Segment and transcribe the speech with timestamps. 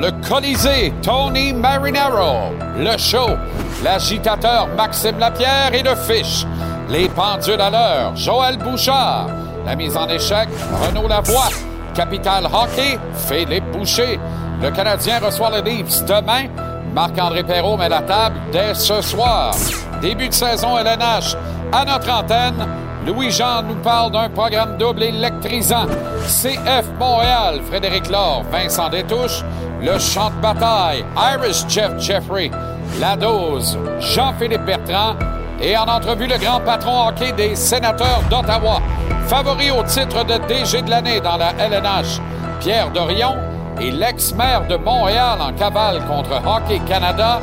[0.00, 2.52] le Colisée, Tony Marinaro.
[2.76, 3.28] Le show,
[3.82, 6.44] l'agitateur Maxime Lapierre et le fiche.
[6.88, 9.28] Les pendules à l'heure, Joël Bouchard.
[9.64, 10.48] La mise en échec,
[10.86, 11.48] Renaud Lavoie.
[11.94, 14.18] Capital Hockey, Philippe Boucher.
[14.60, 16.48] Le Canadien reçoit le Leafs demain.
[16.94, 19.54] Marc-André Perrault met la table dès ce soir.
[20.02, 21.36] Début de saison LNH
[21.72, 22.66] à notre antenne.
[23.06, 25.86] Louis-Jean nous parle d'un programme double électrisant.
[26.26, 29.42] CF Montréal, Frédéric Laure, Vincent Détouche,
[29.82, 32.50] le champ de bataille, Irish Jeff Jeffrey,
[33.00, 35.16] La Dose, Jean-Philippe Bertrand
[35.60, 38.80] et en entrevue le grand patron hockey des sénateurs d'Ottawa,
[39.26, 42.20] favori au titre de DG de l'année dans la LNH,
[42.60, 43.34] Pierre Dorion
[43.80, 47.40] et l'ex-maire de Montréal en cavale contre Hockey Canada,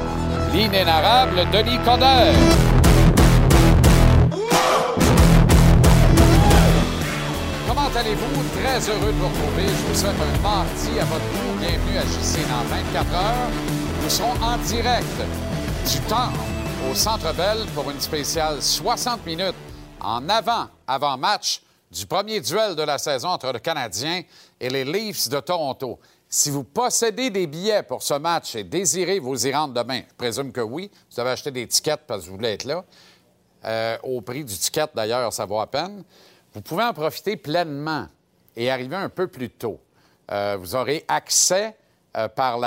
[0.54, 2.79] l'inénarrable Denis Coderre.
[7.90, 8.62] Comment allez-vous?
[8.62, 9.68] Très heureux de vous retrouver.
[9.68, 11.60] Je vous souhaite un mardi à votre goût.
[11.60, 13.50] Bienvenue à JC dans 24 heures.
[14.04, 15.08] Nous serons en direct
[15.90, 16.30] du temps
[16.90, 19.56] au Centre Bell pour une spéciale 60 minutes
[20.00, 24.22] en avant, avant match du premier duel de la saison entre le Canadien
[24.60, 26.00] et les Leafs de Toronto.
[26.28, 30.16] Si vous possédez des billets pour ce match et désirez vous y rendre demain, je
[30.16, 32.84] présume que oui, vous avez acheté des tickets parce que vous voulez être là,
[33.66, 36.04] euh, au prix du ticket d'ailleurs, ça vaut à peine.
[36.54, 38.08] Vous pouvez en profiter pleinement
[38.56, 39.80] et arriver un peu plus tôt.
[40.32, 41.76] Euh, vous aurez accès
[42.18, 42.58] euh, par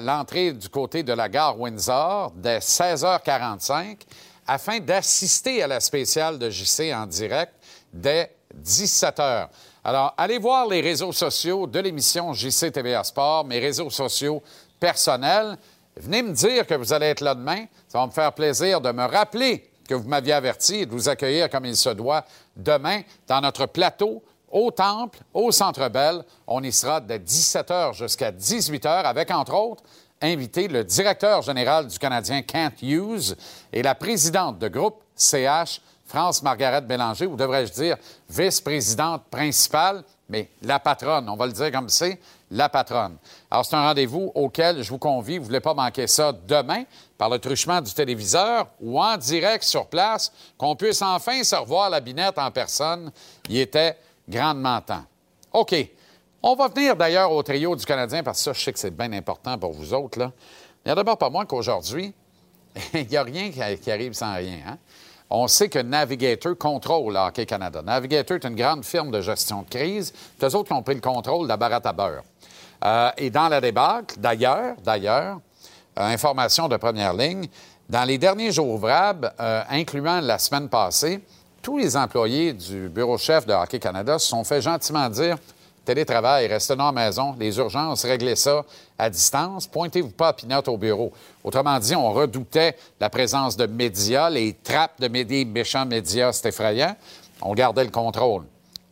[0.00, 4.00] l'entrée du côté de la gare Windsor dès 16h45
[4.46, 7.54] afin d'assister à la spéciale de JC en direct
[7.92, 8.30] dès
[8.62, 9.48] 17h.
[9.84, 14.42] Alors, allez voir les réseaux sociaux de l'émission JC TVA Sport, mes réseaux sociaux
[14.78, 15.56] personnels.
[15.96, 17.64] Venez me dire que vous allez être là demain.
[17.88, 21.50] Ça va me faire plaisir de me rappeler que vous m'aviez averti de vous accueillir
[21.50, 22.24] comme il se doit
[22.54, 26.22] demain dans notre plateau au Temple, au Centre Bell.
[26.46, 29.82] On y sera de 17h jusqu'à 18h avec, entre autres,
[30.22, 33.34] invité le directeur général du Canadien, Kent Hughes,
[33.72, 37.96] et la présidente de groupe CH, France-Margaret Bélanger, ou devrais-je dire
[38.28, 43.16] vice-présidente principale, mais la patronne, on va le dire comme c'est, la patronne.
[43.50, 45.38] Alors, c'est un rendez-vous auquel je vous convie.
[45.38, 46.84] Vous ne voulez pas manquer ça demain
[47.16, 51.90] par le truchement du téléviseur ou en direct sur place, qu'on puisse enfin se revoir
[51.90, 53.12] la binette en personne.
[53.48, 53.96] Il était
[54.28, 55.04] grandement temps.
[55.52, 55.74] OK.
[56.42, 58.96] On va venir d'ailleurs au trio du Canadien parce que ça, je sais que c'est
[58.96, 60.18] bien important pour vous autres.
[60.18, 60.32] Là.
[60.84, 62.14] Il y a d'abord pas moins qu'aujourd'hui,
[62.94, 64.58] il n'y a rien qui, arrive sans rien.
[64.66, 64.78] hein.
[65.32, 67.82] On sait que Navigator contrôle le Hockey Canada.
[67.82, 70.12] Navigator est une grande firme de gestion de crise.
[70.42, 72.22] Eux autres qui ont pris le contrôle de la baratte à beurre.
[72.84, 75.40] Euh, et dans la débâcle, d'ailleurs, d'ailleurs,
[75.98, 77.46] euh, information de première ligne,
[77.88, 81.20] dans les derniers jours ouvrables, euh, incluant la semaine passée,
[81.60, 85.36] tous les employés du bureau chef de Hockey Canada se sont fait gentiment dire
[85.84, 88.64] télétravail, restez dans la maison, les urgences, réglez ça
[88.98, 91.12] à distance, pointez-vous pas à Pinot au bureau.
[91.42, 96.54] Autrement dit, on redoutait la présence de médias, les trappes de médias, méchants médias, c'est.
[97.42, 98.44] On gardait le contrôle.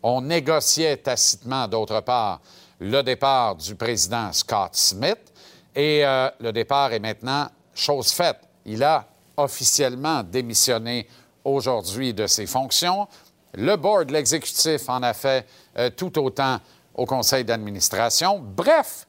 [0.02, 2.40] On négociait tacitement, d'autre part,
[2.80, 5.32] le départ du président Scott Smith.
[5.74, 8.40] Et euh, le départ est maintenant chose faite.
[8.64, 11.06] Il a officiellement démissionné
[11.44, 13.06] aujourd'hui de ses fonctions.
[13.54, 15.46] Le board, l'exécutif, en a fait
[15.78, 16.58] euh, tout autant
[16.94, 18.40] au conseil d'administration.
[18.42, 19.06] Bref,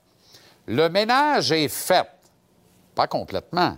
[0.67, 2.07] le ménage est fait.
[2.95, 3.77] Pas complètement.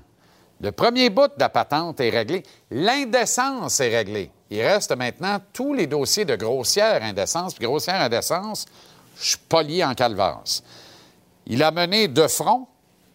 [0.60, 2.44] Le premier bout de la patente est réglé.
[2.70, 4.32] L'indécence est réglée.
[4.52, 7.54] Il reste maintenant tous les dossiers de grossière indécence.
[7.54, 8.66] Puis grossière indécence,
[9.22, 10.64] je suis poli en calvasse.
[11.46, 12.68] Il a mené de front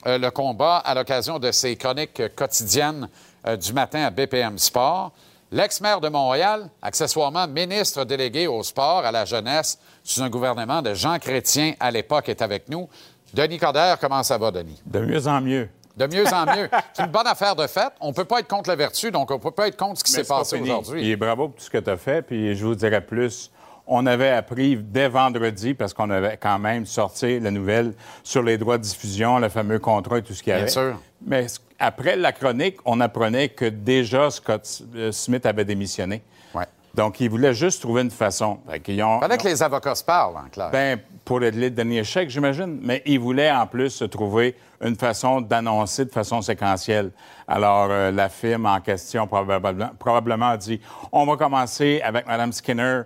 [0.06, 3.08] euh, le combat à l'occasion de ses chroniques quotidiennes
[3.46, 5.12] euh, du matin à BPM Sport.
[5.52, 10.92] L'ex-maire de Montréal, accessoirement ministre délégué au sport, à la jeunesse, sous un gouvernement de
[10.94, 12.88] Jean Chrétien à l'époque, est avec nous.
[13.32, 14.80] Denis Coderre, comment ça va, Denis?
[14.84, 15.68] De mieux en mieux.
[15.96, 16.68] De mieux en mieux.
[16.92, 17.92] C'est une bonne affaire de fait.
[18.00, 20.00] On ne peut pas être contre la vertu, donc on ne peut pas être contre
[20.00, 21.08] ce qui s'est passé aujourd'hui.
[21.08, 23.50] Et bravo pour tout ce que tu as fait, puis je vous dirais plus.
[23.86, 27.94] On avait appris dès vendredi, parce qu'on avait quand même sorti la nouvelle
[28.24, 30.64] sur les droits de diffusion, le fameux contrat et tout ce qu'il y avait.
[30.64, 31.00] Bien sûr.
[31.24, 31.46] Mais
[31.78, 36.22] après la chronique, on apprenait que déjà Scott euh, Smith avait démissionné.
[36.54, 36.64] Ouais.
[36.94, 38.58] Donc, il voulait juste trouver une façon.
[38.66, 40.70] Il fallait que les avocats se parlent, en clair.
[40.70, 42.78] Ben, pour le dernier chèque, j'imagine.
[42.82, 47.10] Mais il voulait en plus se trouver une façon d'annoncer de façon séquentielle.
[47.46, 50.80] Alors, euh, la firme en question probablement, probablement a dit
[51.12, 53.02] on va commencer avec Mme Skinner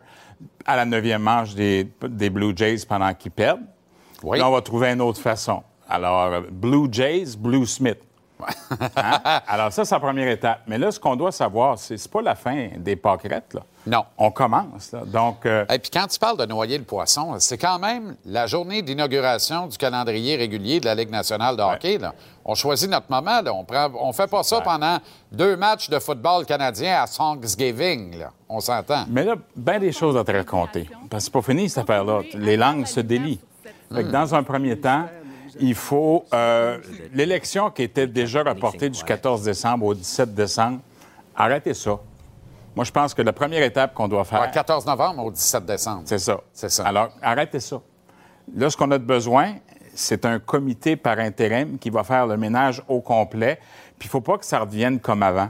[0.65, 3.65] à la neuvième manche des, des Blue Jays pendant qu'ils perdent.
[4.23, 4.39] Oui.
[4.39, 5.63] Là, on va trouver une autre façon.
[5.89, 7.99] Alors, euh, Blue Jays, Blue Smith.
[8.97, 9.41] Hein?
[9.47, 10.61] Alors, ça, c'est la première étape.
[10.67, 13.61] Mais là, ce qu'on doit savoir, c'est c'est pas la fin des pâquerettes, là.
[13.87, 14.05] Non.
[14.19, 15.03] On commence, là.
[15.07, 18.47] Donc, euh, Et puis quand tu parles de noyer le poisson, c'est quand même la
[18.47, 21.97] journée d'inauguration du calendrier régulier de la Ligue nationale de hockey.
[21.99, 22.15] Là.
[22.45, 23.41] On choisit notre moment.
[23.41, 23.55] Là.
[23.55, 24.99] On prend, on fait pas ça pendant
[25.33, 28.19] deux matchs de football canadien à Thanksgiving.
[28.19, 28.31] Là.
[28.49, 29.05] On s'entend.
[29.09, 30.89] mais là, bien des choses à te raconter.
[31.09, 32.21] Parce que c'est pas fini, cette affaire-là.
[32.35, 33.41] Les langues se délient.
[33.95, 35.07] Fait que dans un premier temps,
[35.59, 36.25] il faut...
[36.33, 36.79] euh,
[37.13, 40.81] L'élection qui était déjà reportée du 14 décembre au 17 décembre,
[41.35, 41.99] arrêtez ça.
[42.77, 44.41] Moi, je pense que la première étape qu'on doit faire...
[44.41, 46.03] Ouais, 14 novembre au 17 décembre.
[46.05, 46.41] C'est ça.
[46.53, 46.87] C'est ça.
[46.87, 47.81] Alors, arrêtez ça.
[48.55, 49.55] Là, ce qu'on a de besoin,
[49.95, 53.59] c'est un comité par intérim qui va faire le ménage au complet.
[53.99, 55.49] Puis, il ne faut pas que ça revienne comme avant.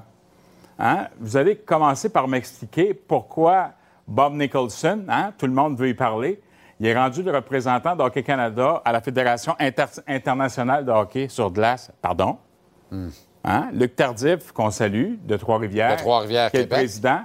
[0.78, 1.08] Hein?
[1.20, 3.72] Vous allez commencer par m'expliquer pourquoi
[4.08, 6.40] Bob Nicholson, hein, tout le monde veut y parler,
[6.80, 11.28] il est rendu le représentant de Hockey Canada à la Fédération inter- internationale de hockey
[11.28, 11.92] sur glace.
[12.00, 12.38] Pardon?
[13.44, 13.68] Hein?
[13.72, 15.90] Luc Tardif, qu'on salue, de Trois-Rivières.
[15.92, 15.96] Hmm.
[15.96, 16.78] De Trois-Rivières, qui est Québec.
[16.78, 17.20] président.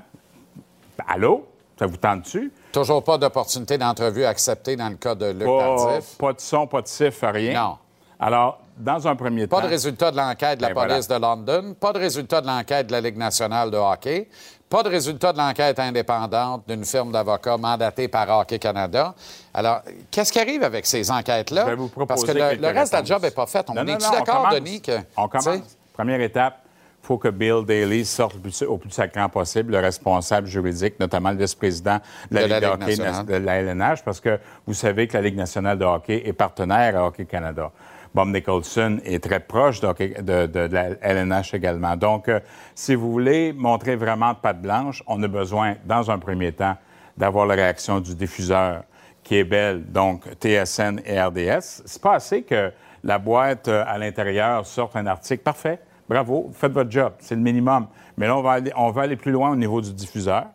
[1.07, 1.45] Allô?
[1.77, 2.51] Ça vous tente-tu?
[2.71, 6.17] Toujours pas d'opportunité d'entrevue acceptée dans le cas de Luc Pas, Tardif.
[6.17, 7.61] pas de son, pas de chiffre, rien.
[7.61, 7.77] Non.
[8.19, 9.63] Alors, dans un premier Pas temps.
[9.63, 10.93] de résultat de l'enquête de la Ben voilà.
[10.93, 14.27] police de London, pas de résultat de l'enquête de la Ligue nationale de hockey,
[14.69, 19.13] pas de résultat de l'enquête indépendante d'une firme d'avocats mandatée par Hockey Canada.
[19.53, 19.81] Alors,
[20.11, 21.63] qu'est-ce qui arrive avec ces enquêtes-là?
[21.65, 23.65] Je vais vous proposer Parce que le, reste de la job n'est pas fait.
[23.69, 24.49] On on d'accord.
[24.51, 24.81] Denis?
[24.81, 25.77] Que, On commence.
[25.93, 26.59] Première étape,
[27.03, 28.35] il faut que Bill Daly sorte
[28.67, 31.99] au plus sacrant possible, le responsable juridique, notamment le vice-président
[32.31, 35.07] de la De Ligue la de Ligue hockey de la LNH, parce que vous savez
[35.07, 37.71] que la Ligue nationale de hockey est partenaire à Hockey Canada.
[38.15, 41.97] Bob Nicholson est très proche de, la LNH également.
[41.97, 42.39] Donc, euh,
[42.73, 46.77] si vous voulez montrer vraiment de patte blanche, on a besoin, dans un premier temps,
[47.17, 48.83] d'avoir la réaction du diffuseur
[49.21, 51.81] qui est belle, donc TSN et RDS.
[51.83, 52.71] C'est pas assez que
[53.03, 55.43] la boîte euh, à l'intérieur sorte un article.
[55.43, 57.87] Parfait, bravo, faites votre job, c'est le minimum.
[58.15, 60.45] Mais là, on va aller, on va aller plus loin au niveau du diffuseur.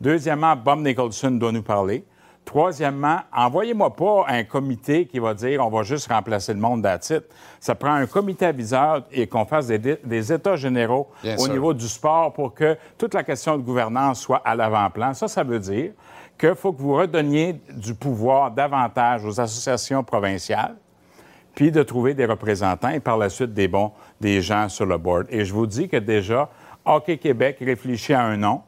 [0.00, 2.04] Deuxièmement, Bob Nicholson doit nous parler.
[2.44, 7.24] Troisièmement, envoyez-moi pas un comité qui va dire on va juste remplacer le monde d'attitude.
[7.58, 11.52] Ça prend un comité aviseur et qu'on fasse des, des états généraux Bien au sûr.
[11.52, 15.14] niveau du sport pour que toute la question de gouvernance soit à l'avant-plan.
[15.14, 15.92] Ça, ça veut dire
[16.38, 20.76] qu'il faut que vous redonniez du pouvoir davantage aux associations provinciales,
[21.54, 24.98] puis de trouver des représentants et par la suite des bons, des gens sur le
[24.98, 25.26] board.
[25.30, 26.50] Et je vous dis que déjà,
[26.84, 28.62] Hockey Québec réfléchit à un nom.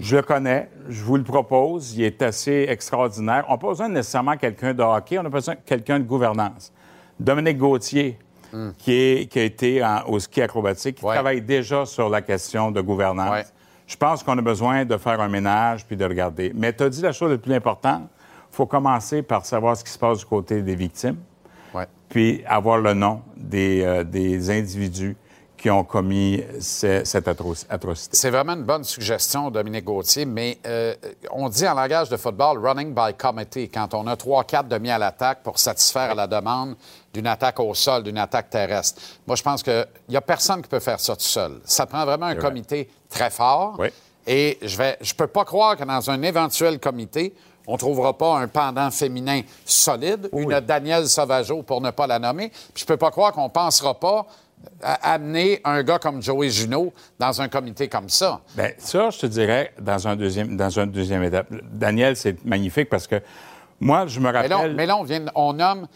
[0.00, 3.44] Je le connais, je vous le propose, il est assez extraordinaire.
[3.48, 6.04] On n'a pas besoin nécessairement de quelqu'un de hockey, on a besoin de quelqu'un de
[6.04, 6.72] gouvernance.
[7.18, 8.16] Dominique Gauthier,
[8.78, 11.14] qui, est- qui a été en- au ski acrobatique, qui Ouais.
[11.14, 13.30] travaille déjà sur la question de gouvernance.
[13.30, 13.44] Ouais.
[13.88, 16.52] Je pense qu'on a besoin de faire un ménage puis de regarder.
[16.54, 18.02] Mais tu as dit la chose la plus importante,
[18.52, 21.16] il faut commencer par savoir ce qui se passe du côté des victimes
[21.74, 21.86] Ouais.
[22.08, 25.16] puis avoir le nom des, euh, des individus
[25.58, 28.16] qui ont commis ce- cette atro- atrocité.
[28.16, 30.94] C'est vraiment une bonne suggestion, Dominique Gauthier, mais euh,
[31.32, 34.90] on dit en langage de football running by committee quand on a trois, quatre demi
[34.90, 36.76] à l'attaque pour satisfaire à la demande
[37.12, 39.02] d'une attaque au sol, d'une attaque terrestre.
[39.26, 41.60] Moi, je pense qu'il n'y a personne qui peut faire ça tout seul.
[41.64, 43.74] Ça prend vraiment un comité très fort.
[43.78, 43.88] Oui.
[44.26, 47.34] Et je ne je peux pas croire que dans un éventuel comité,
[47.66, 52.18] on ne trouvera pas un pendant féminin solide, une Danielle Sauvageau pour ne pas la
[52.18, 52.48] nommer.
[52.50, 54.26] Puis je peux pas croire qu'on ne pensera pas
[54.82, 58.40] amener un gars comme Joey Junot dans un comité comme ça.
[58.56, 61.48] Bien, ça, je te dirais, dans un deuxième, dans un deuxième étape.
[61.72, 63.20] Daniel, c'est magnifique parce que
[63.80, 64.50] moi, je me Mais rappelle...
[64.50, 65.86] là, mais là, on, vient, on nomme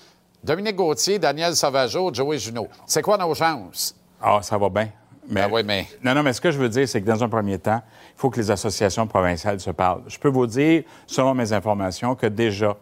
[0.42, 2.68] Dominique Gauthier, Daniel Sauvageau, Joey Junot.
[2.86, 3.94] C'est quoi nos chances?
[4.20, 4.88] Ah, ça va bien.
[5.28, 5.42] Mais...
[5.42, 7.28] Ah oui, mais- Non, non, mais ce que je veux dire, c'est que dans un
[7.28, 7.80] premier temps,
[8.16, 10.02] il faut que les associations provinciales se parlent.
[10.08, 12.76] Je peux vous dire, selon mes informations, que déjà,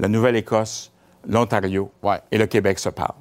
[0.00, 0.90] la Nouvelle-Écosse,
[1.28, 2.20] l'Ontario Ouais.
[2.32, 3.14] et le Québec se parlent.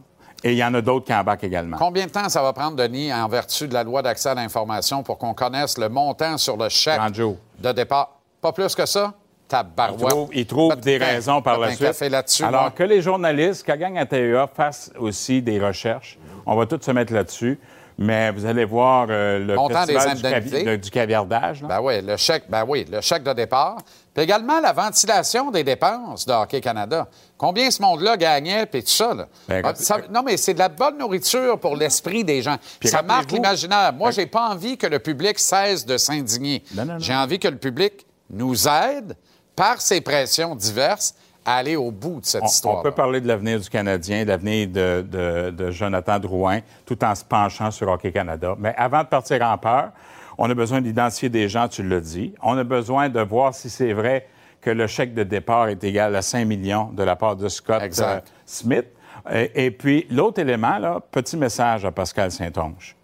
[0.48, 1.76] Et il y en a d'autres qui embarquent également.
[1.78, 5.02] Combien de temps ça va prendre, Denis, en vertu de la loi d'accès à l'information,
[5.02, 7.38] pour qu'on connaisse le montant sur le chèque 30 jours.
[7.60, 8.12] de départ?
[8.42, 9.12] Pas plus que ça?
[9.16, 10.08] Ils Tabarouette.
[10.10, 12.42] trouvent, ils trouvent des raisons par la suite.
[12.44, 12.72] Alors moi.
[12.72, 16.18] que les journalistes, qu'à gang à TEA, fassent aussi des recherches.
[16.46, 17.60] On va tous se mettre là-dessus.
[17.98, 21.62] Mais vous allez voir euh, le Montant des du, cavi- caviardage.
[21.62, 21.68] là.
[21.70, 23.78] Ben oui, le chèque, ben oui, le chèque de départ.
[24.16, 27.08] Puis également la ventilation des dépenses de Hockey Canada.
[27.38, 29.28] Combien ce monde-là gagnait, puis tout ça, là.
[29.50, 32.56] Ben, Ah, ça- non, mais c'est de la bonne nourriture pour l'esprit des gens.
[32.80, 33.92] Puis ça marque l'imaginaire.
[33.92, 36.64] Moi, j'ai pas envie que le public cesse de s'indigner.
[37.00, 39.18] J'ai envie que le public nous aide,
[39.54, 41.14] par ses pressions diverses,
[41.46, 42.78] à aller au bout de cette On, histoire.
[42.80, 47.04] on peut parler de l'avenir du Canadien, de l'avenir de, de- de Jonathan Drouin, tout
[47.04, 48.56] en se penchant sur Hockey Canada.
[48.58, 49.92] Mais avant de partir en peur,
[50.38, 52.34] on a besoin d'identifier des gens, tu l'as dit.
[52.42, 54.28] On a besoin de voir si c'est vrai
[54.62, 57.82] que le chèque de départ est égal à 5 millions de la part de Scott
[57.82, 58.86] euh, Smith.
[59.32, 62.96] Et, et puis, l'autre élément, là, petit message à Pascal Saint-Onge.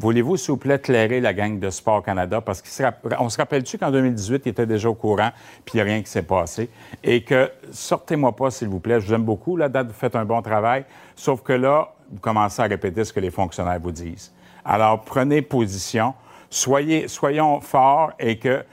[0.00, 2.40] Voulez-vous, s'il vous plaît, éclairer la gang de Sport Canada?
[2.40, 5.30] Parce qu'on se rappelle-tu qu'en 2018, il était déjà au courant,
[5.66, 6.70] puis il n'y a rien qui s'est passé?
[7.04, 10.16] Et que, sortez-moi pas, s'il vous plaît, je vous aime beaucoup, la date, vous faites
[10.16, 10.86] un bon travail,
[11.16, 14.32] sauf que là, vous commencez à répéter ce que les fonctionnaires vous disent.
[14.64, 16.14] Alors, prenez position,
[16.50, 18.64] soyez, soyons forts et que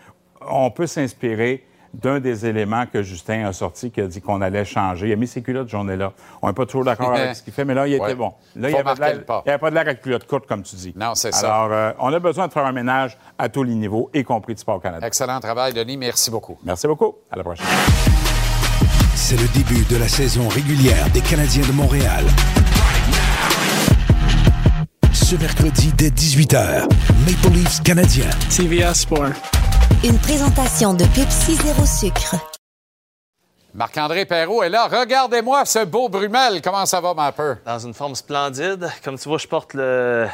[0.49, 4.65] on peut s'inspirer d'un des éléments que Justin a sorti, qui a dit qu'on allait
[4.65, 5.07] changer.
[5.07, 6.11] Il a mis ses culottes journée-là.
[6.41, 8.13] On n'est pas toujours d'accord avec ce qu'il fait, mais là, il était Ouais.
[8.15, 8.33] bon.
[8.55, 9.41] Là, il Faut n'y avait, pas.
[9.45, 10.93] il y avait pas de l'air avec culotte courte, comme tu dis.
[10.95, 11.47] Non, c'est ça.
[11.63, 14.53] Alors, euh, on a besoin de faire un ménage à tous les niveaux, y compris
[14.53, 15.07] de Sport Canada.
[15.07, 15.97] Excellent travail, Denis.
[15.97, 16.57] Merci beaucoup.
[16.63, 17.15] Merci beaucoup.
[17.31, 17.65] À la prochaine.
[19.15, 22.25] C'est le début de la saison régulière des Canadiens de Montréal.
[25.29, 26.83] Ce mercredi dès 18h,
[27.25, 28.29] Maple Leafs Canadiens.
[28.49, 29.33] TVA Sport.
[30.05, 32.35] Une présentation de Pepsi Zéro Sucre.
[33.73, 34.87] Marc-André Perrault est là.
[34.87, 36.61] Regardez-moi ce beau brumel.
[36.61, 37.57] Comment ça va, ma peur?
[37.65, 38.89] Dans une forme splendide.
[39.03, 40.27] Comme tu vois, je porte le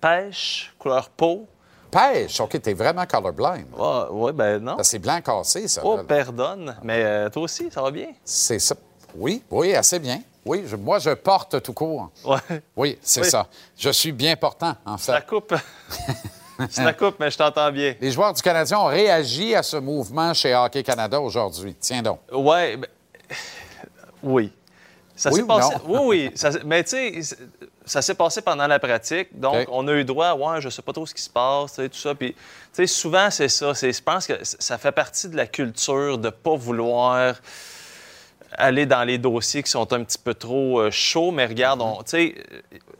[0.00, 1.46] pêche, couleur peau.
[1.92, 2.40] Pêche?
[2.40, 3.66] OK, t'es vraiment colorblind.
[4.10, 4.76] Ouais, ben non.
[4.78, 5.82] Ça, C'est blanc cassé, ça.
[5.84, 6.02] Oh, là.
[6.02, 6.74] pardonne.
[6.82, 8.08] Mais euh, toi aussi, ça va bien?
[8.24, 8.74] C'est ça.
[9.14, 10.20] Oui, oui, assez bien.
[10.44, 12.10] Oui, je- moi, je porte tout court.
[12.24, 12.38] Ouais.
[12.76, 13.30] Oui, c'est Oui.
[13.30, 13.46] ça.
[13.78, 15.26] Je suis bien portant, en Ça fait.
[15.26, 15.54] coupe.
[16.70, 17.94] ça coupe, mais je t'entends bien.
[18.00, 21.74] Les joueurs du Canadien ont réagi à ce mouvement chez Hockey Canada aujourd'hui.
[21.78, 22.20] Tiens donc.
[22.32, 22.88] Ouais, ben,
[24.22, 24.52] oui.
[25.14, 25.74] Ça Oui s'est passé.
[25.86, 26.30] Oui, oui.
[26.34, 27.36] Ça- mais tu sais,
[27.84, 29.28] ça s'est passé pendant la pratique.
[29.38, 31.82] Donc, on a eu droit, ouais, je sais pas trop ce qui se passe, tu
[31.82, 32.14] sais, tout ça.
[32.14, 32.38] Puis, tu
[32.72, 33.72] sais, souvent, c'est ça.
[33.74, 37.34] Je pense que ça fait partie de la culture de pas vouloir
[38.56, 41.30] aller dans les dossiers qui sont un petit peu trop euh, chauds.
[41.30, 42.34] Mais regarde, on- tu sais,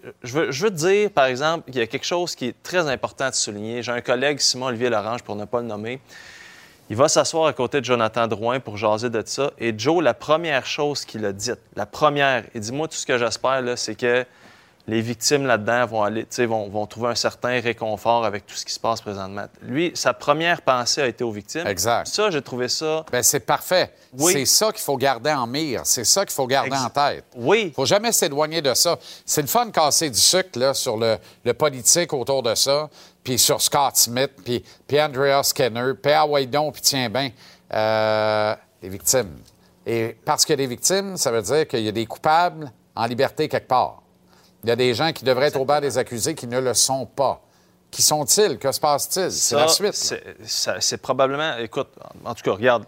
[0.04, 2.46] euh, je veux, je veux te dire, par exemple, qu'il y a quelque chose qui
[2.48, 3.82] est très important de souligner.
[3.82, 6.00] J'ai un collègue, Simon-Olivier Lorange, pour ne pas le nommer.
[6.90, 9.52] Il va s'asseoir à côté de Jonathan Drouin pour jaser de ça.
[9.58, 13.06] Et Joe, la première chose qu'il a dite, la première, il dit Moi, tout ce
[13.06, 14.26] que j'espère, là, c'est que
[14.88, 18.72] les victimes là-dedans vont, aller, vont, vont trouver un certain réconfort avec tout ce qui
[18.72, 19.46] se passe présentement.
[19.62, 21.66] Lui, sa première pensée a été aux victimes.
[21.66, 22.08] Exact.
[22.08, 23.04] Ça, j'ai trouvé ça.
[23.12, 23.92] Ben, c'est parfait.
[24.18, 24.32] Oui.
[24.32, 25.82] C'est ça qu'il faut garder en mire.
[25.84, 27.24] C'est ça qu'il faut garder en tête.
[27.36, 27.72] Oui.
[27.74, 28.98] faut jamais s'éloigner de ça.
[29.24, 32.90] C'est le fun de casser du sucre là, sur le, le politique autour de ça,
[33.22, 37.30] puis sur Scott Smith, puis, puis Andrea Skinner, puis ah ouais donc, puis tiens bien,
[37.72, 39.38] euh, les victimes.
[39.86, 42.70] Et parce qu'il y a des victimes, ça veut dire qu'il y a des coupables
[42.94, 44.01] en liberté quelque part.
[44.64, 46.74] Il y a des gens qui devraient être au banc des accusés qui ne le
[46.74, 47.40] sont pas.
[47.90, 48.58] Qui sont-ils?
[48.58, 49.30] Que se passe-t-il?
[49.30, 49.92] C'est la suite.
[50.44, 51.56] c'est- probablement.
[51.58, 51.88] Écoute,
[52.24, 52.84] en tout cas, regarde,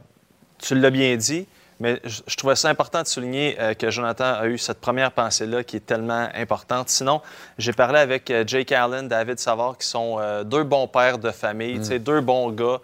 [0.59, 1.47] tu l'as bien dit,
[1.81, 5.11] mais je, je trouvais ça important de souligner euh, que Jonathan a eu cette première
[5.13, 6.89] pensée-là qui est tellement importante.
[6.89, 7.21] Sinon,
[7.59, 11.31] j'ai parlé avec euh, Jake Allen, David Savard, qui sont euh, deux bons pères de
[11.33, 12.79] famille, sais, deux bons gars.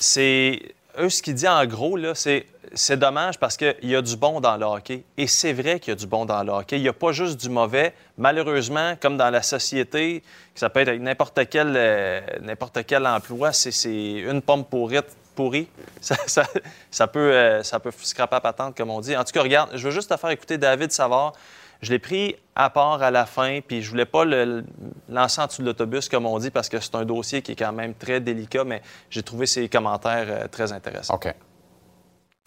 [0.00, 0.62] C'est.
[0.98, 2.46] Eux, ce qu'ils disent en gros, là, c'est.
[2.76, 5.02] C'est dommage parce qu'il y a du bon dans le hockey.
[5.16, 6.76] Et c'est vrai qu'il y a du bon dans le hockey.
[6.76, 7.94] Il n'y a pas juste du mauvais.
[8.18, 10.22] Malheureusement, comme dans la société,
[10.54, 12.20] ça peut être n'importe quel, euh,
[12.86, 14.98] quel emploi, c'est, une pomme pourrie.
[15.34, 15.68] pourrie.
[16.00, 19.16] Ça, peut, euh, ça peut scraper à patente, comme on dit.
[19.16, 21.32] En tout cas, regarde, je veux juste te faire écouter David Savard.
[21.80, 24.64] Je l'ai pris à part à la fin, puis je voulais pas le
[25.08, 27.56] lancer en dessous de l'autobus, comme on dit, parce que c'est un dossier qui est
[27.56, 31.14] quand même très délicat, mais j'ai trouvé ses commentaires euh, très intéressants.
[31.14, 31.34] OK.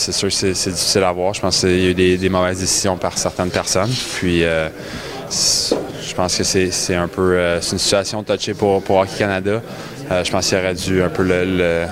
[0.01, 1.33] C'est sûr que c'est difficile à voir.
[1.33, 3.91] Je pense qu'il y a eu des, des mauvaises décisions par certaines personnes.
[4.15, 4.69] Puis, euh,
[5.29, 9.61] je pense que c'est un peu euh, c'est une situation touchée pour, pour Hockey Canada.
[10.09, 11.85] Euh, je pense qu'il aurait dû un peu le, le-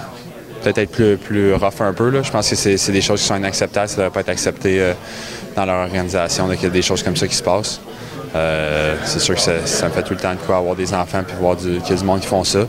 [0.63, 2.09] peut-être être plus, plus rough un peu.
[2.09, 2.23] Là.
[2.23, 3.89] Je pense que c'est des choses qui sont inacceptables.
[3.89, 4.93] Ça ne devrait pas être accepté euh,
[5.57, 7.81] dans leur organisation, qu'il y a des choses comme ça qui se passent.
[8.35, 9.51] Euh, c'est sûr que ça,
[9.85, 11.95] me fait tout le temps de quoi avoir des enfants puis voir qu'il y a
[11.95, 12.59] du monde qui font ça.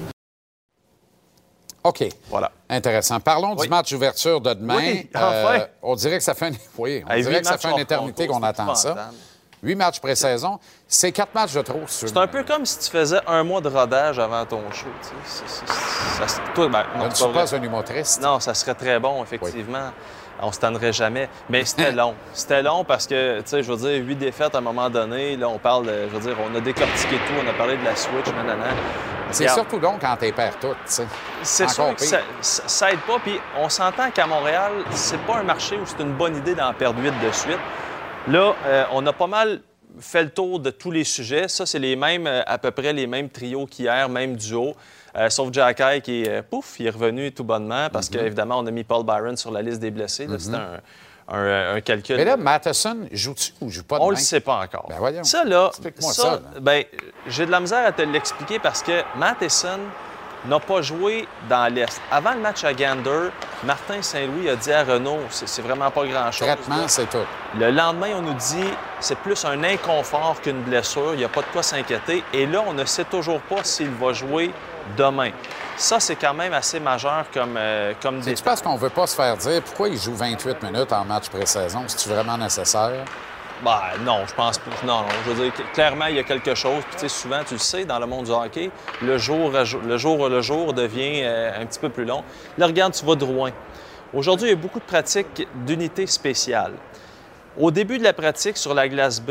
[1.84, 2.04] OK.
[2.28, 2.50] Voilà.
[2.68, 3.20] Intéressant.
[3.20, 4.76] Parlons du match d'ouverture de demain.
[4.76, 5.64] Oui, enfin.
[5.82, 8.26] on dirait que ça fait une, oui, on Hey, dirait que ça fait une éternité
[8.26, 9.10] qu'on attend ça.
[9.62, 10.60] Huit matchs pré-saison.
[10.86, 11.80] C'est quatre matchs de trop.
[11.88, 14.86] C'est un peu comme si tu faisais un mois de rodage avant ton show.
[15.02, 16.26] tu sais.
[16.26, 18.22] Ça- toi, ben, non, ne pas pas un humoriste.
[18.22, 19.90] Non, ça serait très bon, effectivement.
[20.40, 21.28] On se tannerait jamais.
[21.48, 22.14] Mais c'était long.
[22.32, 25.36] C'était long parce que, tu sais, je veux dire, huit défaites à un moment donné.
[25.36, 27.32] Là, on parle, de- je veux dire, on a décortiqué tout.
[27.44, 28.66] On a parlé de la Switch, nanana.
[29.30, 31.06] C'est surtout long quand t'es perds tout, tu sais.
[31.42, 32.02] C'est sûr que
[32.40, 33.18] ça, ça aide pas.
[33.18, 36.72] Puis on s'entend qu'à Montréal, c'est pas un marché où c'est une bonne idée d'en
[36.72, 37.58] perdre huit de suite.
[38.28, 39.60] Là, euh, on a pas mal
[40.00, 41.48] fait le tour de tous les sujets.
[41.48, 44.74] Ça, c'est les mêmes, euh, à peu près les mêmes trios qu'hier, même duo.
[45.16, 48.16] Euh, sauf Jack High qui est, euh, pouf, il est revenu tout bonnement parce Mhm.
[48.18, 50.28] qu'évidemment, on a mis Paul Byron sur la liste des blessés.
[50.38, 50.80] C'était un,
[51.36, 52.16] un- un calcul.
[52.16, 54.10] Mais là, Matheson, joue-tu ou joue pas On demain?
[54.10, 54.86] le sait pas encore.
[54.88, 55.24] Ben voyons.
[55.24, 56.40] Ça, là, Explique-moi ça, ça, là.
[56.60, 56.84] ben,
[57.26, 59.78] j'ai de la misère à te l'expliquer parce que Matheson
[60.46, 62.00] n'a pas joué dans l'Est.
[62.12, 63.30] Avant le match à Gander,
[63.64, 66.46] Martin Saint-Louis a dit à Renault, c'est c'est vraiment pas grand-chose.
[66.46, 67.18] Traitement, c'est tout.
[67.58, 68.64] Le lendemain, on nous dit
[69.00, 72.22] c'est plus un inconfort qu'une blessure, il n'y a pas de quoi s'inquiéter.
[72.32, 74.52] Et là, on ne sait toujours pas s'il va jouer
[74.96, 75.30] demain.
[75.76, 79.14] Ça, c'est quand même assez majeur comme, euh, comme C'est-tu parce qu'on veut pas se
[79.14, 81.84] faire dire pourquoi il joue 28 minutes en match pré-saison?
[81.86, 83.04] C'est-tu vraiment nécessaire?
[83.64, 84.70] Ben, non, je pense pas.
[84.84, 85.06] Non, non.
[85.26, 86.82] Je veux dire, clairement, il y a quelque chose.
[86.88, 88.70] Puis, tu sais, souvent, tu le sais, dans le monde du hockey,
[89.02, 92.22] le jour, jour- le jour, le jour devient euh, un petit peu plus long.
[92.56, 93.50] Là, regarde, tu vas Rouen.
[94.14, 96.72] Aujourd'hui, il y a beaucoup de pratiques d'unités spéciales.
[97.58, 99.30] Au début de la pratique sur la glace B,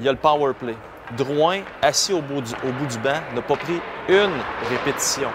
[0.00, 0.76] il y a le power play.
[1.16, 4.32] Drouin, assis au bout du, au bout du banc, n'a pas pris une
[4.70, 5.30] répétition.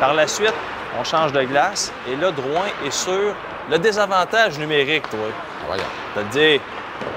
[0.00, 0.52] Par la suite,
[0.98, 3.34] on change de glace et là, Drouin est sur
[3.70, 5.18] le désavantage numérique, toi.
[5.66, 5.82] Voyons.
[6.30, 6.60] Dis,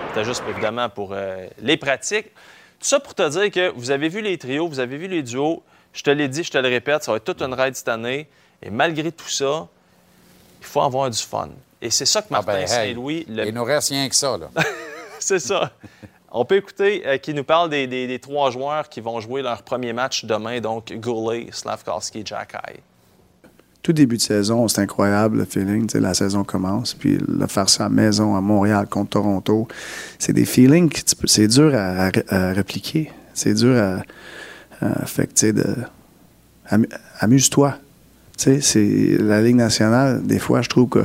[0.08, 2.28] c'était juste évidemment pour euh, les pratiques.
[2.80, 5.22] Tout ça pour te dire que vous avez vu les trios, vous avez vu les
[5.24, 5.62] duos.
[5.94, 7.90] Je te l'ai dit, je te le répète, ça va être toute une ride cette
[7.90, 8.28] année.
[8.62, 9.68] Et malgré tout ça,
[10.62, 11.50] il faut avoir du fun.
[11.82, 13.26] Et c'est ça que Ah Martin ben, hey, Saint-Louis...
[13.28, 14.48] le- Il nous reste rien que ça, là.
[15.20, 15.72] c'est ça.
[16.32, 19.94] On peut écouter euh, qui nous parle des, trois joueurs qui vont jouer leur premier
[19.94, 22.80] match demain, donc Goulet, Slavkovski, Jack High.
[23.82, 25.90] tout début de saison, c'est incroyable le feeling.
[25.96, 29.68] La saison commence, puis le faire ça à maison, à Montréal, contre Toronto,
[30.20, 32.10] c'est des feelings que c'est dur à,
[32.52, 33.12] répliquer.
[33.34, 34.02] C'est dur à.
[34.86, 35.54] à fait tu sais,
[37.20, 37.78] Amuse-toi.
[38.38, 41.04] Tu la Ligue nationale, des fois, je trouve que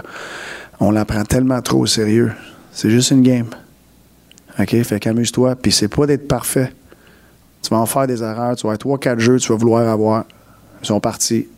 [0.80, 2.32] on la prend tellement trop au sérieux.
[2.72, 3.48] C'est juste une game.
[4.58, 4.82] OK?
[4.82, 5.56] Fait qu'amuse-toi.
[5.56, 6.72] Puis c'est pas d'être parfait.
[7.62, 8.56] Tu vas en faire des erreurs.
[8.56, 10.24] Tu vas avoir 3-4 jeux, tu vas vouloir avoir.
[10.82, 11.48] Ils sont partis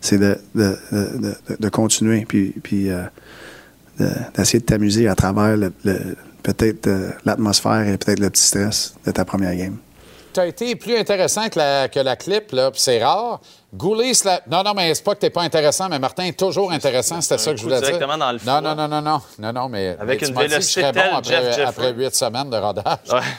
[0.00, 3.04] c'est de, de, de, de- continuer, puis, puis euh,
[3.98, 5.72] de- d'essayer de t'amuser à travers le,
[6.42, 9.78] peut-être euh, l'atmosphère et peut-être le petit stress de ta première game.
[10.34, 13.40] Tu as été plus intéressant que la, que la clip, là, c'est rare.
[13.76, 14.12] Goulet,
[14.48, 17.38] non, non, mais c'est pas que t'es pas intéressant, mais Martin est toujours intéressant, c'était
[17.38, 17.86] ça que je voulais dire.
[17.88, 18.60] directement dans le non, foie.
[18.60, 20.92] non, non, non, non, non, non, mais Avec mais tu une que je vélocité serais
[20.92, 22.98] bon après, après huit semaines de rodage.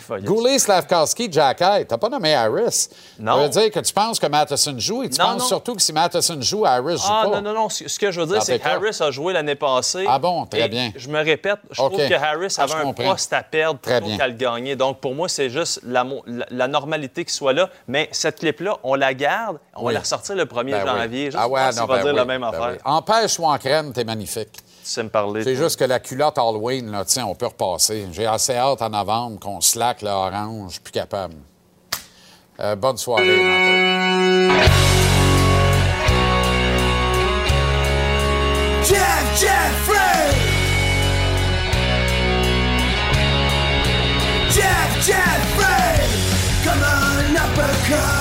[0.10, 0.22] Ouais.
[0.22, 2.90] Goulet, Slavkowski, Jack High, t'as pas nommé Harris.
[3.18, 3.36] Non.
[3.36, 5.48] Ça veut dire que tu penses que Matheson joue et tu Non, penses non.
[5.48, 7.36] surtout que si Matheson joue, Harris joue Ah pas.
[7.40, 7.70] non, non, non.
[7.70, 8.68] Ce que je veux dire, c'est que?
[8.68, 10.06] Harris a joué l'année passée.
[10.06, 10.92] Ah bon, très bien.
[10.98, 11.94] Je me répète, je OK.
[11.94, 13.12] trouve que Harris Ah, avait je un comprends.
[13.12, 14.76] poste à perdre Très plutôt qu'à le gagner.
[14.76, 17.70] Donc, pour moi, c'est juste la, la- la normalité qui soit là.
[17.88, 19.60] Mais cette clip-là, on la garde.
[19.76, 20.90] On va la ressortir le 1er Ben oui.
[21.02, 21.26] janvier.
[21.26, 22.70] Juste Ah ouais, non, va ben dire oui, la même ben affaire.
[22.72, 22.78] oui.
[22.86, 24.54] Empêche ou en crème, t'es magnifique.
[24.54, 24.62] Tu
[24.92, 25.44] sais me parler.
[25.44, 28.08] C'est juste que la culotte Halloween, là, tiens, on peut repasser.
[28.12, 31.36] J'ai assez hâte en novembre qu'on slack le orange, plus capable.
[32.60, 34.66] Euh, bonne soirée, Martin.
[38.84, 40.30] Jeff Jeffrey
[44.50, 46.00] Jeff Jeffrey
[46.64, 48.15] Comme un uppercut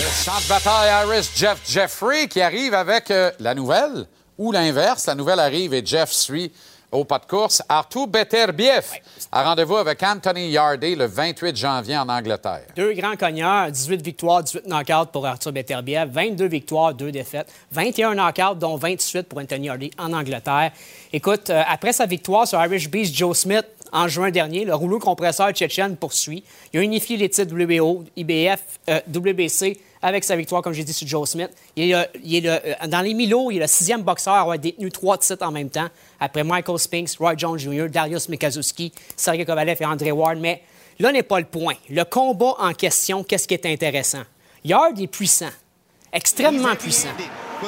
[0.00, 5.06] le champ de bataille Harris, Jeff Jeffrey, qui arrive avec euh, la nouvelle ou l'inverse.
[5.06, 6.52] La nouvelle arrive et Jeff suit
[6.92, 7.62] au pas de course.
[7.68, 8.92] Artur Beterbiev
[9.30, 12.66] a rendez-vous avec Anthony Yardy le 28 janvier en Angleterre.
[12.74, 18.14] Deux grands cogneurs, 18 victoires, 18 knockouts pour Arthur Beterbiev, 22 victoires, 2 défaites, 21
[18.14, 20.72] knockouts, dont 28 pour Anthony Hardy en Angleterre.
[21.12, 24.98] Écoute, euh, après sa victoire sur Irish Beast, Joe Smith, en juin dernier, le rouleau
[24.98, 26.44] compresseur tchétchène poursuit.
[26.72, 30.92] Il a unifié les titres WBO, IBF, euh, WBC avec sa victoire, comme j'ai dit,
[30.92, 31.50] sur Joe Smith.
[31.78, 32.04] Euh,
[32.88, 35.70] dans les Milo, il est le sixième boxeur à avoir détenu trois titres en même
[35.70, 40.38] temps, après Michael Spinks, Roy Jones Jr., Darius Mikazuski, Sergei Kovalev et André Ward.
[40.38, 40.62] Mais
[40.98, 41.74] là n'est pas le point.
[41.90, 44.22] Le combat en question, qu'est-ce qui est intéressant?
[44.64, 45.50] Yard est puissant,
[46.12, 47.08] extrêmement puissant.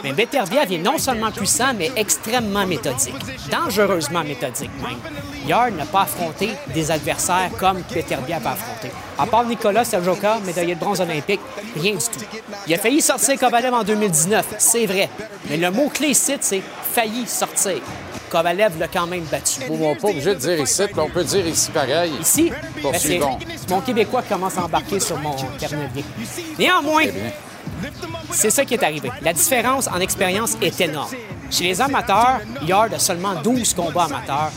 [0.03, 3.15] Mais Beterbiev est non seulement puissant, mais extrêmement méthodique.
[3.51, 4.99] Dangereusement méthodique, même.
[5.47, 8.91] Yard n'a pas affronté des adversaires comme Beterbiev a affronté.
[9.19, 11.41] À part Nicolas Serjoka, médaillé de bronze olympique,
[11.77, 12.25] rien du tout.
[12.67, 15.09] Il a failli sortir Kovalev en 2019, c'est vrai.
[15.51, 17.79] Mais le mot-clé ici, c'est failli sortir.
[18.31, 19.61] Kovalev l'a quand même battu.
[19.69, 22.13] On n'est pas obligé de dire ici, puis on peut dire ici pareil.
[22.21, 22.51] Ici,
[22.83, 22.93] ben,
[23.69, 25.91] mon Québécois commence à embarquer sur mon carnet.
[26.59, 27.05] Néanmoins,
[28.33, 29.11] c'est ça qui est arrivé.
[29.23, 31.11] La différence en expérience est énorme.
[31.51, 34.51] Chez les amateurs, Yard a seulement 12 combats amateurs.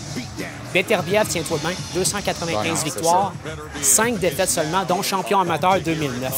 [0.74, 3.34] Beterbiev, tiens-toi bien, 295 Ouais, non, c'est victoires,
[3.82, 6.34] 5 défaites seulement, dont champion amateur 2009.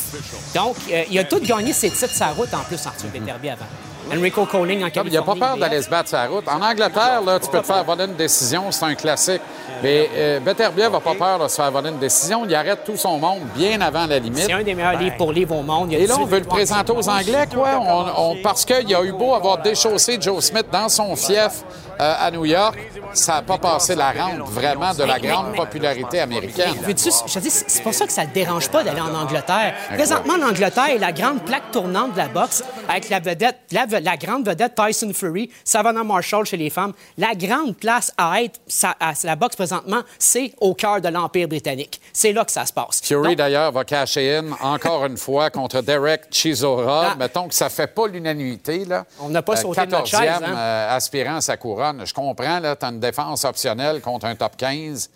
[0.54, 3.58] Donc, euh, il a tout gagné ses titres sa route en plus, Arthur Beterbiev.
[3.62, 3.66] hein.
[4.16, 6.48] Enrico Colling en Il n'y a pas peur d'aller se battre sur la route.
[6.48, 9.42] En Angleterre, là, tu peux te faire voler une décision, c'est un classique.
[9.84, 12.46] Mais euh, Beterbiev n'a pas peur de se faire voler une décision.
[12.46, 14.44] Il arrête tout son monde bien avant la limite.
[14.46, 15.92] C'est un des meilleurs livres pour livre au monde.
[15.92, 17.70] Il y a Et là, on 18 veut le présenter aux Anglais, quoi.
[17.82, 21.64] On- on- parce qu'il a eu beau avoir déchaussé Joe Smith dans son fief
[22.00, 22.78] euh, à New York,
[23.14, 26.74] ça n'a pas passé la rampe vraiment de la grande popularité américaine.
[26.82, 29.14] Mais veux-tu- je te dis, c'est pour ça que ça ne dérange pas d'aller en
[29.14, 29.74] Angleterre.
[29.94, 34.18] Présentement, en Angleterre est la grande plaque tournante de la boxe avec la vedette, la,
[34.18, 36.94] grande vedette Tyson Fury, Savannah Marshall chez les femmes.
[37.18, 41.48] La grande place à être, ça- à la boxe présentement, c'est au cœur de l'Empire
[41.48, 42.00] britannique.
[42.14, 43.02] C'est là que ça se passe.
[43.04, 47.10] Fury, d'ailleurs, va cacher in encore une fois contre Derek Chisora.
[47.12, 47.16] Ah.
[47.18, 48.86] Mettons que ça fait pas l'unanimité.
[48.86, 49.06] là.
[49.20, 50.54] On n'a pas Euh, sauté de notre 14e, chaise, hein?
[50.56, 51.87] euh, aspirant à sa couronne.
[52.06, 55.10] Je comprends, là, tu as une défense optionnelle contre un top 15.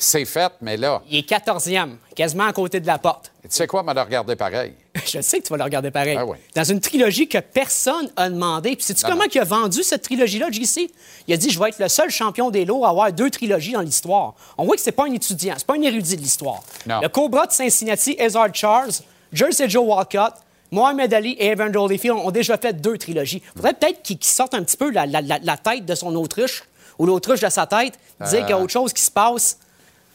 [0.00, 3.32] C'est fait, mais là, il est 14e, quasiment à côté de la porte.
[3.42, 4.74] tu sais quoi, m'a le regarder pareil.
[5.06, 6.18] Je sais que tu vas le regarder pareil.
[6.24, 6.36] Oui.
[6.54, 8.76] Dans une trilogie que personne a demandé.
[8.76, 10.90] Puis sais-tu comment il a vendu cette trilogie-là, JC?
[11.26, 13.72] Il a dit Je vais être le seul champion des lots à avoir deux trilogies
[13.72, 14.34] dans l'histoire.
[14.56, 16.62] On voit que c'est pas un étudiant, c'est pas un érudit de l'histoire.
[16.86, 17.00] Non.
[17.00, 18.92] Le Cobra de Cincinnati, Ezard Charles,
[19.32, 20.34] Jersey Joe Walcott,
[20.70, 23.42] Mohamed Ali et Evander Holyfield ont déjà fait deux trilogies.
[23.56, 26.14] faudrait peut-être qu'il qu'il sorte un petit peu la, la- la- la tête de son
[26.16, 26.62] autruche
[26.98, 28.40] ou l'autruche de sa tête, dire Euh.
[28.42, 29.58] qu'il y a autre chose qui se passe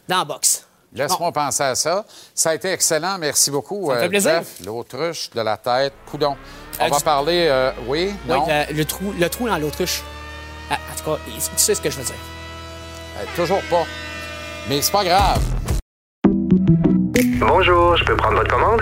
[0.07, 0.67] dans la boxe.
[0.93, 2.05] Laisse-moi penser à ça.
[2.35, 3.17] Ça a été excellent.
[3.17, 4.31] Merci beaucoup, Ça me fait euh, plaisir.
[4.39, 4.65] Jeff.
[4.65, 5.93] L'autruche de la tête.
[6.05, 6.35] Coudon.
[6.79, 7.47] On Euh, va du- parler...
[7.49, 8.11] euh, oui?
[8.27, 8.45] Oui, Non?
[8.47, 10.03] le, le trou, le trou dans l'autruche.
[10.69, 12.13] Ah, En tout cas, tu sais ce que je veux dire.
[13.17, 13.85] Euh, toujours pas.
[14.69, 15.41] Mais c'est pas grave.
[17.39, 18.81] Bonjour, je peux prendre votre commande?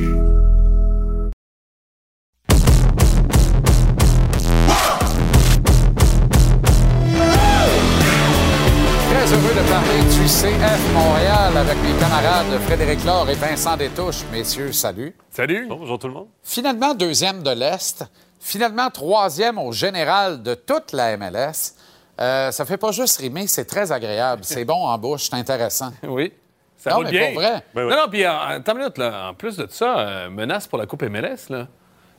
[10.31, 14.21] CF Montréal avec mes camarades Frédéric Laure et Vincent Détouche.
[14.31, 15.13] Messieurs, salut.
[15.29, 15.67] Salut.
[15.67, 16.27] Bonjour tout le monde.
[16.41, 18.05] Finalement, deuxième de l'Est.
[18.39, 21.75] Finalement, troisième au général de toute la MLS.
[22.21, 24.43] Euh, ça fait pas juste rimer, c'est très agréable.
[24.45, 25.91] C'est bon en bouche, c'est intéressant.
[26.03, 26.31] Oui.
[26.77, 27.25] Ça Non, roule mais bien.
[27.33, 27.63] pour vrai.
[27.75, 30.79] Non, non, puis en, attends une minute, là, en plus de ça, euh, menace pour
[30.79, 31.67] la Coupe MLS, là.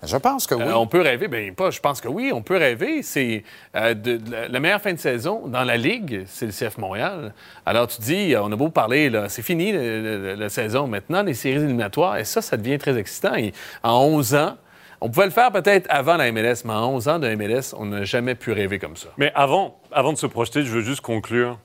[0.04, 0.62] Je pense que oui.
[0.64, 3.02] Euh, on peut rêver, bien pas, je pense que oui, on peut rêver.
[3.02, 3.44] C'est
[3.76, 6.76] euh, de- de la, la meilleure fin de saison dans la Ligue, c'est le CF
[6.78, 7.32] Montréal.
[7.66, 10.86] Alors tu dis, euh, on a beau parler, là, c'est fini le- le- la saison
[10.88, 13.34] maintenant, les séries éliminatoires, et ça, ça devient très excitant.
[13.36, 13.52] Et
[13.84, 14.56] en 11 ans,
[15.00, 17.86] on pouvait le faire peut-être avant la MLS, mais en 11 ans de MLS, on
[17.86, 19.08] n'a jamais pu rêver comme ça.
[19.18, 21.58] Mais avant, avant de se projeter, je veux juste conclure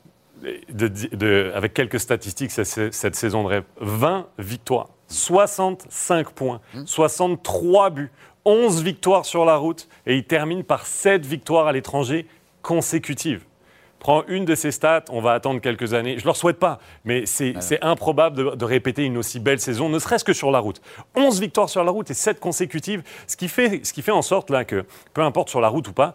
[0.69, 3.63] de- de- avec quelques statistiques cette, cette saison de rêve.
[3.81, 8.11] 20 victoires, 65 points, 63 buts,
[8.45, 12.27] 11 victoires sur la route et il termine par 7 victoires à l'étranger
[12.61, 13.43] consécutives.
[13.99, 16.17] Prends une de ces stats, on va attendre quelques années.
[16.17, 19.89] Je ne leur souhaite pas, mais c'est improbable de, de répéter une aussi belle saison,
[19.89, 20.81] ne serait-ce que sur la route.
[21.15, 24.21] 11 victoires sur la route et 7 consécutives, ce qui fait, ce qui fait en
[24.21, 26.13] sorte là, que, peu importe sur la route ou pas,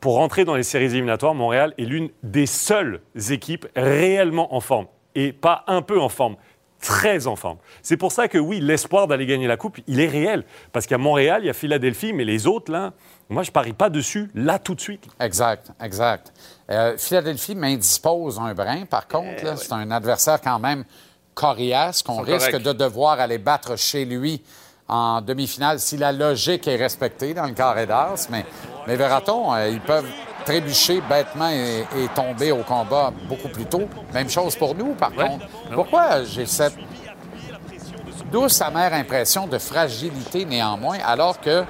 [0.00, 4.86] pour rentrer dans les séries éliminatoires, Montréal est l'une des seules équipes réellement en forme.
[5.14, 6.36] Et pas un peu en forme,
[6.80, 7.58] très en forme.
[7.82, 10.44] C'est pour ça que oui, l'espoir d'aller gagner la Coupe, il est réel.
[10.72, 12.92] Parce qu'à Montréal, il y a Philadelphie, mais les autres, là,
[13.28, 15.04] moi, je parie pas dessus, là, tout de suite.
[15.20, 16.32] Exact, exact.
[16.70, 19.44] Euh, Philadelphie m'indispose un brin, par contre.
[19.44, 20.84] là, C'est un adversaire quand même
[21.34, 24.42] coriace qu'on risque de devoir aller battre chez lui
[24.88, 28.28] en demi-finale si la logique est respectée dans le carré d'as.
[28.30, 28.46] Mais,
[28.86, 30.08] mais verra-t-on, euh, ils peuvent
[30.46, 33.88] trébucher bêtement et, et tomber au combat beaucoup plus tôt.
[34.14, 35.46] Même chose pour nous, par contre.
[35.74, 36.76] Pourquoi j'ai cette
[38.32, 41.64] douce, amère impression de fragilité néanmoins, alors que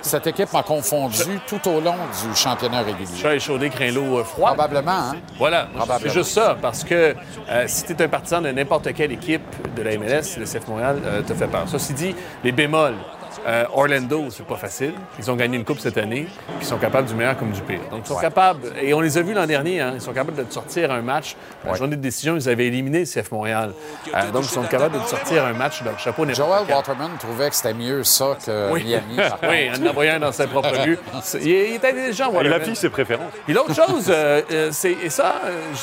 [0.00, 3.16] cette équipe m'a confondu tout au long du championnat régulier?
[3.20, 4.54] Chat échaudé, craint l'eau froide.
[4.56, 5.16] Probablement, hein?
[5.38, 5.68] Voilà,
[6.00, 7.14] c'est juste ça, parce que
[7.48, 9.42] euh, si tu es un partisan de n'importe quelle équipe
[9.76, 11.64] de la MLS, le CF Montréal euh, te fait peur.
[11.66, 12.96] Ceci dit, les bémols,
[13.46, 14.94] euh, Orlando, c'est pas facile.
[15.18, 17.60] Ils ont gagné une coupe cette année, puis ils sont capables du meilleur comme du
[17.62, 17.80] pire.
[17.90, 18.20] Donc, ils sont Ouais.
[18.22, 21.02] capables, et on les a vus l'an dernier, hein, ils sont capables de sortir un
[21.02, 21.36] match.
[21.64, 23.72] La journée de décision, ils avaient éliminé le CF Montréal.
[24.14, 26.64] Euh, donc, ils sont capables de sortir un match de leur chapeau Joel.
[26.68, 29.16] Waterman trouvait que c'était mieux ça que Oui, Miami.
[29.48, 30.98] oui, en envoyant dans sa propre but.
[31.22, 32.60] C'est- Il, est- il est intelligent, Il Waterman.
[32.60, 33.32] affiche ses préférences.
[33.44, 35.34] Puis l'autre chose, euh, euh, c'est, et ça,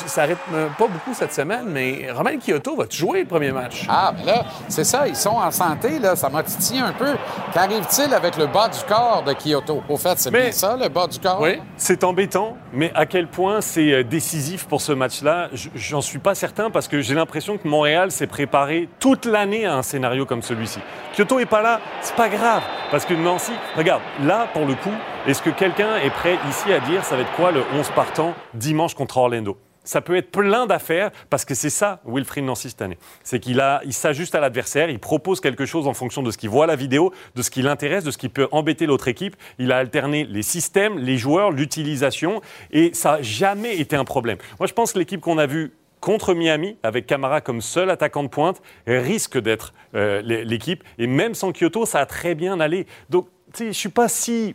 [0.06, 3.84] ça rythme pas beaucoup cette semaine, mais Romain Kyoto va jouer le premier match.
[3.88, 6.16] Ah, mais là, c'est ça, ils sont en santé, là.
[6.16, 7.12] Ça m'a titillé un peu.
[7.52, 9.82] Qu'arrive-t-il avec le bas du corps de Kyoto?
[9.88, 11.40] Au fait, c'est bien ça, le bas du corps?
[11.40, 11.58] Oui.
[11.76, 16.36] C'est embêtant, mais à quel point c'est euh, décisif pour ce match-là, j'en suis pas
[16.36, 20.42] certain parce que j'ai l'impression que Montréal s'est préparé toute l'année à un scénario comme
[20.42, 20.78] celui-ci.
[21.16, 24.94] Kyoto est pas là, c'est pas grave parce que Nancy, regarde, là pour le coup,
[25.26, 28.34] est-ce que quelqu'un est prêt ici à dire ça va être quoi le 11 partant
[28.54, 29.56] dimanche contre Orlando?
[29.90, 32.96] Ça peut être plein d'affaires parce que c'est ça, Wilfried Nancy, cette année.
[33.24, 36.48] C'est qu'il il s'ajuste à l'adversaire, il propose quelque chose en fonction de ce qu'il
[36.48, 39.34] voit la vidéo, de ce qui l'intéresse, de ce qui peut embêter l'autre équipe.
[39.58, 44.38] Il a alterné les systèmes, les joueurs, l'utilisation et ça n'a jamais été un problème.
[44.60, 48.22] Moi, je pense que l'équipe qu'on a vue contre Miami, avec Camara comme seul attaquant
[48.22, 50.84] de pointe, risque d'être euh, l'é- l'équipe.
[50.98, 52.86] Et même sans Kyoto, ça a très bien allé.
[53.10, 54.54] Donc, tu sais, je suis pas si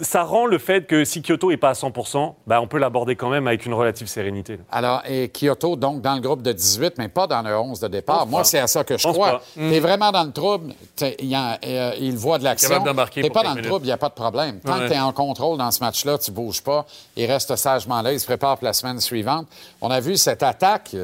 [0.00, 3.16] ça rend le fait que si Kyoto n'est pas à 100%, bah, on peut l'aborder
[3.16, 4.58] quand même avec une relative sérénité.
[4.70, 7.88] Alors, et Kyoto, donc, dans le groupe de 18, mais pas dans le 11 de
[7.88, 8.26] départ.
[8.26, 8.44] Moi, pas.
[8.44, 9.32] c'est à ça que je Pense crois.
[9.32, 9.42] pas.
[9.56, 10.72] T'es vraiment dans le trouble,
[11.18, 12.68] il, euh, il voit de l'action.
[12.76, 12.84] Pour
[13.32, 14.60] pas dans le trouble, il n'y a pas de problème.
[14.60, 14.84] Tant Ouais.
[14.84, 16.86] que tu es en contrôle dans ce match-là, tu bouges pas.
[17.16, 18.12] Il reste sagement là.
[18.12, 19.46] Il se prépare pour la semaine suivante.
[19.80, 20.94] On a vu cette attaque.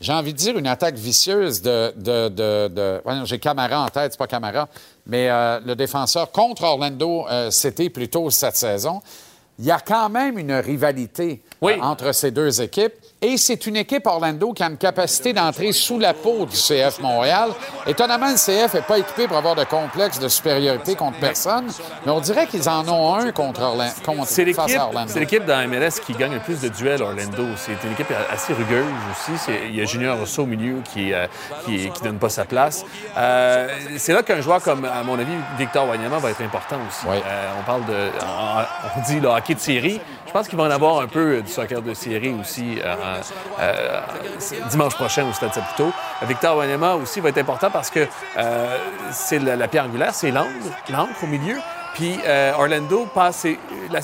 [0.00, 1.92] J'ai envie de dire une attaque vicieuse de.
[1.96, 4.68] de, de, de- ouais, non, J'ai Camara en tête, c'est pas Camara,
[5.06, 9.02] mais euh, le défenseur contre Orlando, euh, c'était plutôt cette saison.
[9.58, 11.42] Il y a quand même une rivalité
[11.78, 12.92] euh, entre ces deux équipes.
[13.20, 17.00] Et c'est une équipe Orlando qui a une capacité d'entrer sous la peau du CF
[17.00, 17.50] Montréal.
[17.84, 21.66] Étonnamment, le CF n'est pas équipé pour avoir de complexe de supériorité contre personne,
[22.06, 23.92] mais on dirait qu'ils en ont un contre Orlando.
[24.24, 25.10] C'est l'équipe, face à Orlando.
[25.12, 27.44] c'est l'équipe dans MLS qui gagne le plus de duels, Orlando.
[27.56, 29.50] C'est une équipe assez rugueuse aussi.
[29.68, 31.26] Il y a Junior Rousseau au milieu qui ne
[31.66, 32.84] qui, qui donne pas sa place.
[33.16, 37.08] Euh, c'est là qu'un joueur comme, à mon avis, Victor Wanyama va être important aussi.
[37.08, 38.10] Euh, on parle de...
[38.22, 40.00] On, on dit le hockey de série.
[40.28, 42.94] Je pense qu'il va en avoir un peu du soccer de série aussi euh,
[43.60, 44.00] euh,
[44.70, 45.90] dimanche prochain au Stade Saputo.
[46.22, 48.76] Victor Wanyama aussi va être important parce que euh,
[49.10, 50.50] c'est la, pierre angulaire, c'est l'angle,
[50.90, 51.56] l'encre au milieu.
[51.94, 53.46] Puis euh, Orlando passe,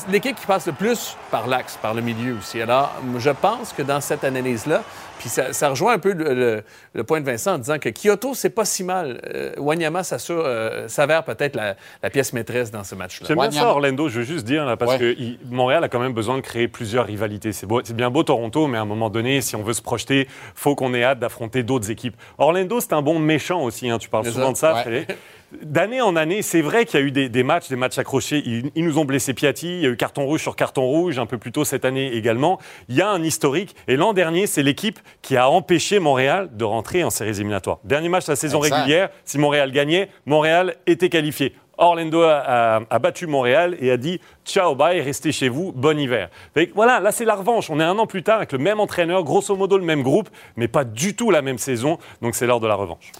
[0.08, 2.60] l'équipe qui passe le plus par l'axe, par le milieu aussi.
[2.60, 4.82] Alors, je pense que dans cette analyse-là,
[5.24, 7.88] puis ça, ça rejoint un peu le, le- le point de Vincent en disant que
[7.88, 9.22] Kyoto, c'est pas si mal.
[9.34, 13.26] Euh, Wanyama s'assure, euh, s'avère peut-être la, la pièce maîtresse dans ce match-là.
[13.26, 15.98] J'aime bien ça, Orlando, je veux juste dire, là, parce que il- Montréal a quand
[15.98, 17.52] même besoin de créer plusieurs rivalités.
[17.52, 20.28] C'est c'est bien beau Toronto, mais à un moment donné, si on veut se projeter,
[20.54, 22.16] faut qu'on ait hâte d'affronter d'autres équipes.
[22.36, 25.06] Orlando, c'est un bon méchant aussi, hein, tu parles C'est souvent ça, de ça, ouais.
[25.62, 28.42] D'année en année, c'est vrai qu'il y a eu des, des matchs, des matchs accrochés.
[28.44, 31.18] Ils, ils nous ont blessé Piatti, il y a eu carton rouge sur carton rouge,
[31.18, 32.58] un peu plus tôt cette année également.
[32.88, 33.74] Il y a un historique.
[33.88, 37.78] Et l'an dernier, c'est l'équipe qui a empêché Montréal de rentrer en séries éliminatoires.
[37.84, 41.54] Dernier match de la saison régulière, si Montréal gagnait, Montréal était qualifié.
[41.76, 42.36] Orlando a,
[42.76, 46.28] a- a battu Montréal et a dit ciao, bye, restez chez vous, bon hiver.
[46.54, 47.68] Fait que voilà, là c'est la revanche.
[47.68, 50.28] On est un an plus tard avec le même entraîneur, grosso modo le même groupe,
[50.56, 51.98] mais pas du tout la même saison.
[52.22, 53.10] Donc c'est l'heure de la revanche.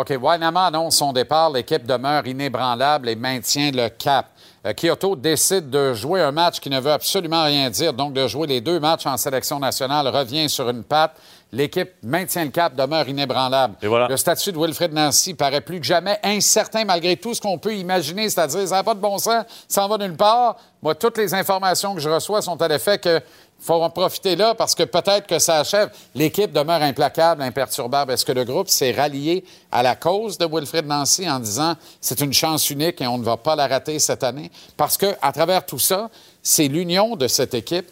[0.00, 1.50] OK, Wynama annonce son départ.
[1.50, 4.30] L'équipe demeure inébranlable et maintient le cap.
[4.64, 8.26] Euh, Kyoto décide de jouer un match qui ne veut absolument rien dire, donc de
[8.26, 11.16] jouer les deux matchs en sélection nationale, revient sur une patte.
[11.52, 13.74] L'équipe maintient le cap, demeure inébranlable.
[13.82, 17.74] Le statut de Wilfred Nancy paraît plus que jamais incertain malgré tout ce qu'on peut
[17.74, 20.56] imaginer, c'est-à-dire ça n'a pas de bon sens, ça en va nulle part.
[20.80, 23.20] Moi, toutes les informations que je reçois sont à l'effet que
[23.60, 25.90] faut en profiter là parce que peut-être que ça achève.
[26.14, 28.12] L'équipe demeure implacable, imperturbable.
[28.12, 32.20] Est-ce que le groupe s'est rallié à la cause de Wilfred Nancy en disant c'est
[32.20, 34.50] une chance unique et on ne va pas la rater cette année?
[34.76, 36.10] Parce que à travers tout ça,
[36.42, 37.86] c'est l'union de cette équipe.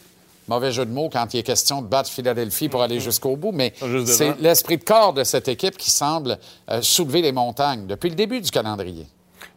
[0.49, 3.53] Mauvais jeu de mots quand il est question de battre Philadelphie pour aller jusqu'au bout,
[3.53, 3.75] mais
[4.07, 6.39] c'est l'esprit de corps de cette équipe qui semble
[6.71, 9.07] euh, soulever les montagnes depuis le début du calendrier.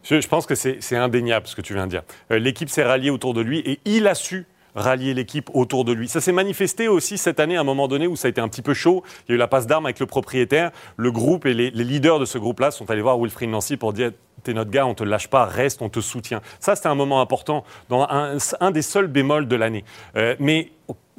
[0.02, 2.02] Je, je pense que c'est c'est indéniable ce que tu viens de dire.
[2.30, 5.92] Euh, L'équipe s'est ralliée autour de lui et il a su rallier l'équipe autour de
[5.92, 6.08] lui.
[6.08, 8.48] Ça s'est manifesté aussi cette année à un moment donné où ça a été un
[8.48, 9.02] petit peu chaud.
[9.26, 10.70] Il y a eu la passe d'armes avec le propriétaire.
[10.96, 14.12] Le groupe et les, leaders de ce groupe-là sont allés voir Wilfried Nancy pour dire
[14.42, 16.40] t'es notre gars, on te lâche pas, reste, on te soutient.
[16.58, 19.84] Ça, c'était un moment important, dans un, un des seuls bémols de l'année.
[20.16, 20.72] Euh, mais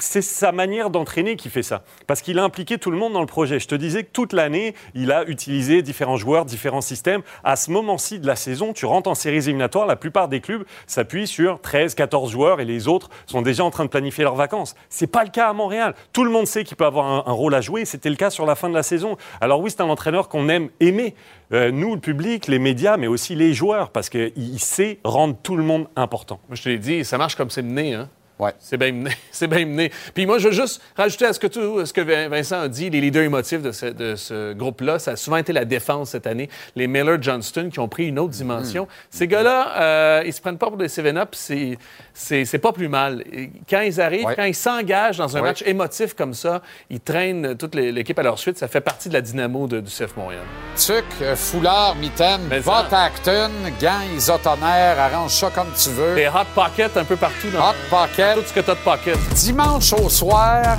[0.03, 1.83] c'est sa manière d'entraîner qui fait ça.
[2.07, 3.59] Parce qu'il a impliqué tout le monde dans le projet.
[3.59, 7.21] Je te disais que toute l'année, il a utilisé différents joueurs, différents systèmes.
[7.43, 10.65] À ce moment-ci de la saison, tu rentres en séries éliminatoires, la plupart des clubs
[10.87, 14.35] s'appuient sur 13, 14 joueurs et les autres sont déjà en train de planifier leurs
[14.35, 14.75] vacances.
[14.89, 15.95] C'est pas le cas à Montréal.
[16.11, 17.85] Tout le monde sait qu'il peut avoir un, rôle à jouer.
[17.85, 19.17] C'était le cas sur la fin de la saison.
[19.41, 21.15] Alors oui, c'est un entraîneur qu'on aime aimer.
[21.53, 25.55] Euh, nous, le public, les médias, mais aussi les joueurs, parce qu'il sait rendre tout
[25.55, 26.39] le monde important.
[26.49, 28.09] Je te l'ai dit, ça marche comme c'est mené, hein?
[28.39, 28.51] Ouais.
[28.59, 29.11] C'est bien mené.
[29.31, 29.91] C'est bien mené.
[30.13, 32.89] Puis moi, je veux juste rajouter à ce que, tu, ce que Vincent a dit,
[32.89, 36.25] les leaders émotifs de ce, de ce groupe-là, ça a souvent été la défense cette
[36.27, 36.49] année.
[36.75, 38.87] Les Miller Johnston qui ont pris une autre dimension.
[39.11, 43.23] Ces gars-là, euh, ils se prennent pas pour des 7-up, c'est, pas plus mal.
[43.69, 44.35] Quand ils arrivent, Ouais.
[44.35, 45.49] quand ils s'engagent dans un Ouais.
[45.49, 48.57] match émotif comme ça, ils traînent toute l'é- l'équipe à leur suite.
[48.57, 50.43] Ça fait partie de la dynamo de- du CF Montréal.
[50.75, 53.49] Tuc, euh, foulard, mitaine, va Acton,
[53.81, 56.15] gants isotonaires, arrange ça comme tu veux.
[56.15, 57.49] Des hot pockets un peu partout.
[57.51, 58.22] Dans hot pockets.
[58.35, 59.19] Tout ce que t'as de pockets.
[59.35, 60.77] Dimanche au soir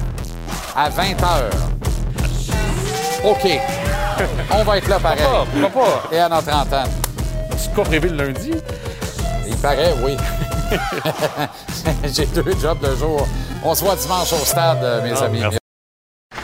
[0.74, 1.50] à 20h.
[3.24, 3.60] OK.
[4.50, 5.24] On va être là pareil.
[5.60, 6.08] Pourquoi pas?
[6.12, 6.90] Et à notre antenne.
[7.56, 8.52] C'est quoi prévu le lundi?
[9.46, 10.16] Il paraît, oui.
[12.04, 13.26] J'ai deux jobs de jour.
[13.62, 15.42] On se voit dimanche au stade, euh, mes amis.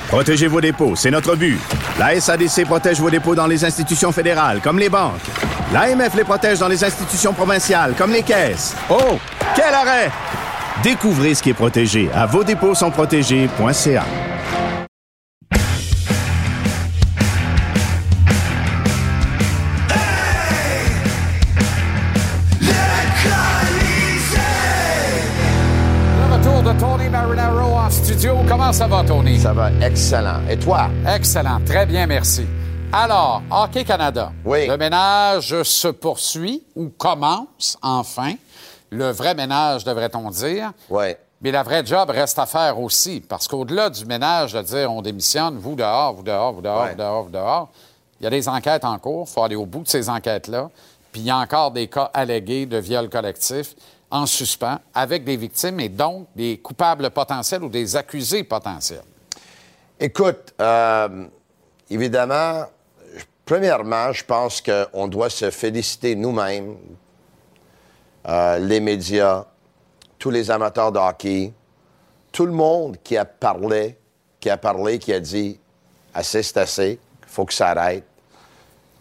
[0.08, 1.58] Protégez vos dépôts, c'est notre but.
[1.98, 5.20] La SADC protège vos dépôts dans les institutions fédérales, comme les banques.
[5.72, 8.74] L'AMF les protège dans les institutions provinciales, comme les caisses.
[8.90, 9.18] Oh,
[9.54, 10.10] quel arrêt!
[10.82, 14.04] Découvrez ce qui est protégé à vos dépôts sont protégés.ca.
[26.18, 28.36] Le retour de Tony Marinaro en studio.
[28.48, 29.38] Comment ça va, Tony?
[29.38, 30.40] Ça va excellent.
[30.48, 30.88] Et toi?
[31.06, 31.60] Excellent.
[31.66, 32.46] Très bien, merci.
[32.92, 34.32] Alors, Hockey Canada.
[34.44, 34.66] Oui.
[34.66, 38.32] Le ménage se poursuit ou commence enfin.
[38.90, 40.72] Le vrai ménage, devrait-on dire.
[40.88, 41.14] Oui.
[41.42, 43.20] Mais la vraie job reste à faire aussi.
[43.20, 46.96] Parce qu'au-delà du ménage de dire on démissionne, vous dehors, vous dehors, vous dehors, vous
[46.96, 47.68] dehors, vous dehors,
[48.20, 49.26] il y a des enquêtes en cours.
[49.28, 50.68] Il faut aller au bout de ces enquêtes-là.
[51.12, 53.74] Puis il y a encore des cas allégués de viol collectif
[54.10, 59.04] en suspens avec des victimes et donc des coupables potentiels ou des accusés potentiels.
[59.98, 61.26] Écoute, euh,
[61.88, 62.64] évidemment,
[63.44, 66.76] premièrement, je pense qu'on doit se féliciter nous-mêmes,
[68.28, 69.46] euh, les médias,
[70.18, 71.52] tous les amateurs de hockey,
[72.32, 73.96] tout le monde qui a parlé,
[74.38, 75.58] qui a parlé, qui a dit
[76.14, 78.04] assez, c'est assez, il faut que ça arrête.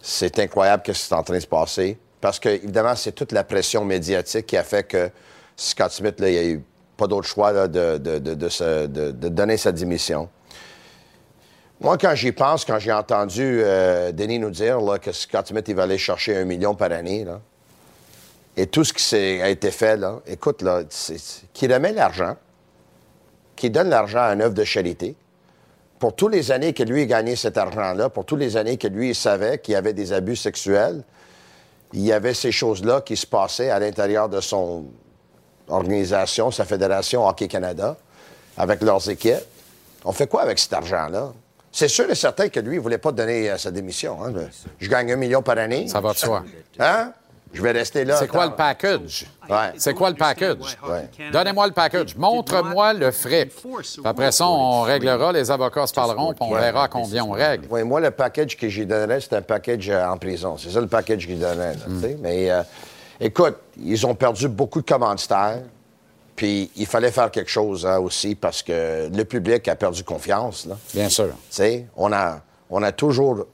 [0.01, 1.97] C'est incroyable ce qui est en train de se passer.
[2.21, 5.10] Parce que, évidemment, c'est toute la pression médiatique qui a fait que
[5.55, 6.63] Scott Smith, il n'y a eu
[6.97, 7.97] pas d'autre choix de,
[9.29, 10.29] donner sa démission.
[11.82, 15.75] Moi, quand j'y pense, quand j'ai entendu euh, Denis nous dire que Scott Smith, il
[15.75, 17.39] va aller chercher un million par année, là,
[18.57, 20.83] et tout ce qui a été fait, là, écoute, là,
[21.53, 22.35] qu'il remet l'argent,
[23.55, 25.15] qu'il donne l'argent à une œuvre de charité,
[25.99, 28.88] pour toutes les années que lui a gagné cet argent-là, pour toutes les années que
[28.88, 31.03] lui il savait qu'il y avait des abus sexuels,
[31.91, 34.85] il y avait ces choses-là qui se passaient à l'intérieur de son
[35.67, 37.97] organisation, sa fédération Hockey Canada,
[38.57, 39.43] avec leurs équipes.
[40.05, 41.33] On fait quoi avec cet argent-là?
[41.71, 44.23] C'est sûr et certain que lui, il ne voulait pas donner euh, sa démission.
[44.23, 44.33] hein.
[44.79, 45.88] Je gagne un million par année.
[45.88, 46.43] Ça va de soi.
[46.79, 47.13] Hein?
[47.51, 48.15] Je vais rester là.
[48.17, 49.25] C'est quoi le package?
[49.49, 49.73] Ouais.
[49.77, 50.77] C'est quoi le package?
[51.31, 52.15] Donnez-moi le package.
[52.15, 53.51] Montre-moi le fric.
[53.55, 57.65] Puis Après ça, on réglera, les avocats se parleront, puis on verra combien on règle.
[57.69, 60.57] Oui, moi, le package que j'y donnerais, c'est un package euh, en prison.
[60.57, 62.01] C'est ça le package que Hmm.
[62.01, 62.17] tu sais.
[62.21, 62.62] Mais euh,
[63.19, 65.62] écoute, ils ont perdu beaucoup de commanditaires.
[66.35, 70.65] Puis il fallait faire quelque chose hein, aussi parce que le public a perdu confiance.
[70.67, 70.77] Là.
[70.93, 71.29] Bien sûr.
[71.97, 73.45] On a, on a toujours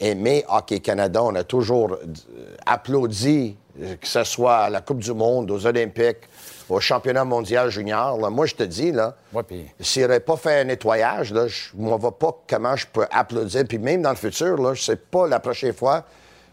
[0.00, 4.98] aimé Hockey Canada, on a toujours euh, applaudi, euh, que ce soit à la Coupe
[4.98, 6.28] du Monde, aux Olympiques,
[6.68, 8.18] au championnat mondial junior.
[8.18, 8.30] là.
[8.30, 9.16] Moi, je te dis, là,
[9.80, 13.64] s'il n'aurait pas fait un nettoyage, là, je ne vois pas comment je peux applaudir.
[13.66, 16.04] Puis même dans le futur, là, je sais pas la prochaine fois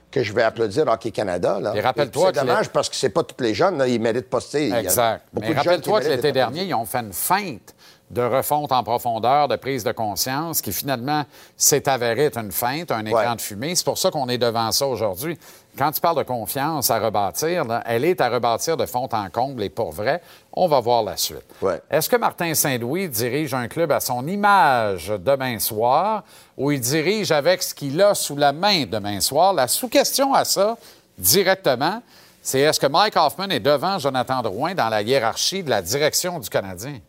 [0.10, 1.60] que je vais applaudir Hockey Canada.
[1.60, 1.76] Là.
[1.76, 4.40] Et rappelle-toi C'est dommage parce que c'est pas tous les jeunes, là, ils méritent pas.
[4.54, 5.26] Exact.
[5.34, 7.76] beaucoup Mais de jeunes qui rappelle-toi que l'été dernier, ils ont fait une feinte
[8.12, 11.24] de refonte en profondeur, de prise de conscience, qui finalement
[11.58, 13.76] s'est avérée être une feinte, un écran de fumée.
[13.76, 15.38] C'est pour ça qu'on est devant ça aujourd'hui.
[15.78, 19.30] Quand tu parles de confiance à rebâtir, là, elle est à rebâtir de fond en
[19.30, 20.22] comble et pour vrai.
[20.54, 21.44] On va voir la suite.
[21.90, 26.24] Est-ce que Martin Saint-Louis dirige un club à son image demain soir
[26.58, 29.52] ou il dirige avec ce qu'il a sous la main demain soir?
[29.54, 30.78] La sous-question à ça,
[31.18, 32.02] directement,
[32.42, 36.40] c'est est-ce que Mike Hoffman est devant Jonathan Drouin dans la hiérarchie de la direction
[36.40, 37.00] du Canadien?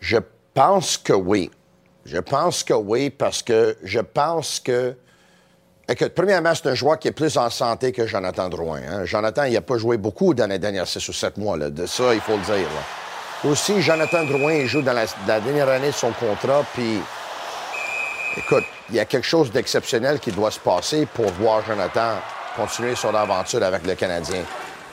[0.00, 0.18] Je
[0.54, 1.50] pense que oui.
[2.04, 4.96] Je pense que oui parce que je pense que
[5.88, 8.80] Écoute, premièrement, c'est un joueur qui est plus en santé que Jonathan Drouin.
[8.88, 9.04] hein.
[9.04, 11.56] Jonathan, il n'a pas joué beaucoup dans les dernières 6 ou 7 mois.
[11.56, 11.68] là.
[11.68, 12.68] De ça, il faut le dire.
[13.42, 15.06] Aussi, Jonathan Drouin, il joue dans la,
[15.40, 17.00] dernière année de son contrat, puis
[18.36, 22.18] écoute, il y a quelque chose d'exceptionnel qui doit se passer pour voir Jonathan
[22.54, 24.42] continuer son aventure avec le Canadien.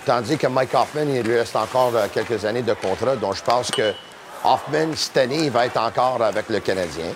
[0.03, 3.43] Tandis que Mike Hoffman, il lui reste encore euh, quelques années de contrat, donc je
[3.43, 3.93] pense que
[4.43, 7.13] Hoffman, cette année, il va être encore avec le Canadien.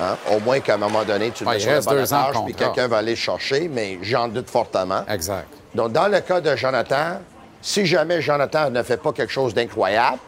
[0.00, 0.16] Hein?
[0.30, 2.44] Au moins qu'à un moment donné, tu le Ouais, mets sur le reste deux ans
[2.44, 5.04] puis quelqu'un va aller le chercher, mais j'en doute fortement.
[5.08, 5.48] Exact.
[5.74, 7.20] Donc, dans le cas de Jonathan,
[7.60, 10.18] si jamais Jonathan ne fait pas quelque chose d'incroyable,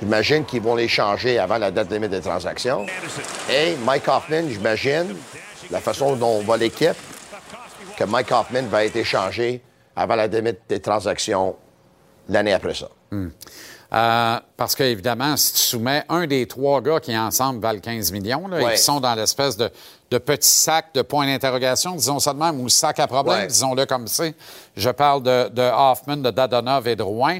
[0.00, 2.86] j'imagine qu'ils vont l'échanger avant la date limite des transactions.
[3.50, 5.16] Et Mike Hoffman, j'imagine,
[5.70, 6.96] la façon dont on va l'équipe,
[7.96, 9.62] que Mike Hoffman va être échangé
[9.96, 11.56] avant la limite des transactions
[12.28, 12.88] l'année après ça.
[13.24, 13.30] Hmm.
[13.94, 18.48] Euh, parce qu'évidemment, si tu soumets un des trois gars qui ensemble valent 15 millions,
[18.48, 18.72] là, et Ouais.
[18.74, 19.70] qui sont dans l'espèce de,
[20.10, 23.46] de petit sac de points d'interrogation, disons ça de même, ou sac à problème, Ouais.
[23.46, 24.34] disons-le comme c'est.
[24.76, 27.38] Je parle de, de Hoffman, de Dadonov et de Rouen.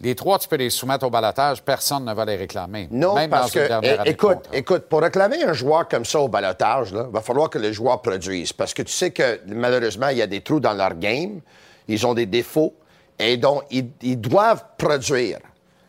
[0.00, 2.88] Les trois, tu peux les soumettre au balotage, personne ne va les réclamer.
[2.90, 6.26] Non, même parce dans que, é- écoute, écoute, pour réclamer un joueur comme ça au
[6.26, 8.52] balotage, il va falloir que le joueur produise.
[8.52, 11.40] Parce que tu sais que malheureusement, il y a des trous dans leur game,
[11.86, 12.74] ils ont des défauts,
[13.22, 15.38] et donc ils, ils doivent produire.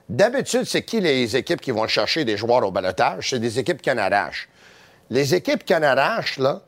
[0.10, 3.30] D'habitude, c'est qui les équipes qui vont chercher des joueurs au balotage?
[3.32, 4.50] C'est des équipes qui en arrachent.
[5.10, 6.62] Les équipes qui en arrachent, là,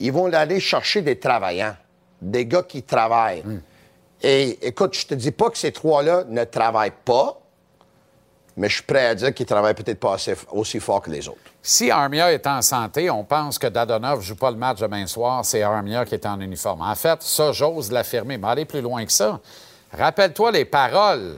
[0.00, 1.76] ils vont aller chercher des travaillants,
[2.20, 3.44] des gars qui travaillent.
[4.22, 7.40] Et écoute, je te dis pas que ces trois-là ne travaillent pas,
[8.56, 11.26] mais je suis prêt à dire qu'ils travaillent peut-être pas assez- aussi fort que les
[11.28, 11.38] autres.
[11.62, 15.06] Si Armia est en santé, on pense que Dadonov ne joue pas le match demain
[15.06, 16.82] soir, c'est Armia qui est en uniforme.
[16.82, 19.40] En fait, ça, j'ose l'affirmer, mais aller plus loin que ça.
[19.96, 21.36] Rappelle-toi les paroles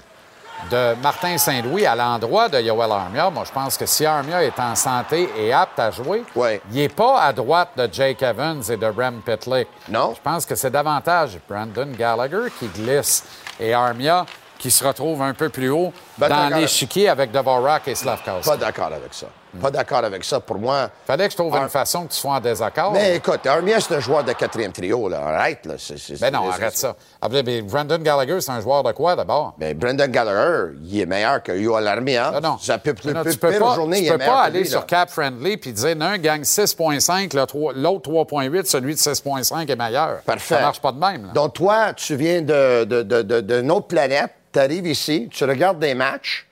[0.71, 3.29] de Martin Saint-Louis à l'endroit de Yoel Armia.
[3.31, 6.89] Moi, je pense que si Armia est en santé et apte à jouer, il n'est
[6.89, 9.69] pas à droite de Jake Evans et de Rem Pitlick.
[9.89, 10.15] Non.
[10.17, 13.25] Je pense que c'est davantage Brandon Gallagher qui glisse
[13.59, 14.25] et Armia
[14.59, 18.49] qui se retrouve un peu plus haut Ben, dans l'échiquier avec Dvorak et Slavkowski.
[18.49, 19.27] Pas d'accord avec ça.
[19.61, 20.41] Pas d'accord avec ça.
[20.41, 20.91] Pour moi.
[21.07, 22.93] Fallait que je trouve Ar- une façon que tu sois en désaccord.
[22.93, 25.09] Mais écoute, Armia, c'est un joueur de quatrième trio.
[25.09, 25.21] Là.
[25.27, 25.65] Arrête.
[25.67, 25.75] Là.
[25.79, 26.95] C'est- Ben non, arrête ça.
[27.21, 29.55] Ah, ben, ben, Brandon Gallagher, c'est un joueur de quoi d'abord?
[29.59, 32.31] Mais Brendan Gallagher, il est meilleur que Yoel Armia.
[32.33, 32.59] Non, non.
[32.59, 34.61] Ça peut plus, Non, plus tu peux pire pas, journée, tu il peux pas aller
[34.61, 34.85] lui, sur.
[34.87, 39.77] Cap Friendly puis dire l'un gagne 6,5, le trois- l'autre 3,8, celui de 6,5 est
[39.77, 40.21] meilleur.
[40.23, 40.55] Parfait.
[40.57, 41.27] Ça marche pas de même.
[41.27, 41.33] là.
[41.33, 45.45] Donc, toi, tu viens de, de, de, de- d'une autre planète, tu arrives ici, tu
[45.45, 46.47] regardes des matchs,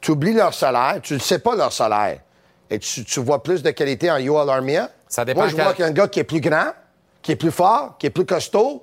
[0.00, 2.18] tu oublies leur salaire, tu ne sais pas leur salaire.
[2.72, 4.88] Et tu, tu vois plus de qualité en Yoel Armia?
[5.08, 6.68] Ça dépend Moi, je vois qu'il y a un gars qui est plus grand,
[7.20, 8.82] qui est plus fort, qui est plus costaud,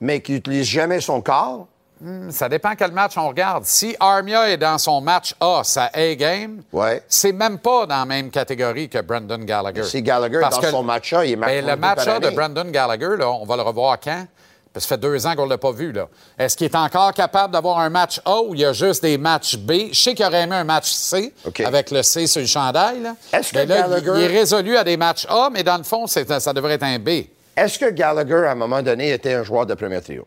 [0.00, 1.68] mais qui n'utilise jamais son corps.
[2.00, 3.64] Hmm, Ça dépend quel match on regarde.
[3.64, 6.62] Si Armia est dans son match A, sa A-game,
[7.06, 9.84] c'est même pas dans la même catégorie que Brandon Gallagher.
[9.84, 12.06] Si Gallagher est Parce dans que- son match A, il marque Ben, un le match
[12.08, 12.30] A de.
[12.30, 14.26] Brandon Gallagher, là, on va le revoir quand?
[14.72, 15.92] Parce que ça fait deux ans qu'on ne l'a pas vu.
[15.92, 16.08] là.
[16.38, 19.18] Est-ce qu'il est encore capable d'avoir un match A où il y a juste des
[19.18, 19.72] matchs B?
[19.92, 21.32] Je sais qu'il aurait aimé un match C
[21.64, 23.00] avec le C sur le chandail.
[23.02, 23.14] Là.
[23.32, 25.76] Est-ce que Mais là, il- Gallagher- il est résolu à des matchs A, mais dans
[25.76, 27.26] le fond, c'est- ça devrait être un B.
[27.54, 30.26] Est-ce que Gallagher, à un moment donné, était un joueur de premier trio?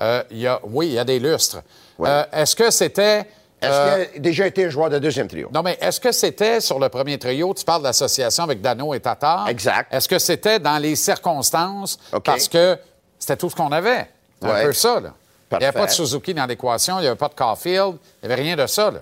[0.00, 1.58] Euh, y a, oui, il y a des lustres.
[2.00, 3.20] Euh, est-ce que c'était.
[3.60, 5.48] Est-ce euh, qu'il a déjà été un joueur de deuxième trio?
[5.52, 8.92] Non, mais est-ce que c'était sur le premier trio, tu parles de l'association avec Dano
[8.94, 9.48] et Tatar?
[9.48, 9.92] Exact.
[9.92, 12.78] Est-ce que c'était dans les circonstances parce que
[13.18, 14.06] c'était tout ce qu'on avait?
[14.42, 14.62] C'est Ouais.
[14.62, 15.12] un peu ça, là.
[15.52, 18.26] Il n'y avait pas de Suzuki dans l'équation, il n'y avait pas de Caulfield, il
[18.28, 18.98] n'y avait rien de ça, là.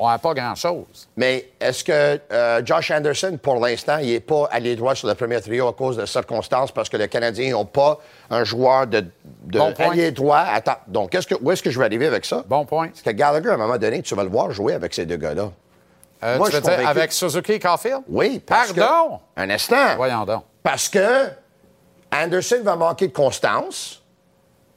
[0.00, 1.06] On n'avait pas grand-chose.
[1.18, 5.14] Mais est-ce que euh, Josh Anderson, pour l'instant, il n'est pas allé droit sur le
[5.14, 7.98] premier trio à cause de circonstances parce que les Canadiens n'ont pas
[8.30, 9.90] un joueur de, de Bon point.
[9.90, 10.38] allié droit?
[10.38, 12.42] Attends, donc que, où est-ce que je vais arriver avec ça?
[12.48, 12.88] Bon point.
[12.88, 15.16] Parce que Gallagher, à un moment donné, tu vas le voir jouer avec ces deux
[15.18, 15.50] gars-là.
[16.24, 18.00] Euh, Moi, tu je veux dire avec Suzuki et Caulfield?
[18.08, 19.18] Oui, parce Pardon?
[19.36, 19.42] que...
[19.42, 19.96] Un instant.
[19.96, 20.44] Voyons donc.
[20.62, 21.28] Parce que
[22.12, 24.02] Anderson va manquer de constance.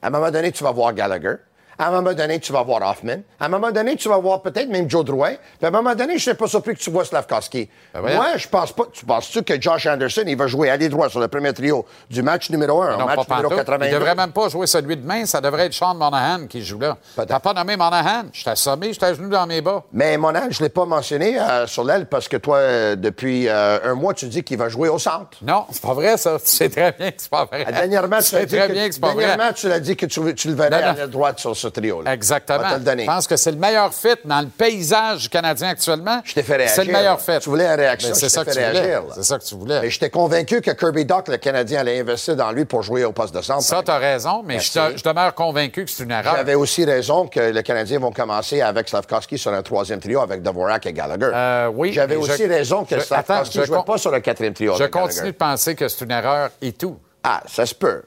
[0.01, 1.35] À un moment donné, tu vas voir Gallagher.
[1.77, 3.21] À un moment donné, tu vas voir Hoffman.
[3.39, 5.33] À un moment donné, tu vas voir peut-être même Joe Drouin.
[5.57, 7.69] Puis à un moment donné, je ne serais pas surpris que tu vois Slavkowski.
[7.93, 8.15] Ben.
[8.15, 8.83] Moi, je pense pas.
[8.93, 12.21] Tu penses-tu que Josh Anderson, il va jouer aller droit sur le premier trio du
[12.21, 13.65] match numéro 1 au Non, match pas numéro pantoute.
[13.65, 13.85] 82?
[13.87, 15.25] Il devrait même pas jouer celui de demain.
[15.25, 16.97] Ça devrait être Sean Monahan qui joue là.
[17.15, 18.25] T'as pas nommé Monahan.
[18.31, 19.83] Je t'ai assommé, je t'ai genou dans mes bas.
[19.91, 23.49] Mais Monahan, je ne l'ai pas mentionné euh, sur l'aile parce que toi, euh, depuis
[23.49, 25.37] euh, un mois, tu dis qu'il va jouer au centre.
[25.41, 26.37] Non, c'est pas vrai, ça.
[26.39, 27.65] Tu sais très bien que c'est pas vrai.
[27.65, 29.35] Dernièrement, tu très que, bien que vrai.
[29.69, 32.13] l'as dit que tu, tu le verrais à l'aile droite sur, sur ce trio-là.
[32.13, 32.59] Exactement.
[32.59, 33.03] On va te le donner.
[33.03, 36.21] Je pense que c'est le meilleur fit dans le paysage canadien actuellement.
[36.23, 36.75] Je t'ai fait réagir.
[36.75, 37.39] C'est le meilleur fit.
[37.41, 38.79] Tu voulais une réaction, Ben, je c'est ça que fait tu voulais.
[38.81, 39.03] réagir.
[39.15, 39.81] C'est ça que tu voulais.
[39.81, 43.11] Mais j'étais convaincu que Kirby Doc, le Canadien, allait investir dans lui pour jouer au
[43.11, 43.61] poste de centre.
[43.63, 44.93] Ça, tu as raison, mais je, Merci.
[44.95, 46.35] te- je demeure convaincu que c'est une erreur.
[46.35, 50.41] J'avais aussi raison que les Canadiens vont commencer avec Slavkovski sur un troisième trio avec
[50.41, 51.31] Dvorak et Gallagher.
[51.33, 51.93] Euh, oui.
[51.93, 54.19] J'avais aussi je- raison que je- Slavkovski attends, ne je jouait con- pas sur le
[54.19, 55.31] quatrième trio Je continue Gallagher.
[55.31, 56.97] de penser que c'est une erreur et tout.
[57.23, 58.03] Ah, ça se peut.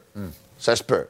[0.59, 1.07] Ça se peut.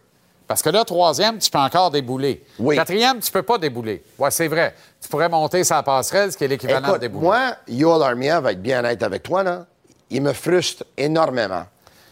[0.49, 2.43] Parce que là, troisième, tu peux encore débouler.
[2.59, 2.75] Oui.
[2.75, 4.03] Quatrième, tu peux pas débouler.
[4.19, 4.75] Ouais, c'est vrai.
[5.01, 7.27] Tu pourrais monter sa passerelle, ce qui est l'équivalent de débouler.
[7.27, 9.67] moi, Yoel Armia va être bien honnête avec toi, là.
[10.11, 11.65] Il me frustre énormément.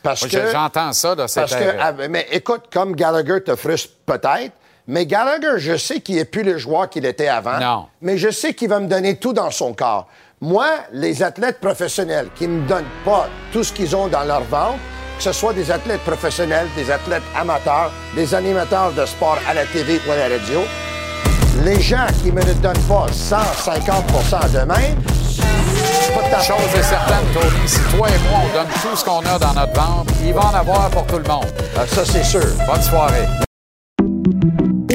[0.03, 0.53] Parce Moi, que.
[0.53, 4.53] J'entends ça, là, c'est Parce que, mais écoute, comme Gallagher te frustre peut-être,
[4.87, 7.59] mais Gallagher, je sais qu'il n'est plus le joueur qu'il était avant.
[7.59, 7.87] Non.
[8.03, 10.09] Mais je sais qu'il va me donner tout dans son corps.
[10.43, 14.43] Moi, les athlètes professionnels qui ne me donnent pas tout ce qu'ils ont dans leur
[14.43, 14.79] ventre,
[15.17, 19.65] que ce soit des athlètes professionnels, des athlètes amateurs, des animateurs de sport à la
[19.67, 20.61] TV ou à la radio,
[21.65, 24.97] les gens qui me ne donnent pas 150 d'eux-mêmes,
[26.01, 29.05] c'est pas de Chose est certaine, Tony, si toi et moi, on donne tout ce
[29.05, 31.47] qu'on a dans notre ventre, il va en avoir pour tout le monde.
[31.77, 32.47] Ah, ça, c'est sûr.
[32.67, 33.46] Bonne soirée.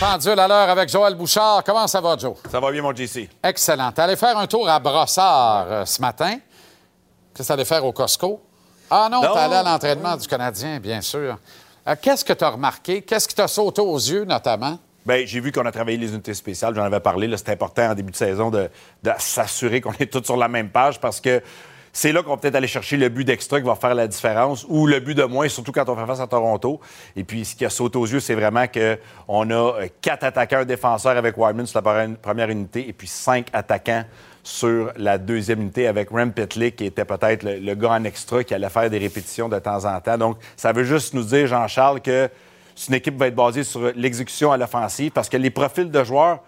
[0.00, 1.62] pendules à l'heure avec Joël Bouchard.
[1.64, 2.34] Comment ça va, Joe?
[2.50, 3.28] Ça va bien, mon JC.
[3.42, 3.90] Excellent.
[3.96, 6.36] Allé faire un tour à Brossard euh, ce matin?
[7.34, 8.40] Qu'est-ce que t'allais faire au Costco?
[8.90, 9.34] Ah non, Non.
[9.34, 11.36] allé à l'entraînement du Canadien, bien sûr.
[11.86, 13.02] Euh, Qu'est-ce que tu as remarqué?
[13.02, 14.78] Qu'est-ce qui t'a sauté aux yeux, notamment?
[15.04, 16.74] Bien, j'ai vu qu'on a travaillé les unités spéciales.
[16.74, 17.34] J'en avais parlé.
[17.36, 18.70] C'est important en début de saison de,
[19.02, 21.42] de s'assurer qu'on est tous sur la même page parce que
[22.00, 24.64] c'est là qu'on va peut-être aller chercher le but d'extra qui va faire la différence
[24.68, 26.78] ou le but de moins, surtout quand on fait face à Toronto.
[27.16, 30.58] Et puis, ce qui a sauté aux yeux, c'est vraiment qu'on a euh, quatre attaquants,
[30.58, 34.04] un défenseur avec Wideman sur la pre- première unité et puis cinq attaquants
[34.44, 38.44] sur la deuxième unité avec Rem Pitlick, qui était peut-être le, le gars en extra
[38.44, 40.18] qui allait faire des répétitions de temps en temps.
[40.18, 42.30] Donc, ça veut juste nous dire, Jean-Charles, que
[42.76, 45.90] c'est une équipe qui va être basée sur l'exécution à l'offensive parce que les profils
[45.90, 46.38] de joueurs,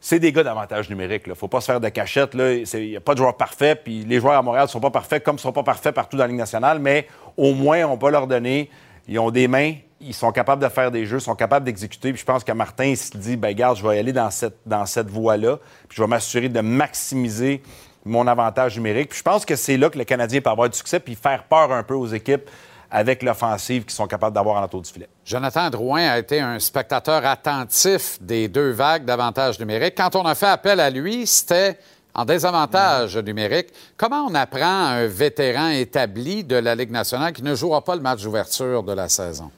[0.00, 1.22] c'est des gars d'avantage numérique.
[1.26, 2.34] Il ne faut pas se faire de cachette.
[2.34, 3.82] Il n'y a pas de joueurs parfaits.
[3.84, 5.94] Puis les joueurs à Montréal ne sont pas parfaits comme ils ne sont pas parfaits
[5.94, 6.78] partout dans la Ligue nationale.
[6.78, 8.70] Mais au moins, on peut leur donner.
[9.08, 9.74] Ils ont des mains.
[10.00, 12.12] Ils sont capables de faire des jeux, ils sont capables d'exécuter.
[12.12, 14.58] Puis je pense que Martin il se dit ben garde, je vais aller dans cette,
[14.66, 15.58] dans cette voie-là.
[15.88, 17.62] Puis je vais m'assurer de maximiser
[18.04, 19.08] mon avantage numérique.
[19.10, 21.44] Puis je pense que c'est là que le Canadien peut avoir du succès puis faire
[21.44, 22.48] peur un peu aux équipes
[22.90, 25.08] avec l'offensive qu'ils sont capables d'avoir en entour du filet.
[25.24, 29.94] Jonathan Drouin a été un spectateur attentif des deux vagues d'avantages numériques.
[29.96, 31.78] Quand on a fait appel à lui, c'était
[32.14, 33.68] en désavantage numérique.
[33.96, 37.94] Comment on apprend à un vétéran établi de la Ligue nationale qui ne jouera pas
[37.94, 39.50] le match d'ouverture de la saison?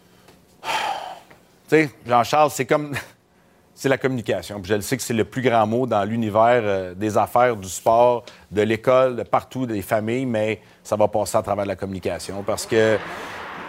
[1.69, 2.95] Tu sais, Jean-Charles, c'est comme.
[3.81, 4.61] C'est la communication.
[4.65, 7.69] Je le sais que c'est le plus grand mot dans l'univers euh, des affaires, du
[7.69, 12.43] sport, de l'école, de partout, des familles, mais ça va passer à travers la communication
[12.45, 12.99] parce que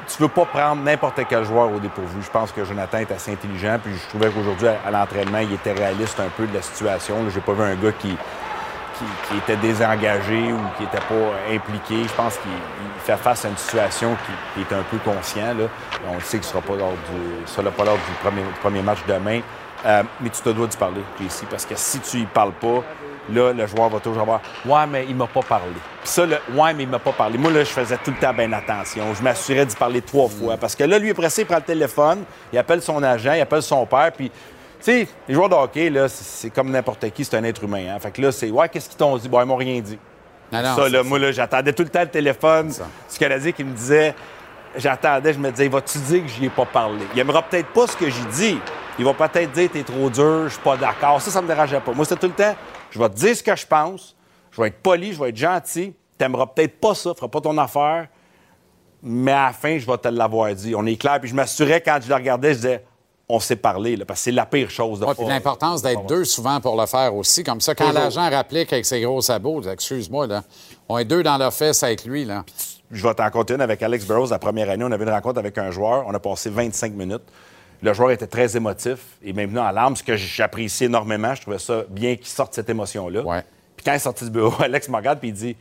[0.08, 2.24] tu veux pas prendre n'importe quel joueur au dépourvu.
[2.24, 5.74] Je pense que Jonathan est assez intelligent, puis je trouvais qu'aujourd'hui, à, l'entraînement, il était
[5.74, 7.24] réaliste un peu de la situation.
[7.24, 8.18] Là, J'ai pas vu un gars qui,
[9.38, 12.08] était désengagé ou qui n'était pas impliqué.
[12.08, 14.18] Je pense qu'il il fait face à une situation
[14.56, 15.54] qui, est un peu conscient.
[16.10, 19.42] On le sait qu'il ne sera pas lors du, pas du premier, premier match demain.
[19.86, 22.84] Euh, mais tu te dois d'y parler, ici, parce que si tu y parles pas,
[23.32, 25.72] là, le joueur va toujours avoir Ouais, mais il m'a pas parlé.
[26.02, 27.38] Puis ça, le Ouais, mais il m'a pas parlé.
[27.38, 29.14] Moi, là, je faisais tout le temps bien attention.
[29.14, 30.58] Je m'assurais d'y parler trois fois.
[30.58, 33.42] Parce que là, lui est pressé, il prend le téléphone, il appelle son agent, il
[33.42, 34.30] appelle son père, puis.
[34.82, 37.84] Tu sais, les joueurs de hockey, là, c'est- comme n'importe qui, c'est un être humain.
[37.94, 38.00] Hein?
[38.00, 39.28] Fait que là, c'est Ouais, qu'est-ce qu'ils t'ont dit?
[39.28, 40.00] Bon, ils m'ont rien dit.
[40.54, 42.72] Non, non, ça, là, moi, là, j'attendais tout le temps le téléphone.
[43.10, 44.16] Ce Canadien qui me disait,
[44.76, 47.06] j'attendais, je me disais, vas-tu dire que j'y ai pas parlé?
[47.14, 48.58] Il aimera peut-être pas ce que j'ai dit.
[48.98, 51.22] Il va peut-être dire, t'es trop dur, je suis pas d'accord.
[51.22, 51.94] Ça, ça me dérangeait pas.
[51.94, 52.56] Moi, c'était tout le temps,
[52.92, 54.16] je vais te dire ce que je pense,
[54.52, 55.94] je vais être poli, je vais être gentil.
[56.18, 58.08] T'aimeras peut-être pas ça, feras pas ton affaire,
[59.02, 60.76] mais à la fin, je vais te l'avoir dit.
[60.76, 61.20] On est clair.
[61.22, 62.86] Puis je m'assurais, quand je le regardais, je disais,
[63.30, 66.26] on s'est parlé, là, parce que c'est la pire chose de Ouais, l'importance d'être deux
[66.26, 67.44] souvent pour le faire aussi.
[67.44, 70.44] Comme ça, quand l'agent rapplique avec ses gros sabots, excuse-moi, là,
[70.90, 72.26] on est deux dans l'office avec lui.
[72.26, 72.44] Là.
[72.92, 74.84] Je vais t'en compter une avec Alex Burrows la première année.
[74.84, 76.06] On avait une rencontre avec un joueur.
[76.08, 77.24] On a passé 25 minutes.
[77.82, 81.34] Le joueur était très émotif et même venu en larmes, ce que j'apprécie énormément.
[81.34, 83.22] Je trouvais ça bien qu'il sorte cette émotion-là.
[83.76, 85.56] Puis quand il est sorti du bureau, Alex me regarde et il dit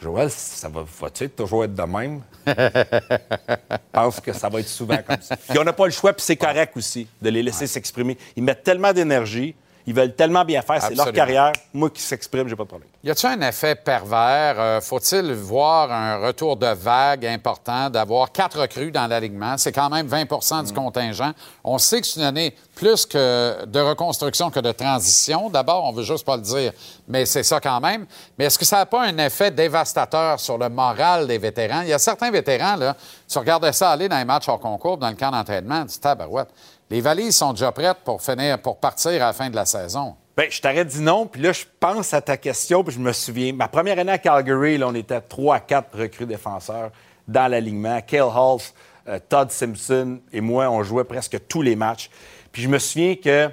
[0.00, 2.20] Joël, ça va, va-tu toujours être de même?
[2.46, 2.52] Je
[3.92, 5.36] pense que ça va être souvent comme ça.
[5.36, 8.16] Puis on n'a pas le choix, puis c'est correct aussi de les laisser s'exprimer.
[8.36, 9.56] Ils mettent tellement d'énergie,
[9.88, 11.52] ils veulent tellement bien faire, c'est leur carrière.
[11.72, 12.90] Moi qui s'exprime, j'ai pas de problème.
[13.02, 14.56] Y a-t-il un effet pervers?
[14.60, 19.56] Euh, Faut-il voir un retour de vague important, d'avoir quatre recrues dans l'alignement?
[19.56, 20.62] C'est quand même 20 Mm.
[20.66, 21.32] du contingent.
[21.64, 25.48] On sait que c'est une année plus que de reconstruction que de transition.
[25.48, 26.72] D'abord, on veut juste pas le dire,
[27.08, 28.04] mais c'est ça quand même.
[28.38, 31.80] Mais est-ce que ça n'a pas un effet dévastateur sur le moral des vétérans?
[31.80, 32.94] Il y a certains vétérans, là,
[33.26, 35.98] tu regardais ça aller dans les matchs hors concours, dans le camp d'entraînement, tu dis,
[36.00, 36.48] tabarouette,
[36.90, 40.16] les valises sont déjà prêtes pour partir à la fin de la saison.
[40.36, 43.12] Bien, je t'aurais dit non, puis là, je pense à ta question, puis je me
[43.12, 43.52] souviens.
[43.52, 46.90] Ma première année à Calgary, on était 3 à 4 recrues défenseurs
[47.26, 48.00] dans l'alignement.
[48.02, 48.60] Cale Halls,
[49.08, 52.08] euh, Todd Simpson et moi, on jouait presque tous les matchs.
[52.52, 53.50] Puis je me souviens que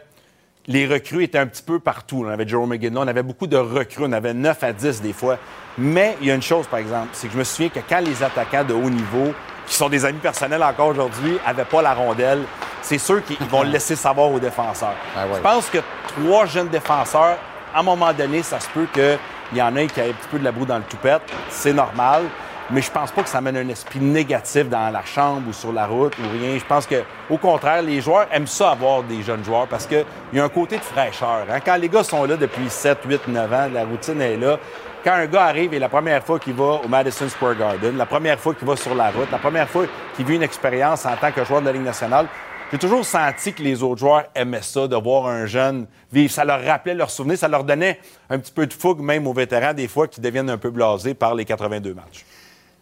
[0.68, 2.24] les recrues étaient un petit peu partout.
[2.26, 5.14] On avait Jerome McGinley, on avait beaucoup de recrues, on avait 9 à 10 des
[5.14, 5.40] fois.
[5.78, 8.00] Mais il y a une chose, par exemple, c'est que je me souviens que quand
[8.00, 9.34] les attaquants de haut niveau,
[9.68, 12.44] qui sont des amis personnels encore aujourd'hui, n'avaient pas la rondelle,
[12.82, 14.94] c'est sûr qu'ils vont le laisser savoir aux défenseurs.
[15.38, 15.80] Je pense que
[16.20, 17.38] trois jeunes défenseurs,
[17.74, 19.18] à un moment donné, ça se peut qu'il
[19.58, 21.22] y en ait qui aient un petit peu de la boue dans le toupette.
[21.50, 22.24] C'est normal.
[22.72, 25.72] Mais je pense pas que ça amène un esprit négatif dans la chambre ou sur
[25.72, 26.58] la route ou rien.
[26.58, 30.04] Je pense que, au contraire, les joueurs aiment ça avoir des jeunes joueurs parce qu'il
[30.34, 31.46] y a un côté de fraîcheur.
[31.48, 31.60] hein.
[31.64, 34.58] Quand les gars sont là depuis 7, 8, 9 ans, la routine est là.
[35.06, 38.08] Quand un gars arrive et la première fois qu'il va au Madison Square Garden, la
[38.08, 39.86] première fois qu'il va sur la route, la première fois
[40.16, 42.26] qu'il vit une expérience en tant que joueur de la Ligue nationale,
[42.72, 46.34] j'ai toujours senti que les autres joueurs aimaient ça, de voir un jeune vivre.
[46.34, 48.00] Ça leur rappelait leurs souvenirs, ça leur donnait
[48.32, 51.14] un petit peu de fougue, même aux vétérans, des fois, qui deviennent un peu blasés
[51.14, 52.26] par les 82 matchs.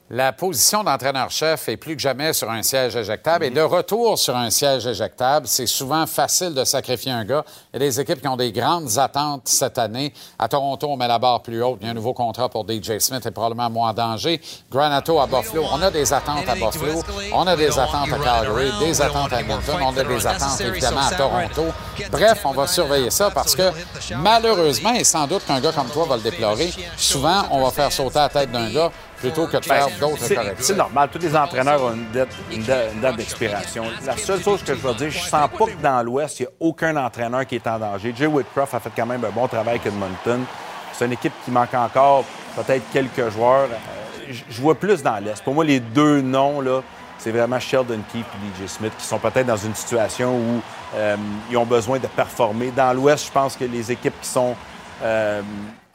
[0.10, 3.46] La position d'entraîneur-chef est plus que jamais sur un siège éjectable.
[3.46, 7.46] Et de retour sur un siège éjectable, c'est souvent facile de sacrifier un gars.
[7.74, 10.14] Il y a des équipes qui ont des grandes attentes cette année.
[10.38, 11.78] À Toronto, on met la barre plus haute.
[11.80, 14.42] Il y a un nouveau contrat pour DJ Smith et probablement moins en danger.
[14.70, 15.64] Granato à Buffalo.
[15.72, 17.02] On a des attentes à Buffalo.
[17.32, 19.78] On a des attentes à Calgary, des attentes à Edmonton.
[19.82, 21.64] On a des attentes évidemment à Toronto.
[22.12, 23.72] Bref, on va surveiller ça parce que
[24.18, 27.92] malheureusement, et sans doute qu'un gars comme toi va le déplorer, souvent, on va faire
[27.92, 28.92] sauter la tête d'un gars
[29.30, 30.64] plutôt que de faire Ben, d'autres c'est- corrections.
[30.66, 31.10] C'est normal.
[31.12, 33.86] Tous les entraîneurs ont une date, une da- une date d'expiration.
[34.06, 36.48] La seule chose que je veux dire, je sens pas que dans l'Ouest, il n'y
[36.48, 38.14] a aucun entraîneur qui est en danger.
[38.16, 40.44] Jay Whitcroft a fait quand même un bon travail avec Edmonton.
[40.94, 42.24] C'est une équipe qui manque encore
[42.56, 43.70] peut-être quelques joueurs.
[43.72, 45.44] Euh, Je je vois plus dans l'Est.
[45.44, 46.82] Pour moi, les deux noms, là,
[47.18, 50.62] c'est vraiment Sheldon Keefe et DJ Smith qui sont peut-être dans une situation où
[50.96, 51.18] euh,
[51.52, 52.72] ils ont besoin de performer.
[52.72, 54.56] Dans l'Ouest, je pense que les équipes qui sont
[55.04, 55.42] euh,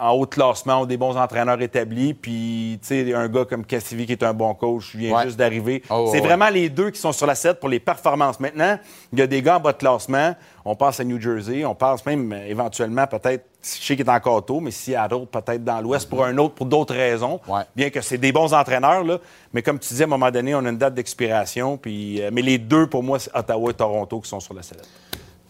[0.00, 2.14] en haut de classement ont des bons entraîneurs établis.
[2.14, 5.24] Puis, tu sais, un gars comme Cassivi qui est un bon coach, vient Ouais.
[5.24, 5.82] juste d'arriver.
[5.90, 6.26] Oh, c'est ouais.
[6.26, 8.38] vraiment les deux qui sont sur la 7 pour les performances.
[8.38, 8.78] Maintenant,
[9.12, 10.34] il y a des gars en bas de classement.
[10.64, 11.64] On pense à New Jersey.
[11.64, 15.64] On pense même euh, éventuellement, peut-être, je sais qu'il est encore tôt, mais Seattle, peut-être
[15.64, 17.40] dans l'Ouest pour un autre, pour d'autres raisons.
[17.74, 19.18] Bien que c'est des bons entraîneurs, là.
[19.52, 21.76] Mais comme tu disais, à un moment donné, on a une date d'expiration.
[21.76, 24.62] Puis, euh, mais les deux, pour moi, c'est Ottawa et Toronto qui sont sur la
[24.62, 24.88] sellette.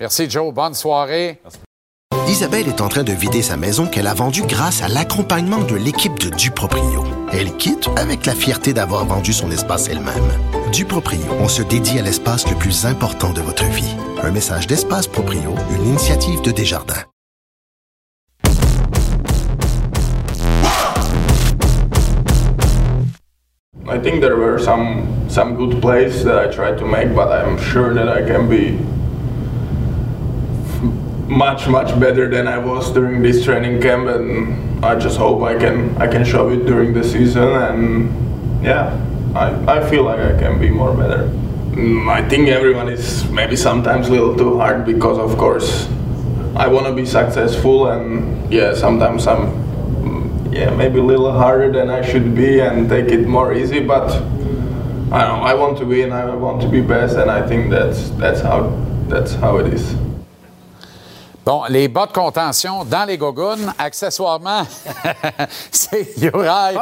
[0.00, 0.54] Merci, Joe.
[0.54, 1.40] Bonne soirée.
[2.28, 5.74] Isabelle est en train de vider sa maison qu'elle a vendue grâce à l'accompagnement de
[5.74, 7.02] l'équipe de Duproprio.
[7.32, 10.30] Elle quitte avec la fierté d'avoir vendu son espace elle-même.
[10.70, 13.96] Duproprio, on se dédie à l'espace le plus important de votre vie.
[14.22, 17.06] Un message d'Espace Proprio, une initiative de Desjardins.
[23.90, 27.58] I think there were some some good plays that I tried to make, but I'm
[27.58, 28.78] sure that I can be
[31.28, 35.58] much much better than I was during this training camp, and I just hope I
[35.58, 37.48] can I can show it during the season.
[37.48, 38.96] And yeah,
[39.34, 41.28] I I feel like I can be more better.
[41.76, 45.86] Mm, I think everyone is maybe sometimes a little too hard because of course
[46.56, 49.68] I want to be successful, and yeah, sometimes I'm
[50.50, 53.80] yeah, maybe a little harder than I should be and take it more easy.
[53.80, 54.10] But
[55.12, 55.44] I don't know.
[55.44, 56.10] I want to win.
[56.10, 58.70] I want to be best, and I think that's that's how
[59.08, 60.07] that's how it is.
[61.48, 64.66] Bon, les bas de contention dans les gogoons, accessoirement,
[65.70, 66.76] c'est Juraj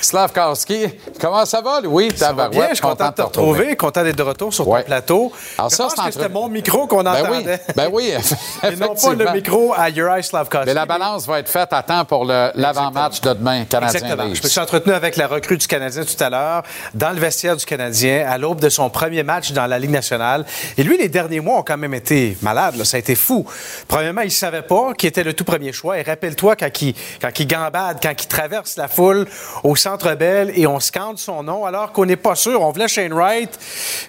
[0.00, 0.84] Slavkowski.
[1.20, 2.12] Comment ça va, Louis?
[2.14, 4.82] Ça va bien, je suis content de te retrouver, content d'être de retour sur ton
[4.82, 5.32] plateau.
[5.58, 7.60] Alors je ça, pense que entre- c'était mon micro qu'on Ben oui, entendait.
[7.74, 8.12] ben oui,
[8.62, 10.66] Et non pas le micro à Uri Slavkowski.
[10.68, 14.32] Mais la balance va être faite à temps pour l'avant-match de demain, Canadien Exactement.
[14.32, 16.62] Je me suis entretenu avec la recrue du Canadien tout à l'heure,
[16.94, 20.46] dans le vestiaire du Canadien, à l'aube de son premier match dans la Ligue nationale.
[20.78, 22.76] Et lui, les derniers mois ont quand même été malades.
[22.76, 22.84] là.
[22.84, 23.44] Ça a été fou.
[23.88, 25.98] Premièrement, Premièrement, il ne savait pas qui était le tout premier choix.
[25.98, 29.26] Et rappelle-toi quand il, quand il gambade, quand il traverse la foule
[29.62, 32.60] au Centre Bell et on scande son nom alors qu'on n'est pas sûr.
[32.60, 33.58] On voulait Shane Wright.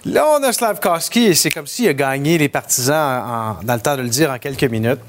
[0.04, 3.80] Là, on a Slavkowski et c'est comme s'il a gagné les partisans en- dans le
[3.80, 5.00] temps de le dire en quelques minutes.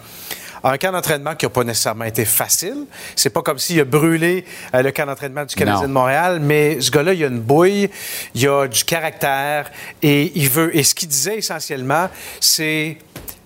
[0.64, 2.86] Un camp d'entraînement qui n'a pas nécessairement été facile.
[3.16, 5.88] C'est pas comme s'il a brûlé euh, le camp d'entraînement du Canadien Non.
[5.88, 7.90] de Montréal, mais ce gars-là, il a une bouille,
[8.34, 9.70] il a du caractère
[10.02, 10.76] et il veut.
[10.76, 12.10] Et ce qu'il disait essentiellement,
[12.40, 12.98] c'est.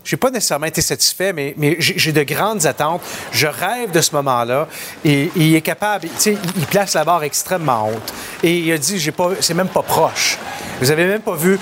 [0.04, 3.02] J'ai pas nécessairement été satisfait, mais, mais j'ai de grandes attentes.
[3.32, 4.68] Je rêve de ce moment-là.
[5.06, 8.14] Et, et il est capable, tu sais, il- place la barre extrêmement haute.
[8.43, 10.38] Et il a dit, j'ai pas, c'est même pas proche.
[10.82, 11.60] Vous avez même pas vu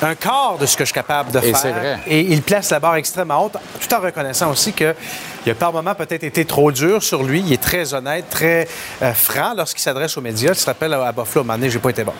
[0.00, 1.56] un quart de ce que je suis capable de Et faire.
[1.58, 1.98] c'est vrai.
[2.06, 4.94] Et il place la barre extrêmement haute, tout en reconnaissant aussi que
[5.48, 7.40] il a par moments peut-être été trop dur sur lui.
[7.40, 8.68] Il est très honnête, très
[9.00, 10.52] euh, franc lorsqu'il s'adresse aux médias.
[10.52, 12.12] Tu te rappelles à Buffalo, à un moment donné, j'ai pas été bon.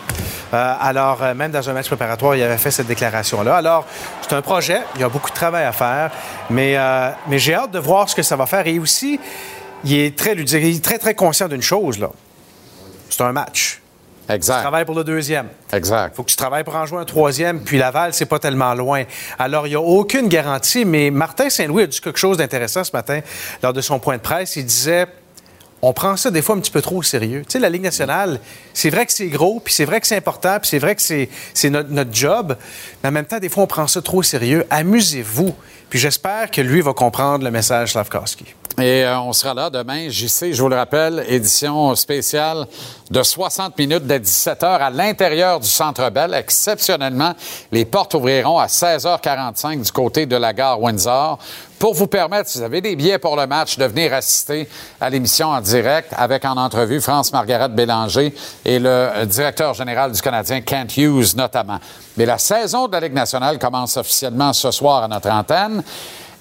[0.51, 3.57] Euh, alors, euh, même dans un match préparatoire, il avait fait cette déclaration-là.
[3.57, 3.85] Alors,
[4.21, 4.81] c'est un projet.
[4.95, 6.09] Il y a beaucoup de travail à faire.
[6.49, 6.75] Mais,
[7.27, 8.65] mais j'ai hâte de voir ce que ça va faire.
[8.65, 9.19] Et aussi,
[9.83, 12.09] il est très, il est très, très conscient d'une chose, là.
[13.11, 13.79] C'est un match.
[14.29, 14.57] Exact.
[14.57, 15.47] Tu travailles pour le deuxième.
[15.73, 16.15] Exact.
[16.15, 19.03] faut que tu travailles pour en jouer un troisième, puis Laval, c'est pas tellement loin.
[19.37, 22.91] Alors, il n'y a aucune garantie, mais Martin Saint-Louis a dit quelque chose d'intéressant ce
[22.93, 23.21] matin
[23.63, 24.55] lors de son point de presse.
[24.55, 25.07] Il disait
[25.81, 27.43] on prend ça des fois un petit peu trop au sérieux.
[27.47, 28.39] Tu sais, la Ligue nationale,
[28.73, 31.01] c'est vrai que c'est gros, puis c'est vrai que c'est important, puis c'est vrai que
[31.01, 32.57] c'est notre, notre job,
[33.01, 34.65] mais en même temps, des fois, on prend ça trop au sérieux.
[34.69, 35.55] Amusez-vous.
[35.89, 38.45] Puis j'espère que lui va comprendre le message Slavkowski.
[38.81, 42.65] Et euh, on sera là demain, JC, je vous le rappelle, édition spéciale
[43.11, 46.33] de 60 minutes dès 17h à l'intérieur du Centre Bell.
[46.33, 47.33] Exceptionnellement,
[47.73, 51.39] les portes ouvriront à 16h45 du côté de la gare Windsor
[51.77, 54.69] pour vous permettre, si vous avez des billets pour le match, de venir assister
[55.01, 60.21] à l'émission en direct avec en entrevue France-Margaret Bélanger et le euh, directeur général du
[60.21, 61.79] Canadien, Kent Hughes notamment.
[62.15, 65.83] Mais la saison de la Ligue nationale commence officiellement ce soir à notre antenne.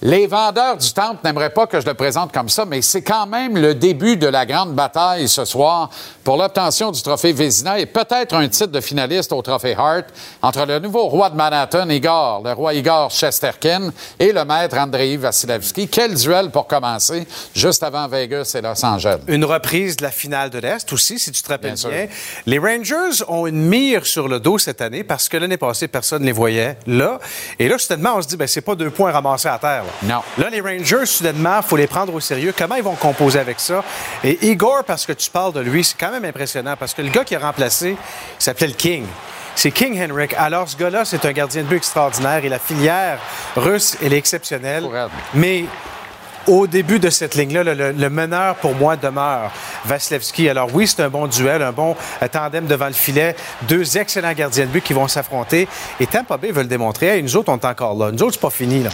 [0.00, 3.26] Les vendeurs du temple n'aimeraient pas que je le présente comme ça, mais c'est quand
[3.26, 5.90] même le début de la grande bataille ce soir
[6.22, 10.04] pour l'obtention du trophée Vézina et peut-être un titre de finaliste au trophée Hart
[10.40, 13.90] entre le nouveau roi de Manhattan, Igor, le roi Igor Chesterkin,
[14.20, 15.88] et le maître Andrei Vasilevski.
[15.88, 19.18] Quel duel pour commencer, juste avant Vegas et Los Angeles.
[19.26, 22.06] Une reprise de la finale de l'Est aussi, si tu te rappelles Bien.
[22.46, 26.22] Les Rangers ont une mire sur le dos cette année parce que l'année passée, personne
[26.22, 27.18] ne les voyait là.
[27.58, 29.84] Et là, soudainement, on se dit, ben, c'est pas deux points ramassés à terre.
[29.88, 30.14] Là.
[30.14, 30.22] Non.
[30.42, 32.54] Là, les Rangers, soudainement, il faut les prendre au sérieux.
[32.56, 33.82] Comment ils vont composer avec ça?
[34.22, 37.10] Et Igor, parce que tu parles de lui, c'est quand même impressionnant parce que le
[37.10, 39.06] gars qui a remplacé, il s'appelait le King.
[39.54, 40.34] C'est King Henrik.
[40.38, 43.18] Alors, ce gars-là, c'est un gardien de but extraordinaire et la filière
[43.56, 44.88] russe, elle est exceptionnelle.
[45.34, 45.64] Mais
[46.48, 49.52] au début de cette ligne-là, le, meneur pour moi demeure
[49.84, 50.48] Vasilevski.
[50.48, 53.36] Alors oui, c'est un bon duel, un bon euh, tandem devant le filet.
[53.62, 55.68] Deux excellents gardiens de but qui vont s'affronter.
[56.00, 57.06] Et Tampa Bay veut le démontrer.
[57.06, 58.10] Hey, nous autres, on est encore là.
[58.10, 58.82] Nous autres, c'est pas fini.
[58.82, 58.90] Là.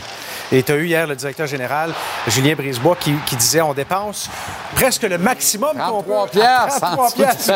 [0.53, 1.93] Et tu as eu hier le directeur général,
[2.27, 4.29] Julien Brisebois, qui, qui disait on dépense
[4.75, 6.11] presque le maximum qu'on peut.
[6.11, 7.53] 33 piastres, 33 en dessous du piastres.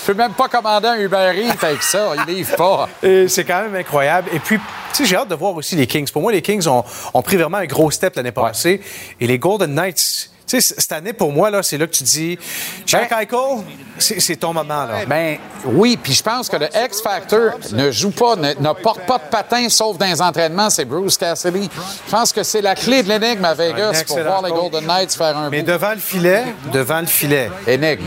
[0.00, 2.12] Je peux même pas commander un Uber Eats avec ça.
[2.16, 2.88] Ils livrent pas.
[3.02, 4.28] Et c'est quand même incroyable.
[4.32, 4.58] Et puis,
[4.92, 6.10] tu sais, j'ai hâte de voir aussi les Kings.
[6.10, 6.84] Pour moi, les Kings ont,
[7.14, 8.80] ont pris vraiment un gros step l'année passée.
[9.20, 12.02] Et les Golden Knights, tu sais, cette année, pour moi, là, c'est là que tu
[12.04, 12.38] dis,
[12.86, 13.64] Jack Eichel,
[13.98, 15.04] c'est ton moment, là.
[15.06, 19.00] Ben oui, puis je pense que le X Factor ne joue pas, ne, ne porte
[19.06, 21.68] pas de patin sauf dans les entraînements, c'est Bruce Cassidy.
[22.06, 24.50] Je pense que c'est la clé de l'énigme à Vegas pour voir les.
[24.52, 25.72] Golden Knights faire un Mais bout.
[25.72, 27.50] devant le filet, devant le filet.
[27.66, 28.04] Énigme.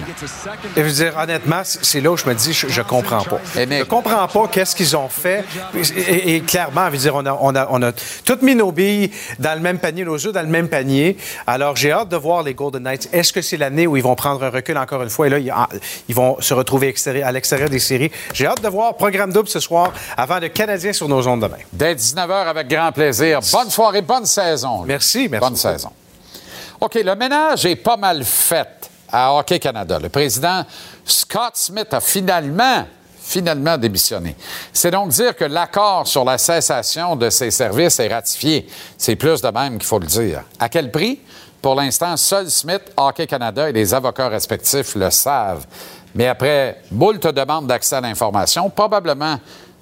[0.76, 3.40] Et je veux dire, honnêtement, c'est là où je me dis, je, je comprends pas.
[3.56, 5.44] Je comprends pas qu'est-ce qu'ils ont fait.
[5.76, 5.80] Et,
[6.12, 7.92] et- et clairement, je veux dire, on a, on a, on a
[8.26, 11.18] toutes mis nos billes dans le même panier, nos œufs dans le même panier.
[11.48, 13.10] Alors, j'ai hâte de voir les Golden Knights.
[13.12, 15.28] Est-ce que c'est l'année où ils vont prendre un recul encore une fois?
[15.28, 15.68] Et là,
[16.08, 18.12] ils, vont se retrouver à l'extérieur des séries.
[18.34, 21.58] J'ai hâte de voir programme double ce soir avant le Canadien sur nos ondes demain.
[21.72, 23.40] Dès 19h avec grand plaisir.
[23.52, 24.84] Bonne soirée, bonne saison.
[24.86, 25.48] Merci, merci.
[25.48, 25.92] Bonne saison.
[26.82, 30.00] OK, le ménage est pas mal fait à Hockey Canada.
[30.02, 30.64] Le président
[31.06, 32.86] Scott Smith a finalement
[33.26, 34.36] finalement démissionné.
[34.72, 38.68] C'est donc dire que l'accord sur la cessation de ses services est ratifié.
[38.98, 40.44] C'est plus de même qu'il faut le dire.
[40.60, 41.20] À quel prix?
[41.66, 45.66] Pour l'instant, seul Smith, Hockey Canada et les avocats respectifs le savent.
[46.14, 49.40] Mais après moult demandes d'accès à l'information, probablement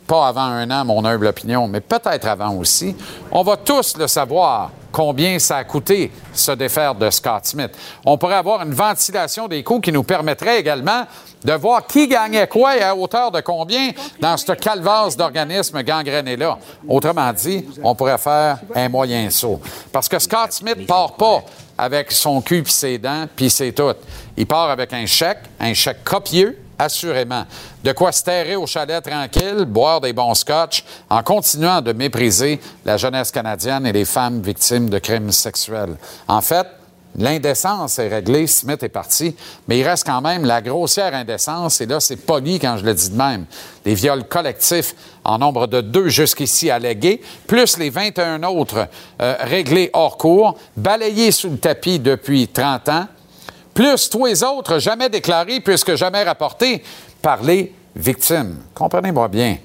[0.08, 2.96] pas avant un an, mon humble opinion, mais peut-être avant aussi,
[3.30, 7.72] on va tous le savoir combien ça a coûté se défaire de Scott Smith.
[8.06, 11.04] On pourrait avoir une ventilation des coûts qui nous permettrait également
[11.44, 13.90] de voir qui gagnait quoi et à hauteur de combien
[14.22, 16.58] dans ce calvasse d'organismes gangrénés-là.
[16.88, 19.60] Autrement dit, on pourrait faire un moyen saut.
[19.92, 21.44] Parce que Scott Smith part pas
[21.84, 23.94] avec son cul puis ses dents, puis c'est tout.
[24.38, 27.46] Il part avec un chèque, un chèque copieux, assurément.
[27.84, 32.60] De quoi se terrer au chalet tranquille, boire des bons scotch, en continuant de mépriser
[32.86, 35.98] la jeunesse canadienne et les femmes victimes de crimes sexuels.
[36.28, 36.68] En fait,
[37.16, 39.36] L'indécence est réglée, Smith est parti,
[39.68, 42.94] mais il reste quand même la grossière indécence, et là, c'est poli quand je le
[42.94, 43.46] dis de même.
[43.86, 48.88] Les viols collectifs en nombre de deux jusqu'ici allégués, plus les 21 autres
[49.22, 53.08] euh, réglés hors cours, balayés sous le tapis depuis 30 ans,
[53.74, 56.84] plus tous les autres jamais déclarés puisque jamais rapportés
[57.22, 58.58] par les victimes.
[58.74, 59.58] Comprenez-moi bien.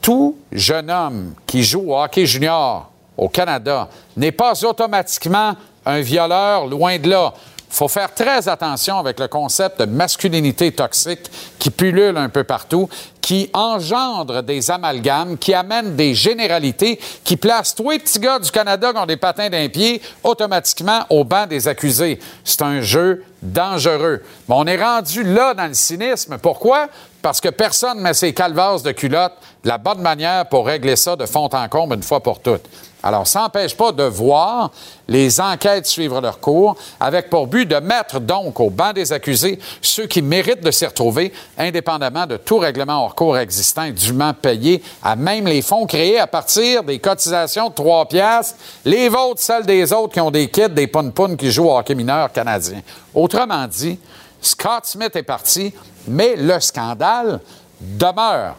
[0.00, 5.54] Tout jeune homme qui joue au hockey junior au Canada n'est pas automatiquement
[5.86, 7.32] un violeur, loin de là.
[7.68, 12.44] Il faut faire très attention avec le concept de masculinité toxique qui pullule un peu
[12.44, 12.88] partout,
[13.20, 18.50] qui engendre des amalgames, qui amène des généralités, qui place tous les petits gars du
[18.50, 22.20] Canada qui ont des patins d'un pied automatiquement au banc des accusés.
[22.44, 24.22] C'est un jeu dangereux.
[24.48, 26.38] Mais on est rendu là dans le cynisme.
[26.38, 26.86] Pourquoi?
[27.20, 29.34] Parce que personne ne met ses calvasses de culotte
[29.64, 32.64] la bonne manière pour régler ça de fond en comble une fois pour toutes.
[33.06, 34.72] Alors, ça n'empêche pas de voir
[35.06, 39.60] les enquêtes suivre leur cours, avec pour but de mettre donc au banc des accusés
[39.80, 44.82] ceux qui méritent de s'y retrouver, indépendamment de tout règlement hors cours existant dûment payé,
[45.04, 49.66] à même les fonds créés à partir des cotisations de 3 piastres, les vôtres, celles
[49.66, 52.80] des autres qui ont des kits, des poun qui jouent au hockey mineur canadien.
[53.14, 54.00] Autrement dit,
[54.42, 55.72] Scott Smith est parti,
[56.08, 57.38] mais le scandale
[57.80, 58.56] demeure.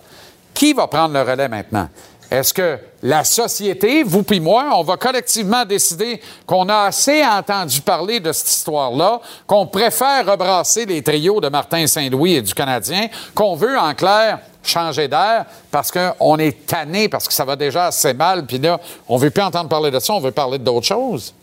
[0.53, 1.89] Qui va prendre le relais maintenant?
[2.30, 7.80] Est-ce que la société, vous puis moi, on va collectivement décider qu'on a assez entendu
[7.80, 13.07] parler de cette histoire-là, qu'on préfère rebrasser les trios de Martin Saint-Louis et du Canadien,
[13.34, 17.86] qu'on veut, en clair, changer d'air parce qu'on est tanné, parce que ça va déjà
[17.88, 20.86] assez mal, puis là, on veut plus entendre parler de ça, on veut parler d'autres
[20.86, 21.34] choses.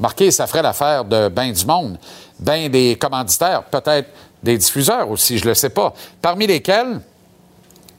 [0.00, 1.98] Marqué, ça ferait l'affaire de bien du monde,
[2.38, 4.08] bien des commanditaires, peut-être
[4.42, 5.92] des diffuseurs aussi, je ne le sais pas,
[6.22, 7.00] parmi lesquels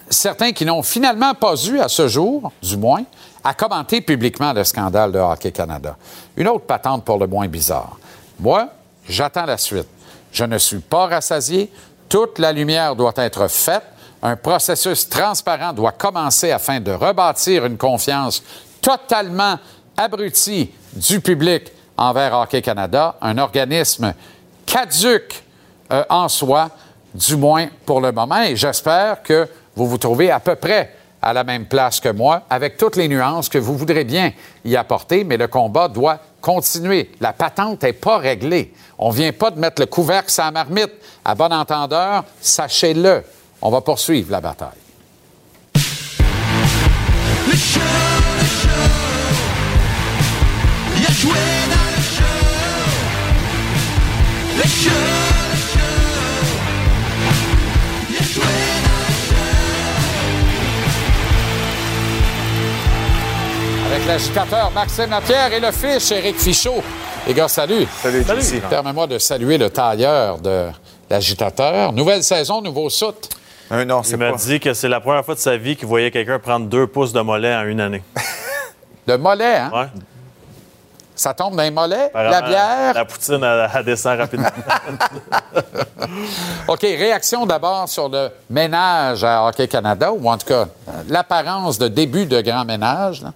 [0.10, 3.03] certains qui n'ont finalement pas eu à ce jour, du moins,
[3.43, 5.95] à commenter publiquement le scandale de Hockey Canada.
[6.36, 7.97] Une autre patente pour le moins bizarre.
[8.39, 8.70] Moi,
[9.07, 9.88] j'attends la suite.
[10.32, 11.72] Je ne suis pas rassasié.
[12.07, 13.84] Toute la lumière doit être faite.
[14.22, 18.43] Un processus transparent doit commencer afin de rebâtir une confiance
[18.82, 19.57] totalement
[19.95, 24.14] abrutie du public envers Hockey Canada, un organisme
[24.66, 25.43] caduque
[25.91, 26.70] euh, en soi,
[27.14, 28.41] du moins pour le moment.
[28.41, 32.43] Et j'espère que vous vous trouvez à peu près à la même place que moi,
[32.49, 34.32] avec toutes les nuances que vous voudrez bien
[34.63, 37.11] y apporter, mais le combat doit continuer.
[37.20, 38.74] La patente n'est pas réglée.
[38.97, 40.91] On ne vient pas de mettre le couvercle sur la marmite.
[41.26, 43.24] À bon entendeur, sachez-le,
[43.61, 44.70] on va poursuivre la bataille.
[50.97, 51.39] Il a joué
[51.70, 51.89] dans
[54.55, 54.57] le.
[54.57, 55.28] Le le.
[64.00, 66.82] Avec l'agitateur Maxime Lapierre et le fiche Éric Fichaud.
[67.28, 67.86] Les gars, salut.
[68.02, 68.62] Salut, JC.
[68.70, 70.68] Permets-moi de saluer le tailleur de
[71.10, 71.91] l'agitateur.
[71.91, 73.30] Nouvelle saison, nouveau soute.
[73.70, 76.12] Un non, Il m'a dit que c'est la première fois de sa vie qu'il voyait
[76.12, 78.02] quelqu'un prendre deux pouces de mollet en une année.
[79.08, 79.72] De mollet, hein?
[79.74, 79.88] Ouais.
[81.16, 82.93] Ça tombe dans les mollets, la bière?
[82.93, 84.47] La poutine, elle, elle descend rapidement.
[86.68, 91.78] OK, réaction d'abord sur le ménage à Hockey Canada, ou en tout cas, euh, l'apparence
[91.80, 93.24] de début de grand ménage.
[93.24, 93.34] là.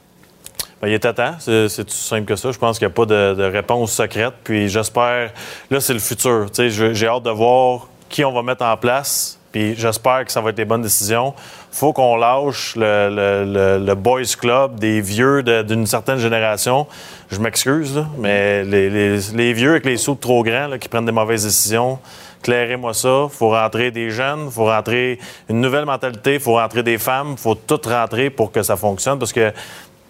[0.84, 2.52] Ben, il était temps, c'est tout simple que ça.
[2.52, 4.34] Je pense qu'il n'y a pas de, réponse secrète.
[4.44, 5.32] Puis j'espère,
[5.72, 6.48] là, c'est le futur.
[6.54, 9.40] J'ai hâte de voir qui on va mettre en place.
[9.54, 11.34] Puis j'espère que ça va être des bonnes décisions.
[11.72, 16.86] faut qu'on lâche le, boys club des vieux d'une certaine génération.
[17.32, 21.46] Je m'excuse, mais les, les- vieux avec les sous trop grands qui prennent des mauvaises
[21.46, 21.98] décisions,
[22.42, 23.28] clairez-moi ça.
[23.32, 25.18] faut rentrer des jeunes, faut rentrer
[25.48, 29.18] une nouvelle mentalité, faut rentrer des femmes, faut tout rentrer pour que ça fonctionne.
[29.18, 29.54] Parce que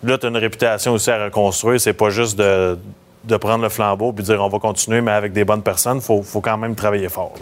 [0.03, 1.79] là, tu as une réputation aussi à reconstruire.
[1.79, 2.77] C'est pas juste de,
[3.39, 6.01] prendre le flambeau puis dire on va continuer, mais avec des bonnes personnes.
[6.01, 7.33] faut, faut quand même travailler fort.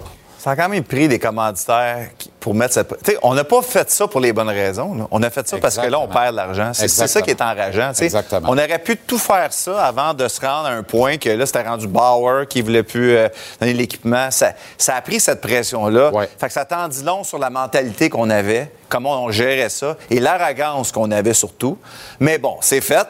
[0.42, 2.88] Ça a quand même pris des commanditaires pour mettre cette.
[3.04, 4.96] Tu sais, on n'a pas fait ça pour les bonnes raisons.
[4.96, 5.08] là.
[5.12, 6.72] On a fait ça parce que là, on perd de l'argent.
[6.74, 7.90] C'est ça qui est enrageant.
[7.92, 8.06] tu sais.
[8.06, 8.48] Exactement.
[8.50, 11.46] On aurait pu tout faire ça avant de se rendre à un point que là,
[11.46, 13.28] c'était rendu Bauer qui voulait plus euh,
[13.60, 14.32] donner l'équipement.
[14.32, 16.12] Ça, ça a pris cette pression-là.
[16.40, 19.96] Fait que ça t'en dit long sur la mentalité qu'on avait, comment on gérait ça
[20.10, 21.78] et l'arrogance qu'on avait surtout.
[22.20, 23.06] Mais bon, c'est fait.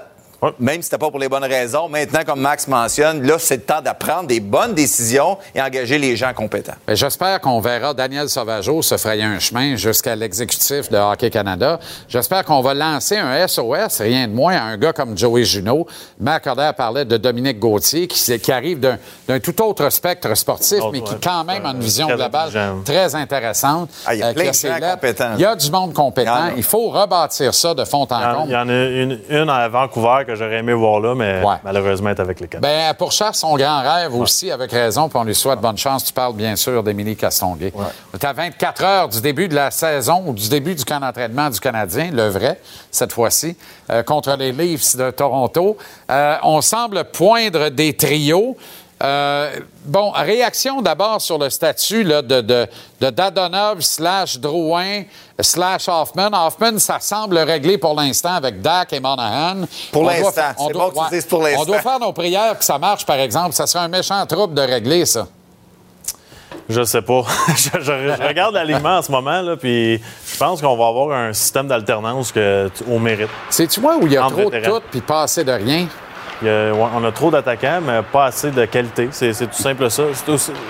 [0.60, 1.88] Même si c'était pas pour les bonnes raisons.
[1.88, 6.00] Maintenant, comme Max mentionne, là, c'est le temps de prendre des bonnes décisions et engager
[6.00, 6.74] les gens compétents.
[6.88, 11.80] J'espère qu'on verra Daniel Sauvageau se frayer un chemin jusqu'à l'exécutif de Hockey Canada.
[12.08, 15.86] J'espère qu'on va lancer un SOS, rien de moins, à un gars comme Joey Junot.
[16.20, 21.02] Marc Coder parlait de Dominique Gauthier, qui, arrive d'un tout autre spectre sportif, Autre, mais
[21.02, 22.52] qui quand même a une vision Très globale
[22.84, 23.90] très intéressante.
[24.06, 25.34] Ah, il y a euh, plein de gens compétents.
[25.36, 26.50] Il y a du monde compétent.
[26.56, 26.64] Il a.
[26.64, 28.50] Faut rebâtir ça de fond en en, comble.
[28.50, 32.10] il y en a une, une à Vancouver que j'aurais aimé voir là, mais malheureusement,
[32.10, 32.90] elle est avec les Canadiens.
[32.90, 36.04] Ben, pour Charles, son grand rêve aussi, avec raison, puis on lui souhaite bonne chance.
[36.04, 37.74] Tu parles bien sûr d'Émilie Castonguay.
[37.76, 41.00] On est à 24 heures du début de la saison ou du début du camp
[41.00, 42.60] d'entraînement du Canadien, le vrai,
[42.92, 43.56] cette fois-ci,
[43.90, 45.78] euh, contre les Leafs de Toronto.
[46.10, 48.58] Euh, on semble poindre des trios.
[49.02, 52.68] Euh, bon, réaction d'abord sur le statut là, de, de,
[53.00, 55.04] de Dadonov slash Drouin
[55.40, 56.30] slash Hoffman.
[56.34, 59.66] Hoffman, ça semble réglé pour l'instant avec Dak et Monahan.
[59.92, 60.42] Pour On doit l'instant.
[60.68, 61.10] C'est doit- bon que tu ouais.
[61.12, 61.62] dises pour l'instant.
[61.62, 63.54] On doit faire nos prières que ça marche, par exemple.
[63.54, 65.28] Ça serait un méchant trouble de régler ça.
[66.70, 67.24] Je sais pas.
[67.56, 71.18] je, je- je regarde l'alignement en ce moment, là, puis je pense qu'on va avoir
[71.18, 72.32] un système d'alternance
[72.90, 73.30] au mérite.
[73.50, 75.88] C'est tu vois où il y a trop de tout puis pas assez de rien?
[76.46, 79.10] A- on a trop d'attaquants, mais pas assez de qualité.
[79.12, 80.04] C'est tout simple ça.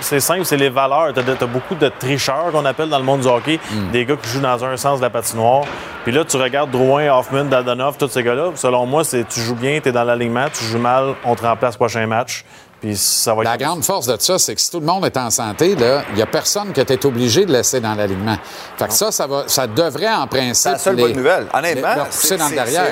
[0.00, 1.12] C'est simple, c'est les valeurs.
[1.14, 3.58] Tu as, beaucoup de tricheurs qu'on appelle dans le monde du hockey,
[3.92, 5.64] des gars qui jouent dans un sens de la patinoire.
[6.04, 8.50] Puis là, tu regardes Drouin, Hoffman, Dadonov, tous ces gars-là.
[8.56, 11.42] Selon moi, c'est tu joues bien, tu es dans l'alignement, tu joues mal, on te
[11.46, 12.44] remplace prochain match.
[12.82, 15.04] Puis ça va être La grande force de ça, c'est que si tout le monde
[15.06, 17.94] est en santé, là, il n'y a personne que tu es obligé de laisser dans
[17.94, 18.36] l'alignement.
[18.76, 20.54] Fait que ça, ça, va, ça devrait en principe.
[20.64, 21.46] C'est la seule les- bonne nouvelle.
[21.54, 22.36] Honnêtement, c'est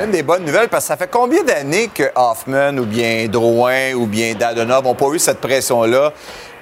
[0.04, 3.94] une des bonnes nouvelles parce que ça fait combien d'années que Hoffman ou bien Drouin
[3.94, 6.12] ou bien Dadonov n'ont pas eu cette pression-là?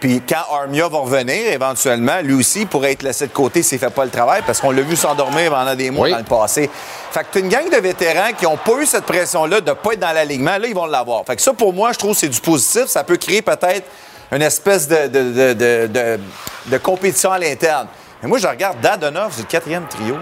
[0.00, 3.80] Puis quand Armia va revenir, éventuellement, lui aussi pourrait être laissé de côté s'il ne
[3.80, 6.10] fait pas le travail parce qu'on l'a vu s'endormir pendant des mois Oui.
[6.12, 6.70] dans le passé.
[7.10, 9.74] Fait que tu une gang de vétérans qui n'ont pas eu cette pression-là de ne
[9.74, 10.56] pas être dans l'alignement.
[10.58, 11.24] Là, ils vont l'avoir.
[11.26, 12.86] Fait que ça, pour moi, je trouve que c'est du positif.
[12.86, 13.86] Ça peut créer peut-être
[14.30, 16.20] une espèce de, de, de, de- de-
[16.66, 17.88] de compétition à l'interne.
[18.22, 20.16] Mais moi, je regarde Dadonov, c'est le quatrième trio.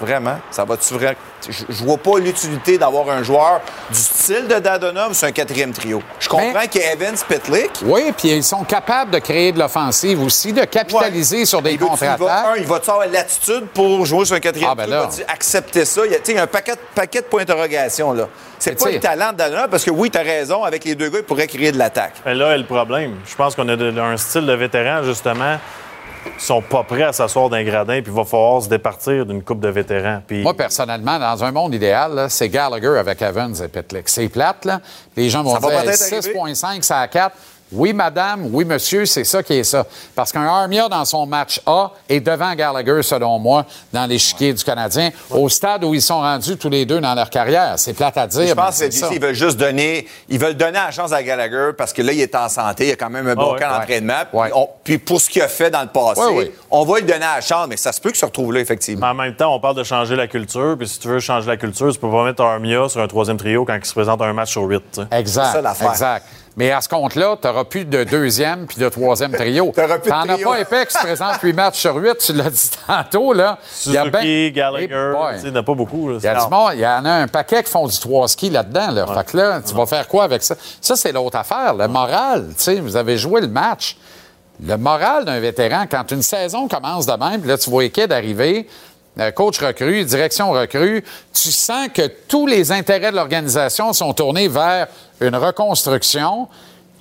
[0.00, 0.38] Vraiment?
[0.50, 1.16] Ça va-tu vrai?
[1.48, 5.72] Je, je vois pas l'utilité d'avoir un joueur du style de Dadonov sur un quatrième
[5.72, 6.02] trio.
[6.20, 7.70] Je comprends qu'il y a Evans Pitlick.
[7.84, 11.84] Oui, puis ils sont capables de créer de l'offensive aussi, de capitaliser sur des va-
[11.84, 12.46] va- contre-attaques.
[12.46, 15.00] un, il va-tu avoir l'attitude pour jouer sur un quatrième Ah, ben trio?
[15.02, 16.02] Va-tu accepter ça?
[16.06, 18.28] Il y a, il y a un paquet, paquet de points d'interrogation, là.
[18.60, 21.08] C'est pas le talent de Dadonov, parce que oui, tu as raison, avec les deux
[21.10, 22.14] gars, il pourrait créer de l'attaque.
[22.24, 23.16] Là est le problème.
[23.26, 25.58] Je pense qu'on a de- un style de vétéran, justement,
[26.38, 29.60] sont pas prêts à s'asseoir d'un gradin, puis il va falloir se départir d'une coupe
[29.60, 30.22] de vétérans.
[30.26, 34.08] Puis Moi, personnellement, dans un monde idéal, c'est Gallagher avec Evans et Pitlick.
[34.08, 34.80] C'est plate, là.
[35.16, 37.36] Les gens vont Ça dire peut-être 6,5, ça à 4.
[37.70, 39.84] Oui, madame, oui, monsieur, c'est ça qui est ça.
[40.14, 44.64] Parce qu'un Armia dans son match A est devant Gallagher, selon moi, dans l'échiquier du
[44.64, 47.74] Canadien, au stade où ils sont rendus tous les deux dans leur carrière.
[47.76, 48.42] C'est plate à dire.
[48.42, 49.08] Je mais pense que c'est DC, ça.
[49.12, 52.20] ils veulent juste donner, ils veulent donner la chance à Gallagher parce que là, il
[52.20, 53.60] est en santé, il a quand même un bon Ah ouais.
[53.60, 54.22] camp d'entraînement.
[54.30, 56.52] Puis, on- Puis pour ce qu'il a fait dans le passé, Ouais, ouais.
[56.70, 59.06] on va lui donner la chance, mais ça se peut qu'il se retrouve là, effectivement.
[59.14, 61.46] Mais en même temps, on parle de changer la culture, puis si tu veux changer
[61.46, 64.22] la culture, tu peux pas mettre Armia sur un troisième trio quand il se présente
[64.22, 65.00] un match sur huit.
[65.12, 65.58] Exact.
[65.82, 66.26] exact.
[66.58, 69.66] Mais à ce compte-là, tu n'auras plus de deuxième puis de troisième trio.
[69.76, 70.50] Tu plus de n'en as trio.
[70.50, 73.32] pas épais qui se présente 8 matchs sur 8, tu l'as dit tantôt.
[73.32, 73.58] Là.
[73.86, 75.34] Il y a Suzuki, ben- Gallagher, Eh boy.
[75.34, 76.08] tu sais, il n'y en a pas beaucoup.
[76.10, 76.16] là.
[76.18, 78.26] Il y, a du monde- il y en a un paquet qui font du 3
[78.28, 78.90] ski là-dedans.
[78.90, 79.06] Là.
[79.06, 80.56] Fait que là, tu vas faire quoi avec ça?
[80.80, 82.48] Ça, c'est l'autre affaire, le moral.
[82.56, 83.96] Tu sais, vous avez joué le match.
[84.60, 87.90] Le moral d'un vétéran, quand une saison commence de même, puis là, tu vois les
[87.90, 88.66] kids arriver,
[89.20, 94.48] euh, coach recrue, direction recrue, tu sens que tous les intérêts de l'organisation sont tournés
[94.48, 94.88] vers
[95.20, 96.48] une reconstruction.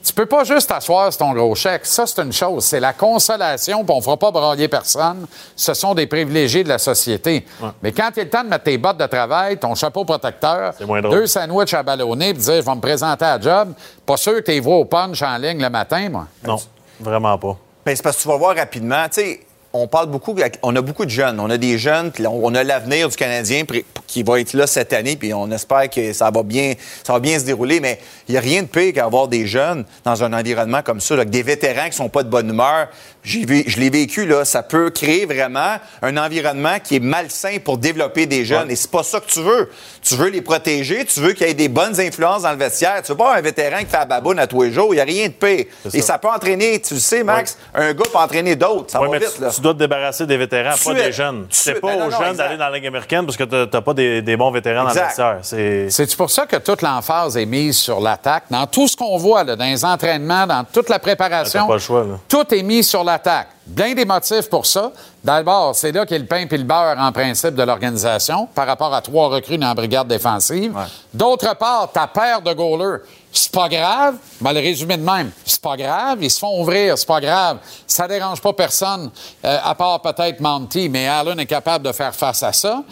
[0.04, 1.86] Tu peux pas juste t'asseoir sur ton gros chèque.
[1.86, 2.64] Ça, c'est une chose.
[2.64, 5.28] C'est la consolation, puis on fera pas brailler personne.
[5.54, 7.46] Ce sont des privilégiés de la société.
[7.82, 10.74] Mais quand il est le temps de mettre tes bottes de travail, ton chapeau protecteur,
[11.12, 13.74] deux sandwichs à ballonner, puis dire, je vais me présenter à la job,
[14.06, 16.28] pas sûr que tu les vois au punch en ligne le matin, moi.
[16.46, 16.58] Non,
[17.02, 17.58] vraiment pas.
[17.86, 20.82] Ben, c'est parce que tu vas voir rapidement, tu sais, on parle beaucoup, on a
[20.82, 21.40] beaucoup de jeunes.
[21.40, 23.64] On a des jeunes, puis on on a l'avenir du Canadien
[24.08, 27.20] qui va être là cette année, puis on espère que ça va bien, ça va
[27.20, 27.80] bien se dérouler.
[27.80, 31.16] Mais il n'y a rien de pire qu'avoir des jeunes dans un environnement comme ça,
[31.16, 32.88] avec des vétérans qui sont pas de bonne humeur.
[33.24, 34.46] J'ai vu- je l'ai vécu, là.
[34.46, 38.72] Ça peut créer vraiment un environnement qui est malsain pour développer des jeunes.
[38.72, 39.70] Et c'est pas ça que tu veux.
[40.02, 43.02] Tu veux les protéger, tu veux qu'il y ait des bonnes influences dans le vestiaire.
[43.04, 44.94] Tu veux pas un vétéran qui fait la baboune à tous les jours.
[44.94, 45.66] Il n'y a rien de pire.
[45.94, 46.14] Et ça.
[46.14, 48.92] ça peut entraîner, tu le sais, Max, un gars peut entraîner d'autres.
[48.92, 49.52] Ça Ouais, va vite, là.
[49.58, 51.46] Tu dois te débarrasser des vétérans, Tout pas de des jeunes.
[51.50, 53.56] C'est pas Ben non, aux non, jeunes d'aller dans la Ligue américaine parce que tu
[53.56, 55.40] n'as pas des, des bons vétérans dans le.
[55.42, 58.44] C'est C'est pour ça que toute l'emphase est mise sur l'attaque?
[58.50, 61.74] Dans tout ce qu'on voit, là, dans les entraînements, dans toute la préparation, T'as pas
[61.74, 62.16] le choix, là.
[62.30, 63.50] tout est mis sur l'attaque.
[63.68, 64.94] Bien des motifs pour ça.
[65.22, 68.94] D'abord, c'est là qu'est le pain et le beurre, en principe, de l'organisation, par rapport
[68.94, 70.74] à trois recrues dans la brigade défensive.
[71.14, 73.00] D'autre part, ta paire de goalers,
[73.30, 74.16] c'est pas grave.
[74.40, 75.32] Vais le résumer de même.
[75.46, 76.20] C'est pas grave.
[76.22, 76.98] Ils se font ouvrir.
[76.98, 77.58] C'est pas grave.
[77.86, 79.12] Ça dérange pas personne,
[79.44, 82.84] euh, à part peut-être Monty, mais Allen est capable de faire face à ça.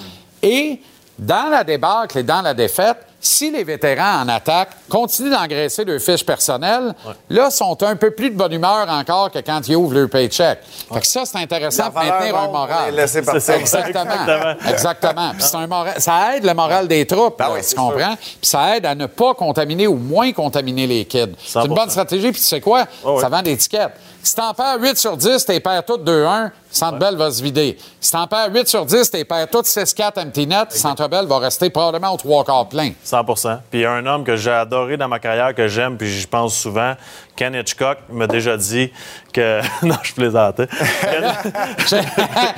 [0.44, 0.82] Et
[1.18, 6.00] dans la débâcle et dans la défaite, si les vétérans en attaque continuent d'engraisser leurs
[6.00, 6.94] fiches personnelles,
[7.30, 10.60] là, sont un peu plus de bonne humeur encore que quand ils ouvrent leur paycheck.
[10.94, 12.94] Fait que ça, c'est intéressant pour maintenir un moral.
[12.96, 13.20] laisser.
[13.20, 14.06] Exactement.
[14.12, 14.70] Exactement.
[14.70, 15.32] Exactement.
[15.34, 18.16] Puis c'est un moral- ça aide le moral des troupes, là, tu comprends?
[18.16, 21.34] Puis ça aide à ne pas contaminer ou moins contaminer les kids.
[21.46, 21.76] C'est une 100%.
[21.76, 22.32] bonne stratégie.
[22.32, 22.86] Puis tu sais quoi?
[23.22, 23.92] Ça vend des tickets.
[24.22, 27.78] Si t'en perds 8 sur 10, t'es perds toutes 2-1, Centre Bell va se vider.
[28.02, 31.40] Si t'en perds 8 sur 10, t'es perds toutes 6-4 empty net, Centre Bell va
[31.40, 32.92] rester probablement au trois quarts plein.
[33.06, 35.96] 100% Puis il y a un homme que j'ai adoré dans ma carrière, que j'aime,
[35.98, 36.96] puis j'y pense souvent.
[37.36, 38.92] Ken Hitchcock m'a déjà dit
[39.34, 39.62] que.
[39.86, 40.68] non, je plaisantais.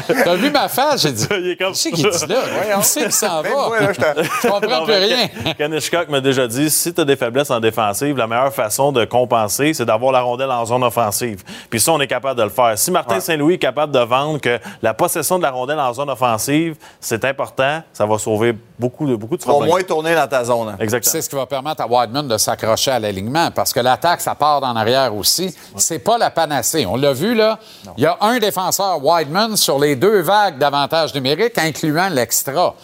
[0.08, 1.02] T'as vu ma face?
[1.02, 1.28] J'ai dit.
[1.32, 2.10] Il est comme Qui dit là?
[2.12, 3.50] Qui c'est qui s'en va?
[3.50, 5.28] Je comprends Non, plus rien.
[5.58, 8.92] Ken- Hitchcock m'a déjà dit si tu as des faiblesses en défensive, la meilleure façon
[8.92, 11.44] de compenser, c'est d'avoir la rondelle en zone offensive.
[11.70, 12.78] Puis ça, on est capable de le faire.
[12.78, 16.10] Si Martin Saint-Louis est capable de vendre que la possession de la rondelle en zone
[16.10, 19.70] offensive, c'est important, ça va sauver beaucoup de, beaucoup de problèmes.
[19.72, 20.70] moins tourner dans ta zone.
[20.70, 20.76] hein.
[20.80, 21.12] Exactement.
[21.12, 24.36] C'est ce qui va permettre à Wideman de s'accrocher à l'alignement parce que l'attaque, ça
[24.36, 25.54] part en arrière aussi.
[25.78, 26.86] C'est pas la panacée.
[26.86, 27.60] On l'a vu, là.
[27.98, 32.76] Il y a un défenseur Wideman sur les deux vagues d'avantages numériques, incluant l'extra.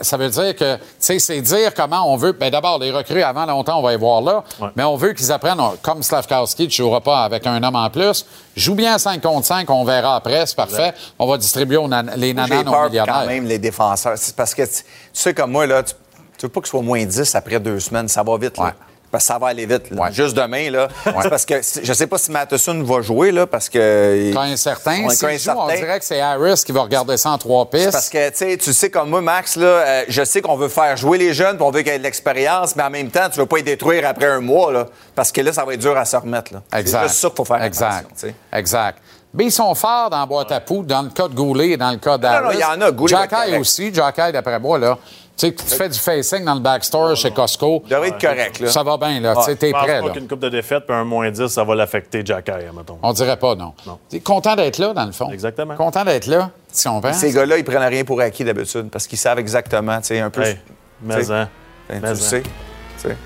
[0.00, 2.32] Ça veut dire que, tu sais, c'est dire comment on veut.
[2.32, 4.44] Bien, d'abord, les recrues, avant longtemps, on va y voir là.
[4.76, 7.90] Mais on veut qu'ils apprennent, comme Slavkowski, tu ne joueras pas avec un homme en
[7.90, 8.26] plus.
[8.56, 10.94] Joue bien 5 contre 5, on verra après, c'est parfait.
[11.18, 14.14] On va distribuer aux nan- les aux peur quand même, les défenseurs.
[14.16, 15.92] C'est parce que, tu tu sais, comme moi, là, tu,
[16.38, 18.08] tu veux pas que ce soit moins 10 après deux semaines.
[18.08, 18.74] Ça va vite, là.
[19.10, 19.90] Parce que ça va aller vite.
[19.90, 20.10] là.
[20.10, 20.88] Juste demain, là.
[21.30, 24.32] Parce que je sais pas si Matheson va jouer, là, parce que.
[24.34, 25.74] Quand incertain, quand joue, on incertain.
[25.76, 27.92] dirait que c'est Harris qui va regarder ça en trois pistes.
[27.92, 30.68] Parce que, tu sais, tu sais comme moi, Max, là, euh, je sais qu'on veut
[30.68, 33.28] faire jouer les jeunes, puis on veut qu'ils aient de l'expérience, mais en même temps,
[33.32, 35.80] tu veux pas les détruire après un mois, là, parce que là, ça va être
[35.80, 36.52] dur à se remettre.
[36.52, 36.62] Là.
[36.72, 37.02] C'est Exact.
[37.04, 38.26] juste ça qu'il faut faire Exact.
[38.52, 38.98] Exact.
[39.34, 41.76] Mais ils sont forts dans la boîte à poudre, dans le cas de Goulet et
[41.76, 42.56] dans le cas non, d'Harris.
[42.56, 42.90] il y en a.
[42.90, 43.92] Goulet Jacky aussi.
[43.92, 44.96] Jacky, d'après moi, là.
[45.36, 47.82] Tu sais, tu fais du facing dans le backstore chez Costco.
[47.84, 48.70] Il devrait être correct, là.
[48.70, 49.34] Ça va bien, là.
[49.36, 50.12] Tu sais, t'es Je pense prêt, pas là.
[50.14, 52.98] qu'une coupe de défaite puis un moins 10, ça va l'affecter Jack Eye, mettons.
[53.02, 53.74] On dirait pas, non.
[54.08, 55.30] T'es content d'être là, dans le fond.
[55.30, 55.76] Exactement.
[55.76, 59.18] Content d'être là, si on Ces gars-là, ils prennent rien pour acquis d'habitude, parce qu'ils
[59.18, 60.42] savent exactement, tu sais, un peu.
[60.42, 60.58] Hey,
[61.02, 61.32] mais sais.
[61.32, 61.48] hein.
[61.88, 62.28] Ben, Mais tu le hein.
[62.30, 62.42] sais.
[62.42, 62.48] tu
[62.96, 63.16] sais.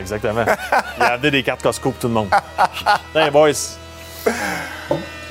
[0.00, 0.44] Exactement.
[0.96, 2.28] Il a amené des cartes Costco pour tout le monde.
[3.14, 3.76] Hey, boys.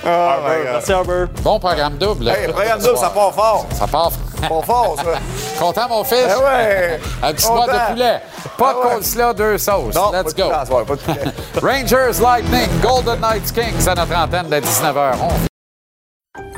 [0.05, 0.49] Harbour.
[0.63, 1.27] Merci, Harbour.
[1.43, 2.27] Bon programme double.
[2.29, 3.65] Hey, programme double, ça part fort.
[3.73, 4.11] Ça part.
[4.41, 5.19] Pas fort, ça.
[5.59, 6.17] Content, mon fils?
[6.25, 6.99] Eh ouais.
[7.23, 7.65] Un petit Content.
[7.65, 8.21] de poulet.
[8.57, 8.93] Pas de Ah ouais.
[8.93, 9.95] coleslaw, deux sauces.
[9.95, 10.43] Non, Let's go.
[11.61, 15.15] Rangers Lightning, Golden Knights Kings à notre antenne de 19h.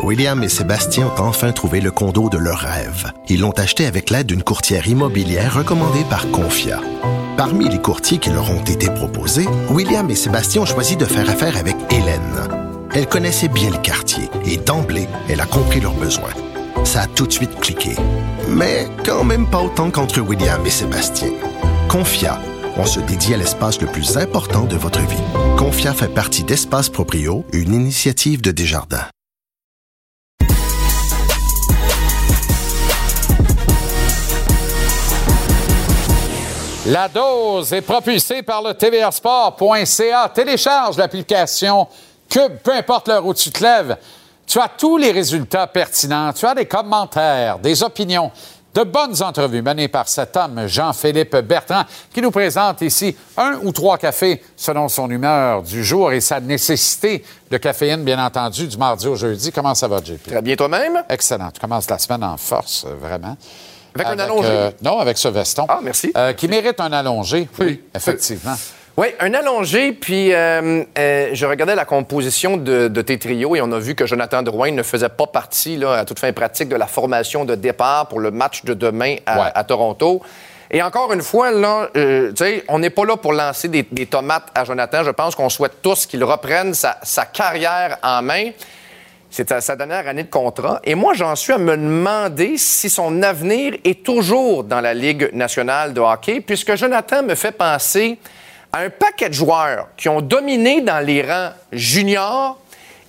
[0.03, 3.11] William et Sébastien ont enfin trouvé le condo de leur rêve.
[3.29, 6.79] Ils l'ont acheté avec l'aide d'une courtière immobilière recommandée par Confia.
[7.37, 11.27] Parmi les courtiers qui leur ont été proposés, William et Sébastien ont choisi de faire
[11.29, 12.70] affaire avec Hélène.
[12.93, 16.33] Elle connaissait bien le quartier et d'emblée, elle a compris leurs besoins.
[16.83, 17.95] Ça a tout de suite cliqué.
[18.49, 21.29] Mais quand même pas autant qu'entre William et Sébastien.
[21.87, 22.37] Confia,
[22.75, 25.23] on se dédie à l'espace le plus important de votre vie.
[25.57, 29.07] Confia fait partie d'Espace Proprio, une initiative de Desjardins.
[36.87, 40.29] La dose est propulsée par le tvrsport.ca.
[40.33, 41.87] Télécharge l'application
[42.31, 43.97] Cube, peu importe l'heure où tu te lèves.
[44.47, 46.31] Tu as tous les résultats pertinents.
[46.31, 48.31] Tu as des commentaires, des opinions,
[48.73, 53.73] de bonnes entrevues menées par cet homme, Jean-Philippe Bertrand, qui nous présente ici un ou
[53.73, 58.77] trois cafés selon son humeur du jour et sa nécessité de caféine, bien entendu, du
[58.77, 59.51] mardi au jeudi.
[59.51, 60.23] Comment ça va, JP?
[60.27, 61.03] Très bien toi-même?
[61.09, 61.51] Excellent.
[61.51, 63.35] Tu commences la semaine en force, euh, vraiment.
[63.93, 64.69] Avec un allongé?
[64.81, 65.65] non, avec ce veston.
[65.67, 66.13] Ah, merci.
[66.15, 67.49] Euh, qui mérite un allongé.
[67.59, 68.53] Oui, effectivement.
[68.53, 73.61] Oui, un allongé, puis euh, euh, je regardais la composition de, de tes trios et
[73.61, 76.69] on a vu que Jonathan Drouin ne faisait pas partie, là, à toute fin pratique,
[76.69, 80.21] de la formation de départ pour le match de demain à, à Toronto.
[80.69, 83.85] Et encore une fois, là, euh, tu sais, on n'est pas là pour lancer des,
[83.91, 85.03] des tomates à Jonathan.
[85.03, 88.51] Je pense qu'on souhaite tous qu'il reprenne sa, sa carrière en main.
[89.29, 90.79] C'est sa dernière année de contrat.
[90.83, 95.29] Et moi, j'en suis à me demander si son avenir est toujours dans la Ligue
[95.33, 98.17] nationale de hockey, puisque Jonathan me fait penser
[98.73, 102.57] à un paquet de joueurs qui ont dominé dans les rangs juniors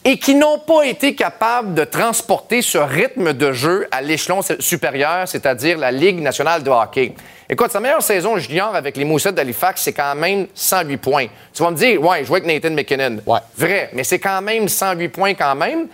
[0.04, 5.28] et qui n'ont pas été capables de transporter ce rythme de jeu à l'échelon supérieur,
[5.28, 7.14] c'est-à-dire la Ligue nationale de hockey.
[7.48, 11.26] Écoute, sa meilleure saison junior avec les Moussets d'Halifax, c'est quand même 108 points.
[11.52, 13.18] Tu vas me dire, ouais, je joue avec Nathan McKinnon.
[13.56, 15.86] Vrai, mais c'est quand même 108 points quand même.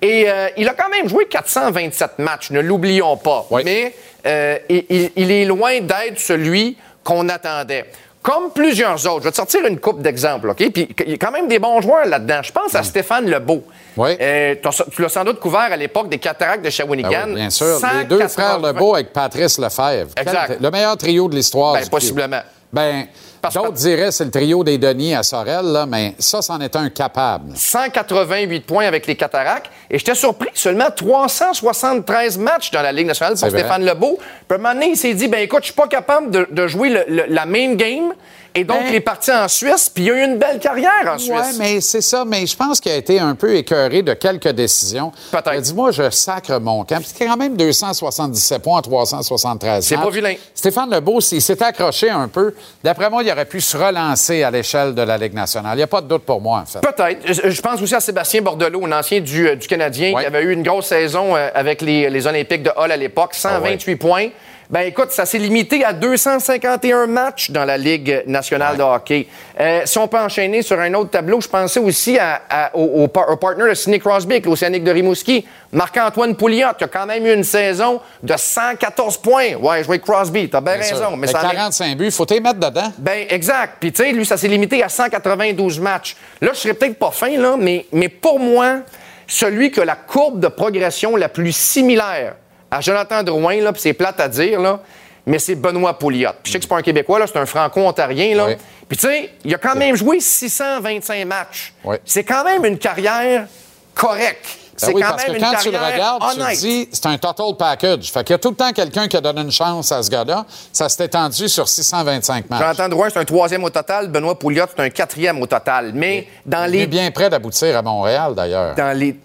[0.00, 3.46] Et euh, il a quand même joué 427 matchs, ne l'oublions pas.
[3.62, 3.94] Mais
[4.24, 7.86] euh, il, il est loin d'être celui qu'on attendait.
[8.22, 9.20] Comme plusieurs autres.
[9.20, 10.70] Je vais te sortir une coupe d'exemples, OK?
[10.72, 12.40] Puis il y a quand même des bons joueurs là-dedans.
[12.42, 13.64] Je pense à Stéphane Lebeau.
[13.96, 14.10] Oui.
[14.20, 14.54] Euh,
[14.92, 17.10] tu l'as sans doute couvert à l'époque des cataractes de Shawinigan.
[17.14, 17.78] Ah oui, bien sûr.
[17.98, 20.10] Les deux 180 frères Lebeau avec Patrice Lefebvre.
[20.18, 20.46] Exact.
[20.48, 21.72] Quel- Le meilleur trio de l'histoire.
[21.74, 22.40] Ben, possiblement.
[22.72, 23.06] Ben,
[23.54, 26.88] d'autres diraient c'est le trio des Denis à Sorel, là, mais ça, c'en est un
[26.90, 27.56] capable.
[27.56, 29.70] 188 points avec les cataractes.
[29.90, 33.48] Et j'étais surpris, seulement 373 matchs dans la Ligue nationale pour.
[33.58, 34.18] Stéphane Lebeau.
[34.18, 36.46] Puis à un moment donné, il s'est dit, ben écoute, je suis pas capable de,
[36.50, 38.12] de jouer le- le- la main game.
[38.54, 40.90] Et donc, Ben- il est parti en Suisse, puis il a eu une belle carrière
[41.06, 41.56] en Oui, Suisse.
[41.58, 42.24] mais c'est ça.
[42.24, 45.12] Mais je pense qu'il a été un peu écœuré de quelques décisions.
[45.30, 45.60] Peut-être.
[45.60, 47.00] Dis-moi, je sacre mon camp.
[47.04, 50.34] C'est quand même 277 points en 373 C'est pas vilain.
[50.54, 54.50] Stéphane Lebeau, s'il s'était accroché un peu, d'après moi, il aurait pu se relancer à
[54.50, 55.74] l'échelle de la Ligue nationale.
[55.74, 56.80] Il n'y a pas de doute pour moi, en fait.
[56.80, 57.50] Peut-être.
[57.50, 60.52] Je, pense aussi à Sébastien Bordelot, un ancien du, euh, du Canadien, qui avait eu
[60.52, 64.28] une grosse saison euh, avec les, les Olympiques de Hall à l'époque, 128 points.
[64.70, 69.26] Ben écoute, ça s'est limité à 251 matchs dans la Ligue nationale de hockey.
[69.58, 73.02] Euh, si on peut enchaîner sur un autre tableau, je pensais aussi à- à- au,
[73.02, 76.86] au par- au partner de Sidney Crosby avec l'Océanique de Rimouski, Marc-Antoine Pouliot, qui a
[76.88, 79.54] quand même eu une saison de 114 points.
[79.56, 80.98] Ouais, jouer Crosby, t'as bien Bien sûr.
[80.98, 81.16] raison.
[81.16, 82.92] Mais ça en est- 45 buts, faut les mettre dedans.
[82.96, 83.78] ben, exact.
[83.80, 86.14] Puis, tu sais, lui, ça s'est limité à 192 matchs.
[86.40, 88.82] Là, je serais peut-être pas fin, là, mais, mais pour moi,
[89.26, 92.34] celui qui a la courbe de progression la plus similaire
[92.70, 94.80] à Jonathan Drouin, là, puis c'est plate à dire, là,
[95.26, 96.30] mais c'est Benoît Pouliot.
[96.42, 98.46] Puis je sais que c'est pas un Québécois, là, c'est un Franco-Ontarien, là.
[98.88, 101.72] Puis, tu sais, il a quand même joué 625 matchs.
[102.04, 103.46] C'est quand même une carrière
[103.94, 104.44] correcte.
[104.82, 106.56] Ben C'est oui, quand parce même que une quand tu le regardes, tu honnête.
[106.56, 108.10] te dis, c'est un total package.
[108.10, 110.08] Fait qu'il y a tout le temps quelqu'un qui a donné une chance à ce
[110.10, 110.46] gars-là.
[110.72, 112.60] Ça s'est étendu sur 625 matchs.
[112.60, 114.08] Jonathan Drouin, c'est un troisième au total.
[114.08, 115.92] Benoît Pouliot, c'est un quatrième au total.
[115.94, 118.74] Mais dans Il les est bien près d'aboutir à Montréal, d'ailleurs.
[118.74, 119.16] dans les.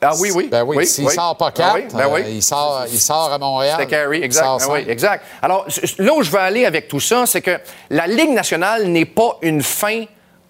[0.00, 0.48] Ah oui, oui.
[0.50, 2.20] Ben oui, s'il sort pas Ah quatre, oui, ben oui.
[2.24, 3.76] euh, il, sort, il sort à Montréal.
[3.78, 4.60] C'était Carey, exact.
[4.60, 5.24] Ben oui, exact.
[5.42, 5.66] Alors,
[5.98, 7.58] là où je veux aller avec tout ça, c'est que
[7.90, 10.04] la Ligue nationale n'est pas une fin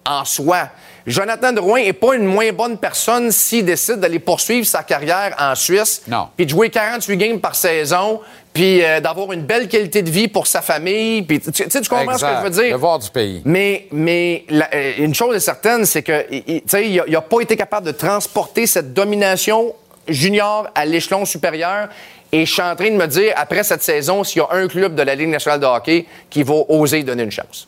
[0.05, 0.69] en soi.
[1.05, 5.55] Jonathan Drouin n'est pas une moins bonne personne s'il décide d'aller poursuivre sa carrière en
[5.55, 6.01] Suisse,
[6.35, 8.19] puis de jouer 48 games par saison,
[8.57, 11.21] puis euh, d'avoir une belle qualité de vie pour sa famille.
[11.21, 12.71] Puis, tu, sais, tu comprends ce que je veux dire?
[12.73, 13.41] De voir du pays.
[13.45, 17.41] Mais, mais la- euh, une chose est certaine, c'est que tu sais, il n'a pas
[17.41, 19.75] été capable de transporter cette domination
[20.07, 21.89] junior à l'échelon supérieur.
[22.31, 24.67] Et je suis en train de me dire, après cette saison, s'il y a un
[24.67, 27.67] club de la Ligue nationale de hockey qui va oser donner une chance.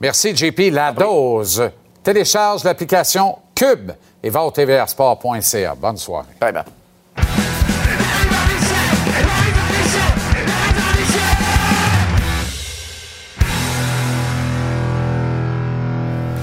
[0.00, 0.70] Merci, JP.
[0.72, 1.70] La dose.
[2.02, 3.92] Télécharge l'application Cube
[4.22, 5.74] et va au tvrsport.ca.
[5.74, 6.32] Bonne soirée.
[6.40, 6.64] Bye bye.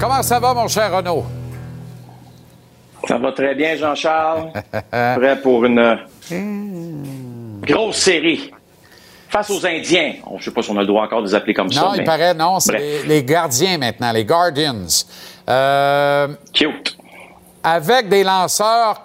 [0.02, 1.24] Comment ça va, mon cher Renaud?
[3.06, 4.50] Ça va très bien, Jean-Charles.
[4.90, 5.94] Prêt pour une euh,
[7.64, 8.50] grosse série
[9.28, 10.14] face aux Indiens.
[10.26, 11.70] On- Je ne sais pas si on a le droit encore de les appeler comme
[11.70, 11.82] ça.
[11.82, 14.86] Non, il mais- paraît, non, c'est les, les gardiens maintenant, les Guardians.
[15.48, 16.96] Euh, Cute.
[17.62, 19.00] Avec des lanceurs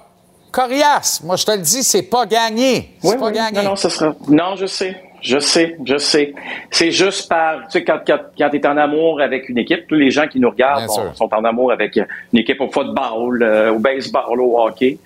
[0.51, 1.21] coriaces.
[1.23, 2.95] Moi, je te le dis, c'est pas gagné.
[3.03, 3.33] C'est Oui, pas oui.
[3.33, 3.59] gagné.
[3.61, 4.15] Non, non, ça sera.
[4.27, 4.99] Non, je sais.
[5.21, 6.33] Je sais, je sais.
[6.69, 7.61] C'est juste par.
[7.65, 10.27] Tu sais, quand, quand, quand tu es en amour avec une équipe, tous les gens
[10.27, 14.59] qui nous regardent sont, en amour avec une équipe au football, euh, au baseball, au
[14.59, 14.99] hockey.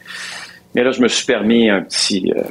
[0.75, 2.31] Mais là, je me suis permis un petit.
[2.35, 2.43] euh,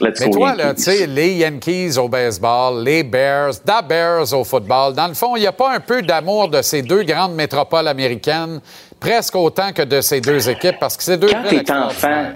[0.00, 0.38] let's Mais go.
[0.38, 0.62] toi, Yankees.
[0.62, 5.14] là, tu sais, les Yankees au baseball, les Bears, the Bears au football, dans le
[5.14, 8.60] fond, il n'y a pas un peu d'amour de ces deux grandes métropoles américaines,
[8.98, 12.32] presque autant que de ces deux équipes, parce que c'est deux Quand t'es enfant.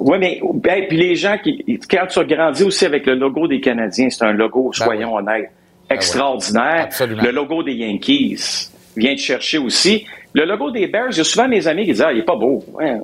[0.00, 1.80] Oui, mais ben, puis les gens qui.
[1.90, 5.50] Quand tu as grandi aussi avec le logo des Canadiens, c'est un logo, soyons honnêtes,
[5.88, 6.88] extraordinaire.
[7.00, 10.06] Le logo des Yankees vient te chercher aussi.
[10.32, 12.24] Le logo des Bears, il y a souvent mes amis qui disent Ah, il est
[12.24, 12.64] pas beau.
[12.72, 12.98] Ouais.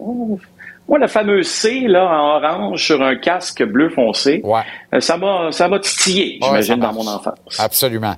[0.88, 4.42] Moi, le fameux C là, en orange sur un casque bleu foncé,
[4.92, 7.60] euh, ça m'a titillé, Ouais, j'imagine, dans mon enfance.
[7.60, 8.14] Absolument.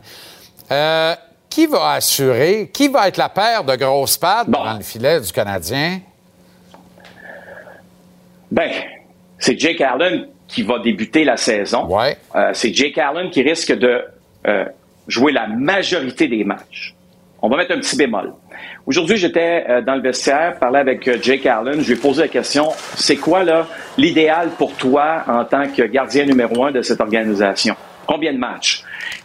[0.70, 1.14] Euh,
[1.50, 5.30] qui va assurer, qui va être la paire de grosses pattes dans le filet du
[5.32, 6.00] Canadien?
[8.52, 8.70] Ben,
[9.38, 11.88] c'est Jake Allen qui va débuter la saison.
[12.34, 14.02] Euh, c'est Jake Allen qui risque de
[14.46, 14.66] euh,
[15.08, 16.94] jouer la majorité des matchs.
[17.40, 18.34] On va mettre un petit bémol.
[18.84, 21.80] Aujourd'hui, j'étais euh, dans le vestiaire, parlais avec Jake Allen.
[21.80, 23.66] Je lui ai posé la question c'est quoi là
[23.96, 27.74] l'idéal pour toi en tant que gardien numéro un de cette organisation?
[28.06, 28.84] Combien de matchs?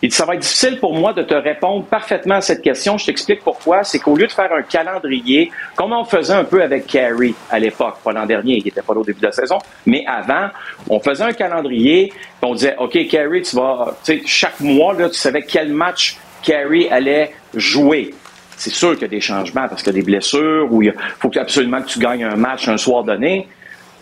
[0.10, 2.98] Ça va être difficile pour moi de te répondre parfaitement à cette question.
[2.98, 3.84] Je t'explique pourquoi.
[3.84, 7.60] C'est qu'au lieu de faire un calendrier, comme on faisait un peu avec Carey à
[7.60, 10.50] l'époque, pas l'an dernier, qui était pas là au début de la saison, mais avant,
[10.90, 15.10] on faisait un calendrier, on disait, OK, Carey, tu vas, tu sais, chaque mois, là,
[15.10, 18.14] tu savais quel match Carey allait jouer.
[18.56, 20.94] C'est sûr qu'il y a des changements parce qu'il y a des blessures ou il
[21.20, 23.48] faut absolument que tu gagnes un match un soir donné.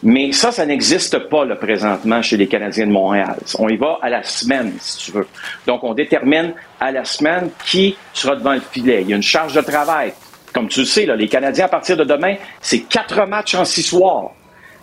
[0.04, 3.38] Mais ça, ça n'existe pas là, présentement chez les Canadiens de Montréal.
[3.60, 5.28] On y va à la semaine, si tu veux.
[5.66, 9.02] Donc, on détermine à la semaine qui sera devant le filet.
[9.02, 10.14] Il y a une charge de travail.
[10.54, 13.66] Comme tu le sais, là, les Canadiens, à partir de demain, c'est quatre matchs en
[13.66, 14.32] six soirs.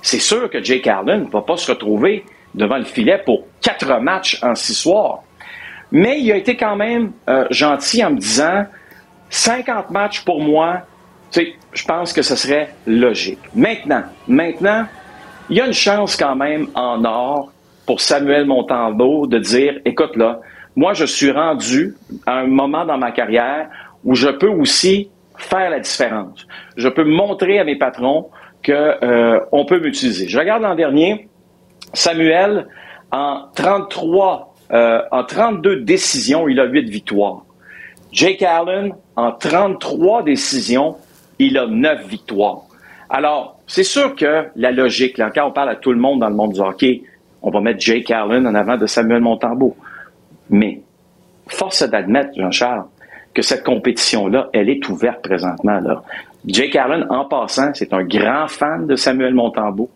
[0.02, 2.24] C'est sûr que Jake Allen ne va pas se retrouver
[2.54, 5.22] devant le filet pour quatre matchs en six soirs.
[5.92, 8.64] Mais il a été quand même euh, gentil en me disant
[9.30, 10.82] 50 matchs pour moi,
[11.34, 13.38] je pense que ce serait logique.
[13.54, 14.86] Maintenant, maintenant,
[15.52, 17.52] il y a une chance quand même en or
[17.84, 20.40] pour Samuel Montaldo de dire, écoute là,
[20.76, 23.68] moi je suis rendu à un moment dans ma carrière
[24.02, 26.46] où je peux aussi faire la différence.
[26.78, 28.30] Je peux montrer à mes patrons
[28.62, 30.26] que euh, on peut m'utiliser.
[30.26, 31.28] Je regarde l'an dernier,
[31.92, 32.66] Samuel
[33.10, 37.44] en 33, euh, en 32 décisions, il a 8 victoires.
[38.10, 40.96] Jake Allen en 33 décisions,
[41.38, 42.62] il a 9 victoires.
[43.14, 46.30] Alors, c'est sûr que la logique, là, quand on parle à tout le monde dans
[46.30, 47.02] le monde du hockey,
[47.42, 49.76] on va mettre Jake Allen en avant de Samuel Montembeau.
[50.48, 50.80] Mais,
[51.46, 52.84] force d'admettre, Jean-Charles,
[53.34, 55.78] que cette compétition-là, elle est ouverte présentement.
[55.80, 56.02] Là.
[56.46, 59.90] Jake Allen, en passant, c'est un grand fan de Samuel Montembeau.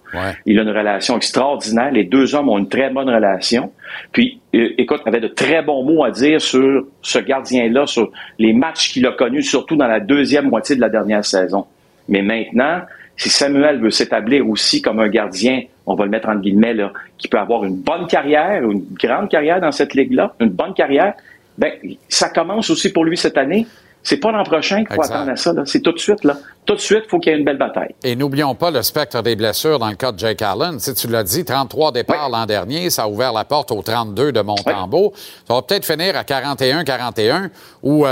[0.44, 1.90] Il a une relation extraordinaire.
[1.92, 3.72] Les deux hommes ont une très bonne relation.
[4.12, 8.10] Puis, euh, écoute, il avait de très bons mots à dire sur ce gardien-là, sur
[8.38, 11.64] les matchs qu'il a connus, surtout dans la deuxième moitié de la dernière saison.
[12.08, 12.82] Mais maintenant,
[13.16, 16.92] si Samuel veut s'établir aussi comme un gardien, on va le mettre en guillemets, là,
[17.18, 21.14] qui peut avoir une bonne carrière, une grande carrière dans cette ligue-là, une bonne carrière,
[21.56, 21.72] ben,
[22.08, 23.66] ça commence aussi pour lui cette année.
[24.02, 25.52] C'est pas l'an prochain qu'il faut attendre à ça.
[25.64, 26.22] C'est tout de suite.
[26.24, 26.36] là.
[26.66, 27.94] Tout de suite, il faut qu'il y ait une belle bataille.
[28.02, 30.80] Et n'oublions pas le spectre des blessures dans le cas de Jake Allen.
[30.80, 34.32] Si tu l'as dit, 33 départs l'an dernier, ça a ouvert la porte aux 32
[34.32, 35.12] de Montembeau.
[35.46, 37.50] Ça va peut-être finir à 41-41
[37.84, 38.06] ou 30-30,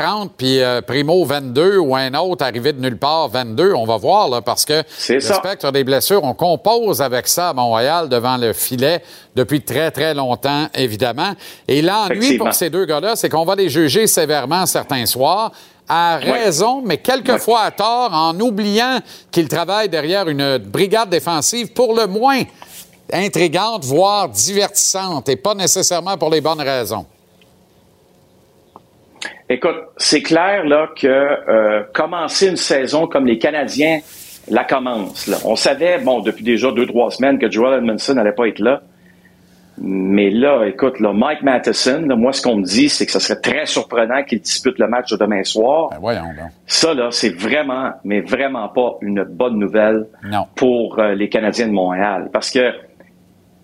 [0.00, 3.74] euh, puis euh, Primo 22 ou un autre arrivé de nulle part 22.
[3.74, 7.52] On va voir, là, parce que le spectre des blessures, on compose avec ça à
[7.52, 9.02] Montréal devant le filet
[9.36, 11.32] depuis très, très longtemps, évidemment.
[11.68, 15.52] Et l'ennui pour ces deux gars-là, c'est qu'on va les juger sévèrement certains soirs
[15.92, 19.00] à raison, mais quelquefois à tort, en oubliant
[19.32, 22.42] qu'ils travaillent derrière une brigade défensive pour le moins
[23.12, 27.06] intrigante, voire divertissante, et pas nécessairement pour les bonnes raisons.
[29.48, 33.98] Écoute, c'est clair là que euh, commencer une saison comme les Canadiens
[34.48, 35.28] la commencent.
[35.44, 38.80] On savait, bon, depuis déjà deux, trois semaines que Joel Edmondson n'allait pas être là.
[39.82, 43.40] Mais là, écoute, là, Mike Matheson, moi, ce qu'on me dit, c'est que ce serait
[43.40, 45.88] très surprenant qu'il dispute le match de demain soir.
[45.90, 46.50] Ben voyons donc.
[46.66, 50.06] Ça, là, c'est vraiment, mais vraiment pas une bonne nouvelle
[50.54, 52.28] pour euh, les Canadiens de Montréal.
[52.30, 52.72] Parce que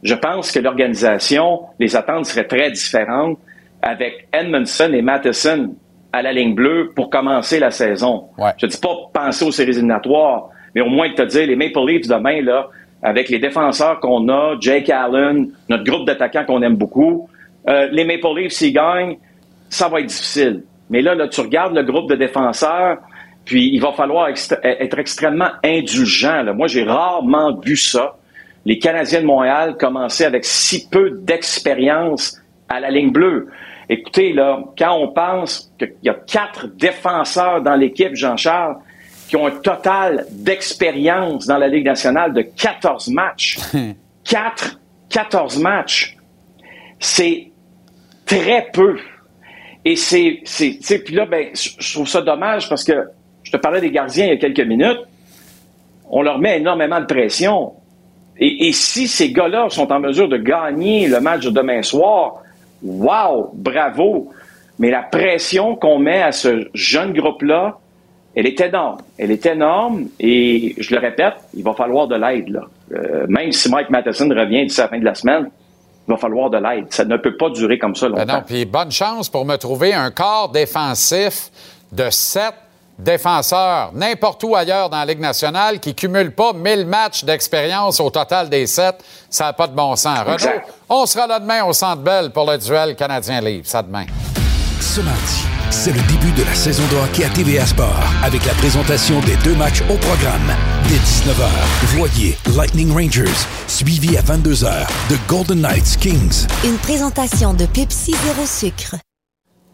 [0.03, 3.39] je pense que l'organisation, les attentes seraient très différentes
[3.83, 5.75] avec Edmondson et Matheson
[6.13, 8.29] à la ligne bleue pour commencer la saison.
[8.57, 12.09] Je dis pas penser aux séries éliminatoires, mais au moins te dire, les Maple Leafs
[12.09, 12.69] demain, là,
[13.03, 17.29] avec les défenseurs qu'on a, Jake Allen, notre groupe d'attaquants qu'on aime beaucoup.
[17.69, 19.17] Euh, les Maple Leafs, s'ils gagnent,
[19.69, 20.63] ça va être difficile.
[20.91, 22.99] Mais là, là, tu regardes le groupe de défenseurs,
[23.45, 26.45] puis il va falloir être extrêmement indulgent.
[26.55, 28.17] Moi, j'ai rarement vu ça.
[28.65, 33.49] Les Canadiens de Montréal commencer avec si peu d'expérience à la ligne bleue.
[33.89, 38.77] Écoutez, là, quand on pense qu'il y a quatre défenseurs dans l'équipe, Jean-Charles,
[39.29, 43.59] qui ont un total d'expérience dans la Ligue nationale de 14 matchs.
[44.25, 46.17] 4, 14 matchs.
[46.99, 47.51] C'est
[48.25, 48.99] très peu.
[49.85, 53.09] Et c'est, c'est, puis là, ben, je trouve ça dommage parce que
[53.45, 54.99] je te parlais des gardiens il y a quelques minutes.
[56.11, 57.73] On leur met énormément de pression.
[58.39, 62.43] Et, et si ces gars-là sont en mesure de gagner le match de demain soir,
[62.83, 64.33] wow, bravo.
[64.79, 67.79] Mais la pression qu'on met à ce jeune groupe-là,
[68.37, 68.99] elle est énorme.
[69.17, 72.51] Elle est énorme et je le répète, il va falloir de l'aide.
[72.51, 72.61] Là.
[72.95, 75.51] Euh, même si Mike Matheson revient d'ici la fin de la semaine,
[76.07, 76.87] il va falloir de l'aide.
[76.91, 78.25] Ça ne peut pas durer comme ça longtemps.
[78.27, 81.51] Ben non, puis bonne chance pour me trouver un corps défensif
[81.91, 82.55] de sept
[82.99, 88.11] défenseurs n'importe où ailleurs dans la Ligue nationale qui cumule pas 1000 matchs d'expérience au
[88.11, 88.97] total des sept.
[89.31, 90.19] Ça n'a pas de bon sens.
[90.21, 93.67] Renaud, on sera là demain au Centre Bell pour le duel Canadien-Livre.
[93.67, 94.07] Ça demain.
[94.81, 98.55] Ce mardi, C'est le début de la saison de hockey à TVA Sport avec la
[98.55, 100.55] présentation des deux matchs au programme.
[100.89, 101.49] Dès 19h,
[101.97, 103.35] voyez Lightning Rangers,
[103.67, 106.47] suivi à 22h de Golden Knights Kings.
[106.65, 108.97] Une présentation de Pepsi Zéro Sucre.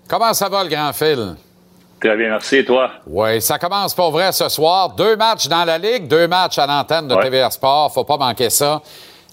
[0.09, 1.36] Comment ça va, le grand fil?
[2.01, 2.56] Très bien, merci.
[2.56, 2.90] Et toi?
[3.06, 4.90] Oui, ça commence pour vrai ce soir.
[4.90, 7.23] Deux matchs dans la Ligue, deux matchs à l'antenne de Ouais.
[7.23, 7.93] TVA Sport.
[7.93, 8.82] Faut pas manquer ça.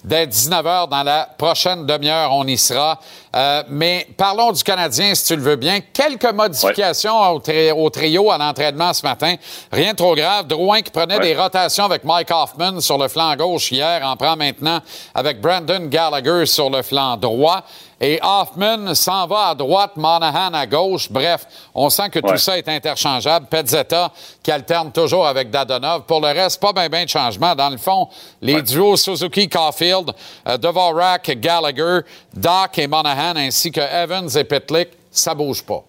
[0.02, 2.98] Dès 19h, dans la prochaine demi-heure, on y sera.
[3.36, 5.78] Euh, mais parlons du Canadien, si tu le veux bien.
[5.92, 9.36] Quelques modifications au, tri- au trio à l'entraînement ce matin.
[9.70, 10.48] Rien de trop grave.
[10.48, 14.34] Drouin qui prenait des rotations avec Mike Hoffman sur le flanc gauche hier en prend
[14.34, 14.80] maintenant
[15.14, 17.62] avec Brandon Gallagher sur le flanc droit.
[18.02, 21.08] Et Hoffman s'en va à droite, Monahan à gauche.
[21.12, 21.44] Bref,
[21.74, 23.44] on sent que tout ça est interchangeable.
[23.46, 24.10] Pezzetta
[24.42, 26.04] qui alterne toujours avec Dadonov.
[26.04, 27.54] Pour le reste, pas bien ben de changement.
[27.54, 28.08] Dans le fond,
[28.40, 30.12] les duos Suzuki-Caulfield,
[30.48, 32.00] euh, Dvorak, Gallagher,
[32.32, 35.84] Doc et Monahan, ainsi que Evans et Pitlick, ça bouge pas.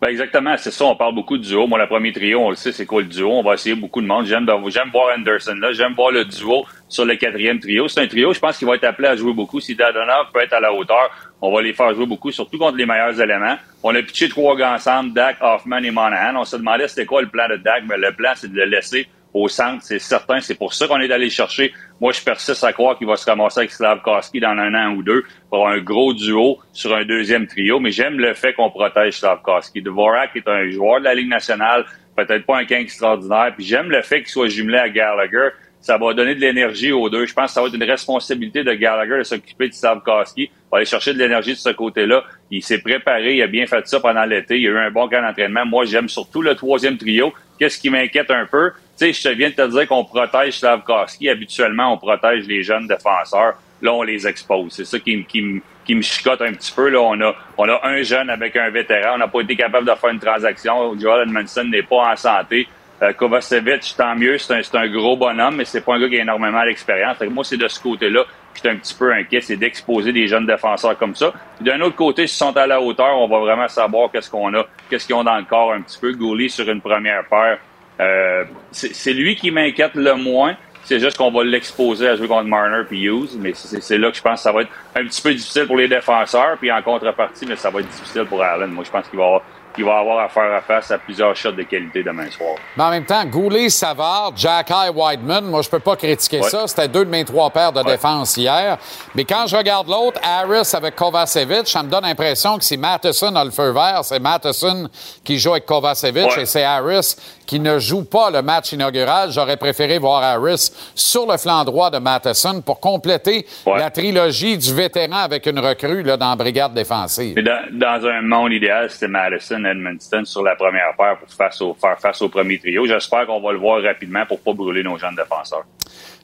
[0.00, 0.84] Ben exactement, c'est ça.
[0.84, 1.68] On parle beaucoup de duo.
[1.68, 3.30] Moi, le premier trio, on le sait, c'est quoi le duo?
[3.30, 4.26] On va essayer beaucoup de monde.
[4.26, 5.72] J'aime, j'aime voir Anderson là.
[5.72, 7.86] J'aime voir le duo sur le quatrième trio.
[7.86, 9.60] C'est un trio, je pense qu'il va être appelé à jouer beaucoup.
[9.60, 11.08] Si Dadonov peut être à la hauteur,
[11.40, 13.56] on va les faire jouer beaucoup, surtout contre les meilleurs éléments.
[13.84, 16.34] On a pitché trois gars ensemble, Dak, Hoffman et Monahan.
[16.36, 18.64] On se demandait c'était quoi le plan de Dak, mais le plan, c'est de le
[18.64, 20.40] laisser au centre, c'est certain.
[20.40, 21.72] C'est pour ça qu'on est allé chercher.
[22.00, 25.02] Moi, je persiste à croire qu'il va se ramasser avec Slavkowski dans un an ou
[25.02, 27.80] deux pour avoir un gros duo sur un deuxième trio.
[27.80, 29.82] Mais j'aime le fait qu'on protège Slavkowski.
[29.82, 31.84] Dvorak est un joueur de la Ligue nationale,
[32.16, 33.52] peut-être pas un king extraordinaire.
[33.56, 35.48] Puis j'aime le fait qu'il soit jumelé à Gallagher.
[35.80, 37.26] Ça va donner de l'énergie aux deux.
[37.26, 40.50] Je pense que ça va être une responsabilité de Gallagher de s'occuper de Slavkowski.
[40.72, 42.24] Va aller chercher de l'énergie de ce côté-là.
[42.50, 44.58] Il s'est préparé, il a bien fait ça pendant l'été.
[44.58, 45.66] Il a eu un bon camp d'entraînement.
[45.66, 47.32] Moi, j'aime surtout le troisième trio.
[47.58, 48.70] Qu'est-ce qui m'inquiète un peu?
[48.98, 51.28] Tu sais, je viens de te dire qu'on protège Slavkowski.
[51.28, 53.54] Habituellement, on protège les jeunes défenseurs.
[53.82, 54.72] Là, on les expose.
[54.72, 56.88] C'est ça qui, me- qui, qui me chicote un petit peu.
[56.88, 59.16] Là, on a, on a un jeune avec un vétéran.
[59.16, 60.98] On n'a pas été capable de faire une transaction.
[60.98, 62.66] Joel Edmondson n'est pas en santé.
[63.02, 66.18] Euh, Kovacevic, tant mieux, c'est un, un gros bonhomme, mais c'est pas un gars qui
[66.18, 67.20] a énormément d'expérience.
[67.22, 68.24] Moi, c'est de ce côté-là
[68.60, 71.32] suis un petit peu inquiet, c'est d'exposer des jeunes défenseurs comme ça.
[71.60, 74.66] D'un autre côté, s'ils sont à la hauteur, on va vraiment savoir qu'est-ce qu'on a,
[74.88, 76.12] qu'est-ce qu'ils ont dans le corps un petit peu.
[76.12, 77.58] Gouli sur une première paire,
[78.00, 80.56] euh, c'est c'est lui qui m'inquiète le moins.
[80.84, 84.10] C'est juste qu'on va l'exposer à jouer contre Marner puis Hughes, mais c'est c'est là
[84.10, 86.72] que je pense que ça va être un petit peu difficile pour les défenseurs, puis
[86.72, 88.70] en contrepartie, mais ça va être difficile pour Allen.
[88.70, 89.42] Moi, je pense qu'il va avoir,
[89.74, 92.56] qu'il va avoir à faire à face à plusieurs shots de qualité demain soir.
[92.76, 96.48] Mais en même temps, Goulet, Savard, Jack-Eye, Whiteman, moi, je peux pas critiquer Ouais.
[96.48, 96.66] ça.
[96.66, 98.78] C'était deux de mes trois paires de défense hier.
[99.14, 103.34] Mais quand je regarde l'autre, Harris avec Kovacevic, ça me donne l'impression que si Matheson
[103.36, 104.88] a le feu vert, c'est Matheson
[105.24, 106.42] qui joue avec Kovacevic Ouais.
[106.42, 107.16] et c'est Harris
[107.46, 109.30] qui ne joue pas le match inaugural.
[109.30, 114.72] J'aurais préféré voir Harris sur le flanc droit de Matheson pour compléter la trilogie du
[114.74, 117.34] vétéran avec une recrue là, dans la brigade défensive.
[117.36, 121.60] Mais dans, dans un monde idéal, c'était Madison, Edmonton sur la première paire pour face
[121.60, 122.86] au- faire face au premier trio.
[122.86, 125.64] J'espère qu'on va le voir rapidement pour pas brûler nos jeunes défenseurs.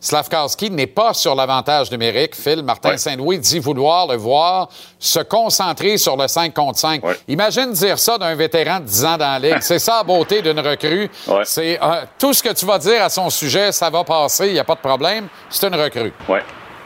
[0.01, 2.35] Slavkowski n'est pas sur l'avantage numérique.
[2.37, 7.03] Phil Martin Saint-Louis dit vouloir le voir se concentrer sur le 5 contre 5.
[7.27, 9.59] Imagine dire ça d'un vétéran de 10 ans dans la Ligue.
[9.61, 11.11] C'est ça la beauté d'une recrue.
[11.45, 14.53] C'est euh, tout ce que tu vas dire à son sujet, ça va passer, il
[14.53, 15.29] n'y a pas de problème.
[15.51, 16.13] C'est une recrue.
[16.29, 16.43] Ouais.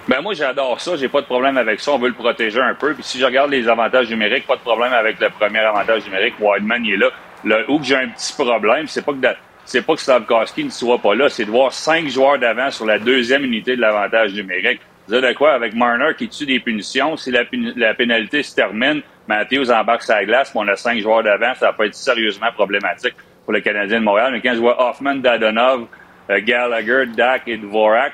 [0.08, 2.74] Ben moi j'adore ça, j'ai pas de problème avec ça, on veut le protéger un
[2.74, 2.92] peu.
[2.92, 6.34] Puis si je regarde les avantages numériques, pas de problème avec le premier avantage numérique,
[6.40, 7.10] Wideman il est là.
[7.44, 9.18] Le où que j'ai un petit problème, c'est pas que
[9.64, 12.84] c'est pas que Slavkowski ne soit pas là, c'est de voir cinq joueurs d'avant sur
[12.84, 14.80] la deuxième unité de l'avantage numérique.
[15.06, 15.52] Vous de quoi?
[15.52, 17.42] Avec Marner qui tue des punitions, si la,
[17.76, 21.72] la pénalité se termine, Matthews embarque sa glace, puis on a cinq joueurs d'avant, ça
[21.72, 23.14] peut être sérieusement problématique
[23.44, 24.32] pour le Canadien de Montréal.
[24.32, 25.86] Mais quand je vois Hoffman, Dadonov,
[26.30, 28.12] euh, Gallagher, Dak et Dvorak,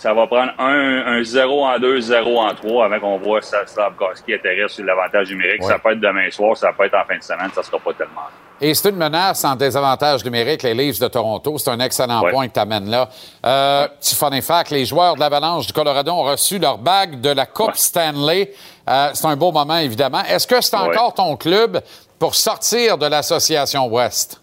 [0.00, 4.32] ça va prendre un, un 0 en 2, 0 en 3 avant qu'on voit Slavkowski
[4.32, 5.60] atterrir sur l'avantage numérique.
[5.60, 5.68] Ouais.
[5.68, 7.92] Ça peut être demain soir, ça peut être en fin de semaine, ça sera pas
[7.92, 8.22] tellement.
[8.62, 11.58] Et c'est une menace en désavantage numérique, les Leafs de Toronto.
[11.58, 13.10] C'est un excellent point que tu amènes là.
[13.44, 17.30] Euh, Petit fun fact, les joueurs de l'Avalanche du Colorado ont reçu leur bague de
[17.30, 18.52] la Coupe Stanley.
[18.88, 20.22] Euh, c'est un beau moment, évidemment.
[20.26, 21.78] Est-ce que c'est encore ton club
[22.18, 24.39] pour sortir de l'Association Ouest?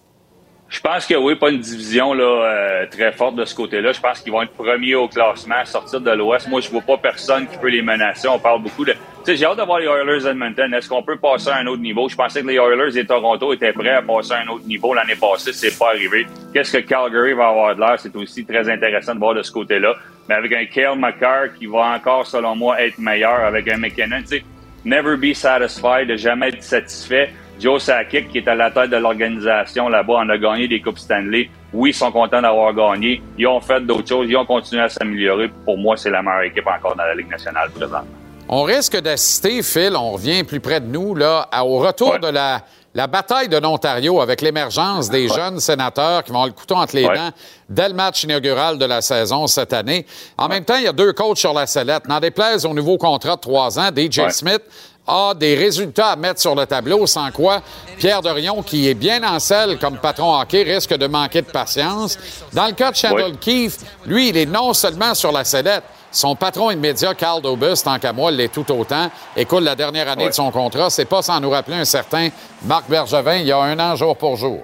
[0.69, 3.93] Je pense que oui, pas une division là, euh, très forte de ce côté-là.
[3.93, 6.49] Je pense qu'ils vont être premiers au classement, sortir de l'Ouest.
[6.49, 8.27] Moi, je vois pas personne qui peut les menacer.
[8.27, 8.91] On parle beaucoup de.
[8.91, 10.73] Tu sais, j'ai hâte de voir les Oilers Edmonton.
[10.73, 12.09] Est-ce qu'on peut passer à un autre niveau?
[12.09, 14.93] Je pensais que les Oilers et Toronto étaient prêts à passer à un autre niveau
[14.93, 15.53] l'année passée.
[15.53, 16.27] C'est pas arrivé.
[16.53, 17.97] Qu'est-ce que Calgary va avoir de l'air?
[17.97, 19.95] C'est aussi très intéressant de voir de ce côté-là.
[20.27, 24.19] Mais avec un Kale McCarr qui va encore, selon moi, être meilleur avec un McKinnon,
[24.19, 24.43] tu sais,
[24.83, 27.29] never be satisfied, de jamais être satisfait.
[27.59, 30.99] Joe Sakic, qui est à la tête de l'organisation là-bas, en a gagné des Coupes
[30.99, 31.49] Stanley.
[31.73, 33.21] Oui, ils sont contents d'avoir gagné.
[33.37, 34.27] Ils ont fait d'autres choses.
[34.29, 35.49] Ils ont continué à s'améliorer.
[35.65, 38.07] Pour moi, c'est la meilleure équipe encore dans la Ligue nationale présentement.
[38.49, 42.61] On risque d'assister, Phil, on revient plus près de nous, là, au retour de la
[42.97, 46.95] la bataille de l'Ontario avec l'émergence des jeunes sénateurs qui vont avoir le couteau entre
[46.95, 47.29] les dents
[47.69, 50.03] dès le match inaugural de la saison cette année.
[50.35, 52.07] En même temps, il y a deux coachs sur la sellette.
[52.07, 54.63] N'en déplaise au nouveau contrat de trois ans, DJ Smith
[55.07, 57.61] a des résultats à mettre sur le tableau, sans quoi
[57.97, 62.17] Pierre Dorion, qui est bien en selle comme patron hockey, risque de manquer de patience.
[62.53, 66.35] Dans le cas de Chandler Keefe, lui, il est non seulement sur la sellette, son
[66.35, 69.11] patron immédiat, Carl Dobus, tant qu'à moi, l'est tout autant.
[69.35, 72.29] Écoute, la dernière année de son contrat, c'est pas sans nous rappeler un certain
[72.63, 74.63] Marc Bergevin il y a un an jour pour jour.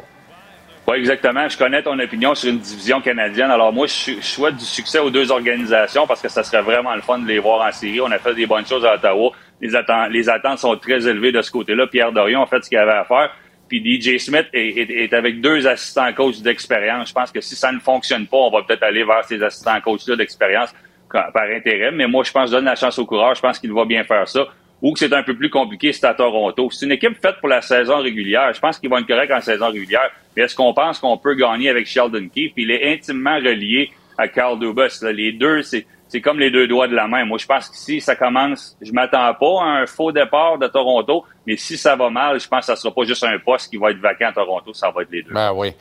[0.85, 1.47] Oui, exactement.
[1.47, 3.49] Je connais ton opinion sur une division canadienne.
[3.51, 7.01] Alors moi, je, souhaite du succès aux deux organisations parce que ça serait vraiment le
[7.01, 8.01] fun de les voir en série.
[8.01, 9.31] On a fait des bonnes choses à Ottawa.
[10.11, 11.87] Les, attentes, sont très élevées de ce côté-là.
[11.87, 13.31] Pierre Dorion a fait ce qu'il avait à faire.
[13.69, 17.09] Puis DJ Smith est, avec deux assistants coachs d'expérience.
[17.09, 19.79] Je pense que si ça ne fonctionne pas, on va peut-être aller vers ces assistants
[19.81, 20.73] coachs-là d'expérience
[21.09, 21.91] par intérêt.
[21.91, 23.35] Mais moi, je pense je donne la chance au coureur.
[23.35, 24.47] Je pense qu'il va bien faire ça.
[24.81, 26.69] Ou que c'est un peu plus compliqué, c'est à Toronto.
[26.69, 28.51] C'est une équipe faite pour la saison régulière.
[28.53, 30.11] Je pense qu'ils vont être corrects en saison régulière.
[30.35, 32.51] Mais est-ce qu'on pense qu'on peut gagner avec Sheldon Keefe?
[32.57, 34.99] il est intimement relié à Carl Dubas.
[35.13, 37.25] Les deux, c'est c'est comme les deux doigts de la main.
[37.25, 40.67] Moi, je pense que si ça commence, je m'attends pas à un faux départ de
[40.67, 43.71] Toronto, mais si ça va mal, je pense que ça sera pas juste un poste
[43.71, 45.33] qui va être vacant à Toronto, ça va être les deux.
[45.33, 45.73] Ben oui.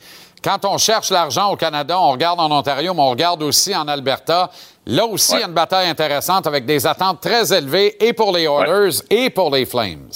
[0.43, 3.87] Quand on cherche l'argent au Canada, on regarde en Ontario, mais on regarde aussi en
[3.87, 4.49] Alberta.
[4.87, 8.35] Là aussi, il y a une bataille intéressante avec des attentes très élevées et pour
[8.35, 10.09] les Oilers et pour les Flames.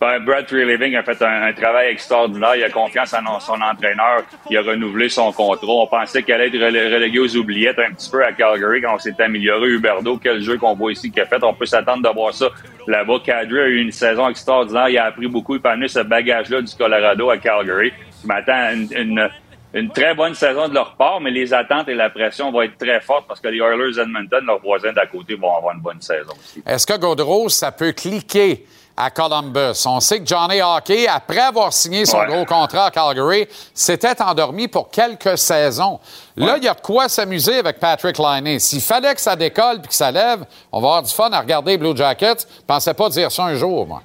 [0.00, 2.56] Ben, Brad Living a fait un, travail extraordinaire.
[2.56, 4.22] Il a confiance en son entraîneur.
[4.50, 5.72] Il a renouvelé son contrat.
[5.72, 8.98] On pensait qu'elle allait être relégué aux oubliettes un petit peu à Calgary quand on
[8.98, 9.68] s'est amélioré.
[9.68, 11.42] Huberdo, quel jeu qu'on voit ici qu'il a fait.
[11.42, 12.46] On peut s'attendre de voir ça
[12.86, 13.20] là-bas.
[13.24, 14.88] Kadri a eu une saison extraordinaire.
[14.88, 15.56] Il a appris beaucoup.
[15.56, 17.92] Il a amené ce bagage-là du Colorado à Calgary.
[18.22, 19.30] Je m'attends à une,
[19.74, 22.78] une, très bonne saison de leur part, mais les attentes et la pression vont être
[22.78, 26.00] très fortes parce que les Oilers Edmonton, leurs voisins d'à côté, vont avoir une bonne
[26.00, 26.62] saison aussi.
[26.66, 28.64] Est-ce que Gaudreau, ça peut cliquer
[28.96, 29.84] à Columbus.
[29.86, 34.68] On sait que Johnny Hockey, après avoir signé son gros contrat à Calgary, s'était endormi
[34.68, 35.98] pour quelques saisons.
[36.36, 38.60] Là, il y a de quoi s'amuser avec Patrick Liney.
[38.60, 41.40] S'il fallait que ça décolle puis que ça lève, on va avoir du fun à
[41.40, 42.46] regarder Blue Jackets.
[42.60, 44.02] Je pensais pas dire ça un jour, moi.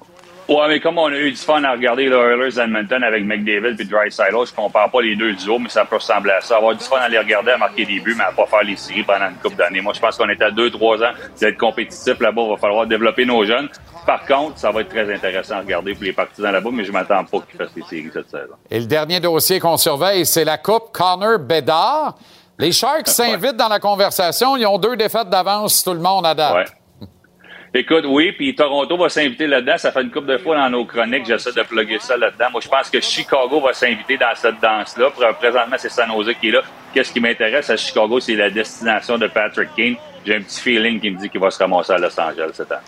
[0.49, 3.79] Ouais, mais comme on a eu du fun à regarder les Oilers Edmonton avec McDavid
[3.79, 6.57] et Drysdale, je compare pas les deux duos, mais ça peut ressembler à ça.
[6.57, 8.75] Avoir du fun à les regarder, à marquer des buts, mais à pas faire les
[8.75, 9.81] séries pendant une couple d'années.
[9.81, 12.41] Moi, je pense qu'on est à deux, trois ans d'être compétitif là-bas.
[12.43, 13.69] Il va falloir développer nos jeunes.
[14.07, 16.91] Par contre, ça va être très intéressant à regarder pour les partisans là-bas, mais je
[16.91, 18.55] m'attends pas qu'ils fassent les séries cette saison.
[18.71, 22.15] Et le dernier dossier qu'on surveille, c'est la Coupe Connor Bedard.
[22.57, 24.57] Les Sharks s'invitent dans la conversation.
[24.57, 26.73] Ils ont deux défaites d'avance tout le monde adapte.
[27.71, 29.77] Écoute, oui, puis Toronto va s'inviter là-dedans.
[29.77, 32.47] Ça fait une couple de fois dans nos chroniques, j'essaie de plugger ça là-dedans.
[32.51, 35.11] Moi, je pense que Chicago va s'inviter dans cette danse-là.
[35.33, 36.61] Présentement, c'est San Jose qui est là.
[36.93, 39.95] Qu'est-ce qui m'intéresse à Chicago, c'est la destination de Patrick Kane.
[40.25, 42.71] J'ai un petit feeling qui me dit qu'il va se ramasser à Los Angeles cette
[42.71, 42.81] année.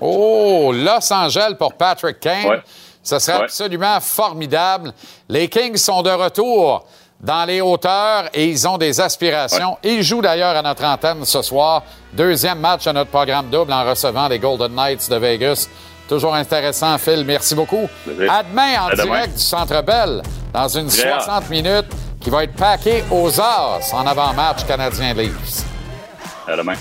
[0.00, 2.62] Oh, Los Angeles pour Patrick Kane.
[3.02, 4.92] Ça serait absolument formidable.
[5.28, 6.86] Les Kings sont de retour
[7.20, 9.76] dans les hauteurs et ils ont des aspirations.
[9.82, 11.82] Ils jouent d'ailleurs à notre antenne ce soir.
[12.12, 15.68] Deuxième match à notre programme double en recevant les Golden Knights de Vegas.
[16.08, 17.24] Toujours intéressant, Phil.
[17.26, 17.88] Merci beaucoup.
[18.30, 20.22] À demain en direct du Centre Bell
[20.52, 21.86] dans une 60 minutes
[22.20, 25.64] qui va être paqué aux As en avant-match canadien Leafs.
[26.46, 26.74] À demain.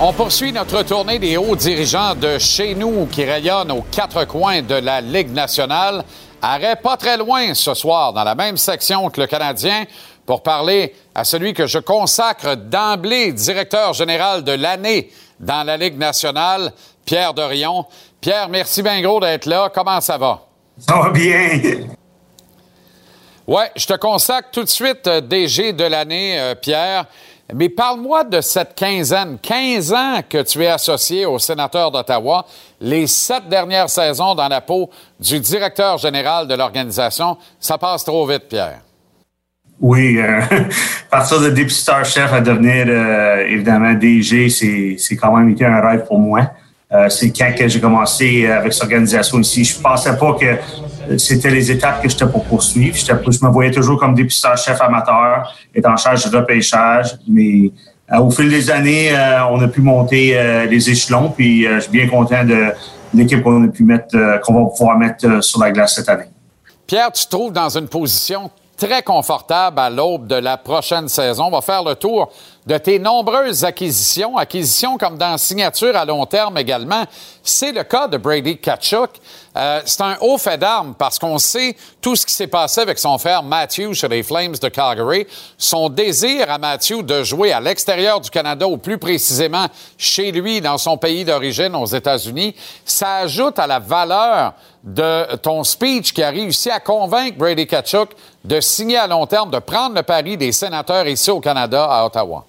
[0.00, 4.60] On poursuit notre tournée des hauts dirigeants de chez nous qui rayonnent aux quatre coins
[4.60, 6.04] de la Ligue nationale.
[6.42, 9.84] Arrêt pas très loin ce soir, dans la même section que le Canadien,
[10.26, 15.96] pour parler à celui que je consacre d'emblée directeur général de l'année dans la Ligue
[15.96, 16.72] nationale,
[17.04, 17.86] Pierre Dorion.
[18.20, 19.70] Pierre, merci bien gros d'être là.
[19.72, 20.40] Comment ça va?
[20.76, 21.60] Ça va bien.
[23.46, 27.04] Ouais, je te consacre tout de suite euh, DG de l'année, euh, Pierre.
[27.52, 32.46] Mais parle-moi de cette quinzaine, 15 ans que tu es associé au sénateur d'Ottawa,
[32.80, 34.88] les sept dernières saisons dans la peau
[35.20, 37.36] du directeur général de l'organisation.
[37.60, 38.80] Ça passe trop vite, Pierre.
[39.78, 40.40] Oui, euh,
[41.10, 46.06] partir de dépisteur chef à devenir euh, évidemment DG, c'est quand même été un rêve
[46.06, 46.50] pour moi.
[46.94, 49.64] Euh, c'est quand j'ai commencé avec cette organisation ici.
[49.64, 52.96] Je pensais pas que c'était les étapes que j'étais pour poursuivre.
[52.96, 57.72] Je me voyais toujours comme dépisteur chef amateur, être en charge du repêchage, mais
[58.12, 61.80] euh, au fil des années, euh, on a pu monter euh, les échelons, puis je
[61.80, 62.72] suis bien content de
[63.14, 66.28] l'équipe qu'on a pu mettre, qu'on va pouvoir mettre sur la glace cette année.
[66.86, 71.44] Pierre, tu te trouves dans une position très confortable à l'aube de la prochaine saison.
[71.44, 72.30] On va faire le tour
[72.66, 77.04] de tes nombreuses acquisitions, acquisitions comme dans signature à long terme également.
[77.42, 79.10] C'est le cas de Brady Kachuk.
[79.56, 82.98] Euh, c'est un haut fait d'armes parce qu'on sait tout ce qui s'est passé avec
[82.98, 85.26] son frère Matthew chez les Flames de Calgary.
[85.58, 89.66] Son désir à Matthew de jouer à l'extérieur du Canada, ou plus précisément
[89.98, 92.54] chez lui, dans son pays d'origine, aux États-Unis,
[92.84, 98.10] ça ajoute à la valeur de ton speech qui a réussi à convaincre Brady Kachuk
[98.44, 102.06] de signer à long terme, de prendre le pari des sénateurs ici au Canada, à
[102.06, 102.44] Ottawa?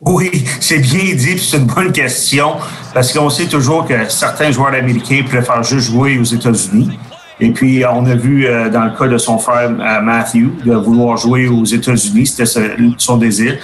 [0.00, 2.56] Oui, c'est bien dit, c'est une bonne question,
[2.92, 6.98] parce qu'on sait toujours que certains joueurs américains préfèrent juste jouer aux États-Unis.
[7.40, 10.74] Et puis, on a vu euh, dans le cas de son frère euh, Matthew de
[10.74, 12.68] vouloir jouer aux États-Unis, c'était
[12.98, 13.56] son désir.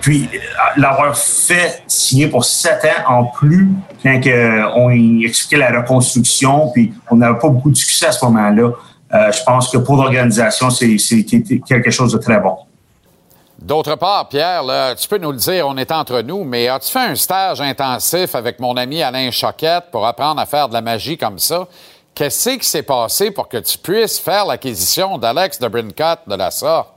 [0.00, 0.38] puis, euh,
[0.76, 3.68] l'avoir fait signer pour sept ans en plus,
[4.02, 4.20] quand
[4.74, 8.72] on expliquait la reconstruction, puis on n'avait pas beaucoup de succès à ce moment-là.
[9.12, 10.96] je pense que pour l'organisation, c'est
[11.64, 12.56] quelque chose de très bon.
[13.64, 14.62] D'autre part, Pierre,
[14.94, 18.34] tu peux nous le dire, on est entre nous, mais as-tu fait un stage intensif
[18.34, 21.66] avec mon ami Alain Choquette pour apprendre à faire de la magie comme ça?
[22.14, 26.50] Qu'est-ce qui s'est passé pour que tu puisses faire l'acquisition d'Alex de Brincott de la
[26.50, 26.93] sorte?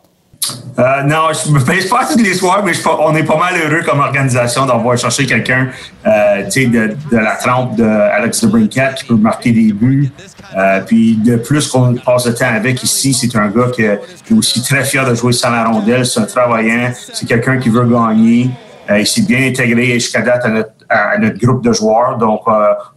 [0.79, 3.81] Euh, non, je me pèse pas toutes les soirs, mais on est pas mal heureux
[3.83, 5.69] comme organisation d'avoir cherché quelqu'un
[6.05, 10.11] euh, de, la trempe d'Alex de Brincat qui peut marquer des buts.
[10.55, 13.99] Euh, puis de plus qu'on passe de temps avec ici, c'est un gars qui est
[14.35, 16.05] aussi très fier de jouer sans la rondelle.
[16.05, 18.51] C'est un travaillant, c'est quelqu'un qui veut gagner.
[18.89, 22.43] Il s'est bien intégré jusqu'à date à notre, à notre, groupe de joueurs, donc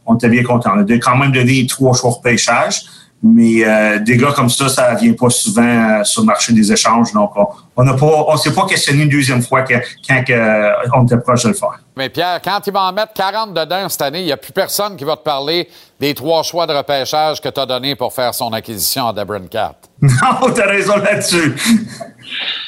[0.07, 0.71] on était bien content.
[0.77, 2.85] On a quand même donné trois choix de pêchage.
[3.23, 6.73] Mais euh, des gars comme ça, ça vient pas souvent euh, sur le marché des
[6.73, 7.13] échanges.
[7.13, 7.33] Donc,
[7.77, 9.75] on n'a pas, on s'est pas questionné une deuxième fois que,
[10.09, 11.81] quand euh, on était proche de le faire.
[11.97, 14.53] Mais Pierre, quand il va en mettre 40 dedans cette année, il n'y a plus
[14.53, 15.69] personne qui va te parler
[15.99, 19.47] des trois choix de repêchage que tu as donnés pour faire son acquisition à Debrin
[19.47, 19.75] 4.
[20.03, 21.55] Non, tu as raison là-dessus.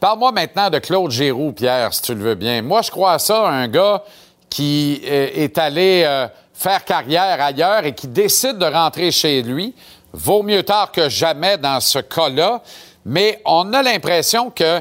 [0.02, 2.60] Parle-moi maintenant de Claude Giroux, Pierre, si tu le veux bien.
[2.60, 4.02] Moi, je crois à ça, un gars
[4.50, 6.06] qui est allé
[6.52, 9.74] faire carrière ailleurs et qui décide de rentrer chez lui
[10.12, 12.62] vaut mieux tard que jamais dans ce cas-là,
[13.04, 14.80] mais on a l'impression que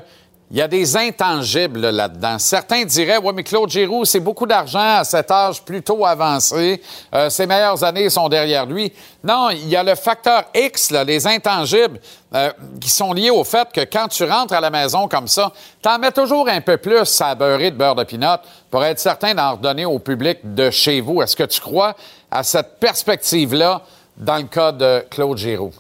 [0.52, 2.38] il y a des intangibles là-dedans.
[2.38, 6.82] Certains diraient, oui, mais Claude Giroux, c'est beaucoup d'argent à cet âge plutôt avancé.
[7.16, 8.92] Euh, ses meilleures années sont derrière lui.
[9.24, 12.02] Non, il y a le facteur X, là, les intangibles,
[12.36, 12.52] euh,
[12.82, 15.98] qui sont liés au fait que quand tu rentres à la maison comme ça, t'en
[16.00, 19.54] mets toujours un peu plus à beurrer de beurre de pinot pour être certain d'en
[19.54, 21.22] redonner au public de chez vous.
[21.22, 21.96] Est-ce que tu crois
[22.30, 23.84] à cette perspective-là
[24.22, 25.74] dans le cas de Claude Giroux?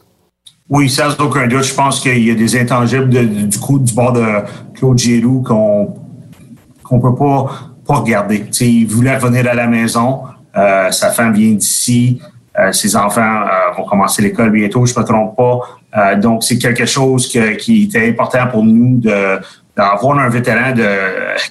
[0.69, 1.63] Oui, sans aucun doute.
[1.63, 4.26] Je pense qu'il y a des intangibles du coup du bord de
[4.73, 5.93] Claude Giroux qu'on
[6.84, 7.45] qu'on peut pas,
[7.88, 8.45] pas regarder.
[8.59, 10.23] il voulait revenir à la maison.
[10.57, 12.22] Euh, sa femme vient d'ici.
[12.59, 16.15] Euh, ses enfants euh, vont commencer l'école bientôt, je ne me trompe pas.
[16.18, 18.99] donc, c'est quelque chose qui était important pour nous
[19.76, 20.73] d'avoir un vétéran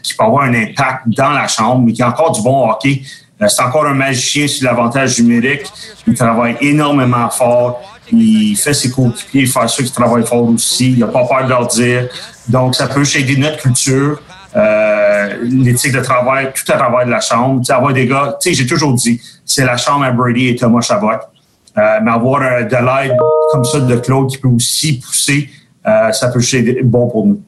[0.03, 3.03] qui peut avoir un impact dans la chambre, mais qui a encore du bon hockey
[3.49, 5.67] c'est encore un magicien sur l'avantage numérique.
[6.07, 7.81] Il travaille énormément fort.
[8.13, 10.93] Il fait ses coéquipiers faire ceux qui travaillent fort aussi.
[10.93, 12.09] Il n'a pas peur de leur dire.
[12.49, 14.21] Donc, ça peut aider notre culture,
[14.57, 17.63] euh, l'éthique de travail, tout à travers de la chambre.
[17.65, 20.57] Tu avoir des gars, tu sais, j'ai toujours dit, c'est la chambre à Brady et
[20.57, 21.11] Thomas Chabot.
[21.79, 23.17] Euh, mais avoir de l'aide
[23.53, 25.49] comme ça de Claude qui peut aussi pousser,
[25.85, 27.41] ça peut être bon pour nous.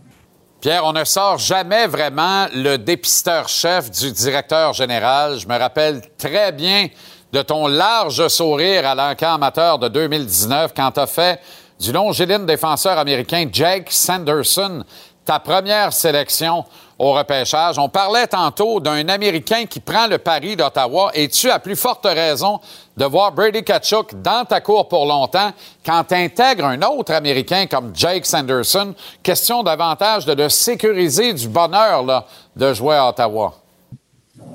[0.62, 5.36] Pierre, on ne sort jamais vraiment le dépisteur-chef du directeur général.
[5.36, 6.86] Je me rappelle très bien
[7.32, 11.40] de ton large sourire à l'encan amateur de 2019 quand tu as fait
[11.80, 14.84] du longiligne défenseur américain Jake Sanderson
[15.24, 16.64] ta première sélection
[17.02, 17.80] au repêchage.
[17.80, 22.04] On parlait tantôt d'un Américain qui prend le pari d'Ottawa et tu as plus forte
[22.06, 22.60] raison
[22.96, 25.50] de voir Brady Kachuk dans ta cour pour longtemps
[25.84, 28.94] quand tu intègres un autre Américain comme Jake Sanderson?
[29.20, 32.24] Question davantage de le sécuriser du bonheur là,
[32.54, 33.52] de jouer à Ottawa.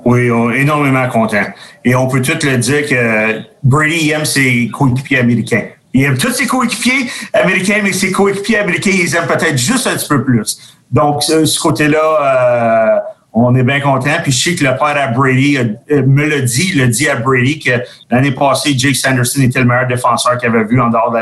[0.06, 1.44] Oui, énormément content.
[1.84, 5.66] Et on peut tout le dire que Brady aime ses coéquipiers américains.
[5.92, 9.96] Il aime tous ses coéquipiers américains, mais ses coéquipiers américains, ils aiment peut-être juste un
[9.96, 10.77] petit peu plus.
[10.90, 12.98] Donc, ce côté-là, euh,
[13.32, 14.16] on est bien content.
[14.22, 17.16] Puis je sais que le père à Brady euh, me l'a dit, l'a dit à
[17.16, 17.70] Brady que
[18.10, 21.18] l'année passée, Jake Sanderson était le meilleur défenseur qu'il avait vu en dehors de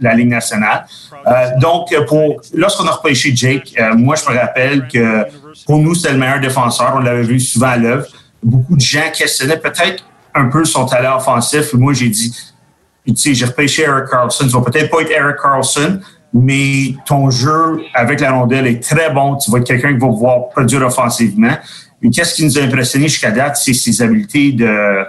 [0.00, 0.86] la Ligue, nationale.
[1.26, 5.24] Euh, donc, pour lorsqu'on a repêché Jake, moi, je me rappelle que
[5.66, 6.94] pour nous, c'était le meilleur défenseur.
[6.96, 8.06] On l'avait vu souvent à l'œuvre.
[8.42, 10.04] Beaucoup de gens questionnaient peut-être
[10.34, 11.72] un peu son talent offensif.
[11.74, 12.32] Moi, j'ai dit,
[13.06, 14.46] tu sais, j'ai repêché Eric Carlson.
[14.46, 16.00] Tu vas peut-être pas être Eric Carlson,
[16.32, 19.36] mais ton jeu avec la rondelle est très bon.
[19.36, 21.56] Tu vas être quelqu'un qui va pouvoir produire offensivement.
[22.02, 25.04] Mais qu'est-ce qui nous a impressionné jusqu'à date, c'est ses habiletés de,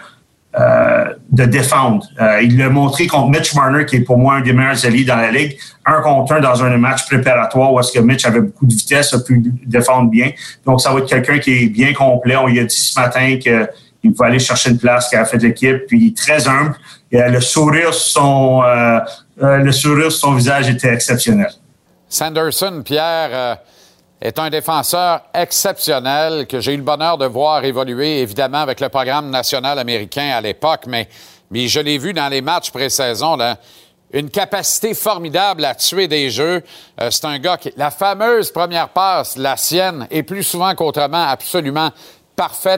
[0.60, 2.08] euh, de défendre.
[2.20, 5.06] Euh, il l'a montré contre Mitch Marner, qui est pour moi un des meilleurs alliés
[5.06, 5.56] dans la ligue,
[5.86, 9.14] un contre un dans un match préparatoire où est-ce que Mitch avait beaucoup de vitesse,
[9.14, 10.32] a pu défendre bien.
[10.66, 12.36] Donc, ça va être quelqu'un qui est bien complet.
[12.36, 13.70] On lui a dit ce matin que
[14.02, 16.74] il va aller chercher une place qui a fait l'équipe, puis très humble.
[17.12, 18.64] Et, le sourire son,
[19.40, 21.52] le sourire sur son visage était exceptionnel.
[22.08, 23.60] Sanderson, Pierre,
[24.22, 28.90] est un défenseur exceptionnel que j'ai eu le bonheur de voir évoluer, évidemment, avec le
[28.90, 31.08] programme national américain à l'époque, mais,
[31.52, 33.38] je l'ai vu dans les matchs pré-saison,
[34.12, 36.64] une capacité formidable à tuer des jeux.
[37.00, 37.72] Euh, c'est un gars qui...
[37.78, 41.92] La fameuse première passe, la sienne, est plus souvent qu'autrement absolument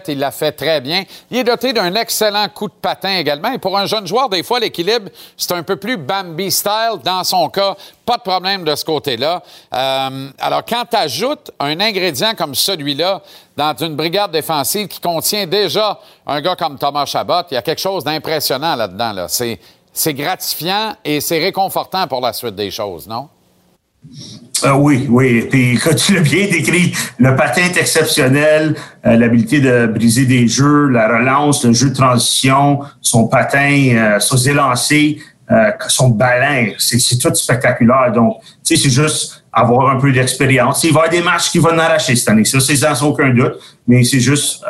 [0.08, 1.04] Il l'a fait très bien.
[1.30, 3.52] Il est doté d'un excellent coup de patin également.
[3.52, 7.00] Et pour un jeune joueur, des fois, l'équilibre, c'est un peu plus Bambi style.
[7.04, 7.76] Dans son cas,
[8.06, 9.44] pas de problème de ce côté-là.
[9.74, 13.22] Euh, alors, quand tu ajoutes un ingrédient comme celui-là
[13.56, 17.62] dans une brigade défensive qui contient déjà un gars comme Thomas Chabot, il y a
[17.62, 19.14] quelque chose d'impressionnant là-dedans.
[19.14, 19.28] Là.
[19.28, 23.30] C'est gratifiant et c'est réconfortant pour la suite des choses, non?
[24.64, 25.48] Euh, oui, oui.
[25.50, 28.76] Puis, quand tu l'as bien décrit, le patin est exceptionnel,
[29.06, 34.20] euh, l'habilité de briser des jeux, la relance, le jeu de transition, son patin, euh,
[34.20, 35.20] son élancé,
[35.90, 38.14] son ballon, c'est tout spectaculaire.
[38.14, 40.86] Donc, tu sais, c'est juste avoir un peu d'expérience.
[40.86, 43.04] Il va y avoir des matchs qui vont en arracher cette année, ça, c'est sans
[43.04, 43.56] aucun doute,
[43.86, 44.64] mais c'est juste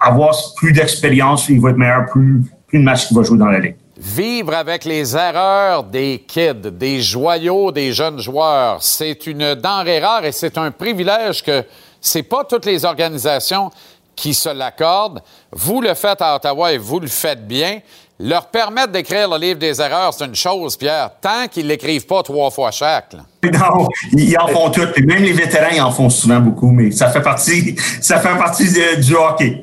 [0.00, 3.50] avoir plus d'expérience, il va être meilleur plus, plus de matchs qu'il va jouer dans
[3.50, 3.76] la ligue.
[4.04, 10.26] Vivre avec les erreurs des kids, des joyaux des jeunes joueurs, c'est une denrée rare
[10.26, 11.64] et c'est un privilège que
[12.02, 13.70] c'est pas toutes les organisations
[14.14, 15.22] qui se l'accordent.
[15.50, 17.80] Vous le faites à Ottawa et vous le faites bien.
[18.20, 22.22] Leur permettre d'écrire le livre des erreurs, c'est une chose, Pierre, tant qu'ils l'écrivent pas
[22.22, 23.14] trois fois chaque.
[23.44, 24.98] Non, ils en font toutes.
[24.98, 28.70] Même les vétérans, ils en font souvent beaucoup, mais ça fait partie, ça fait partie
[28.98, 29.60] du hockey.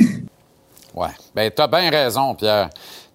[0.94, 2.70] Ouais, ben as bien raison, Pierre.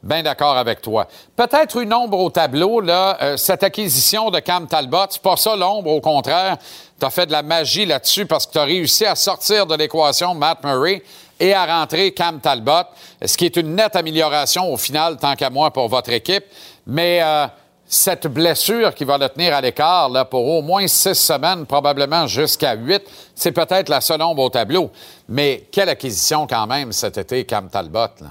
[0.07, 1.09] Bien d'accord avec toi.
[1.35, 5.57] Peut-être une ombre au tableau, là, euh, cette acquisition de Cam Talbot, c'est pas ça
[5.57, 6.59] l'ombre, au contraire.
[7.01, 9.75] Tu as fait de la magie là-dessus parce que tu as réussi à sortir de
[9.75, 11.03] l'équation Matt Murray
[11.41, 12.87] et à rentrer Cam Talbot,
[13.25, 16.45] ce qui est une nette amélioration au final, tant qu'à moi, pour votre équipe.
[16.87, 17.49] Mais euh,
[17.89, 22.29] cette blessure qui va le tenir à l'écart là, pour au moins six semaines, probablement
[22.29, 23.03] jusqu'à huit,
[23.35, 24.93] c'est peut-être la seule ombre au tableau.
[25.29, 27.99] Mais quelle acquisition quand même cet été, Cam Talbot.
[28.21, 28.29] Là.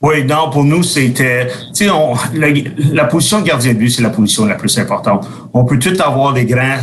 [0.00, 1.90] Oui, non, pour nous, c'était, tu sais,
[2.34, 2.48] la,
[2.92, 5.28] la, position de gardien de but, c'est la position la plus importante.
[5.52, 6.78] On peut tout avoir des grands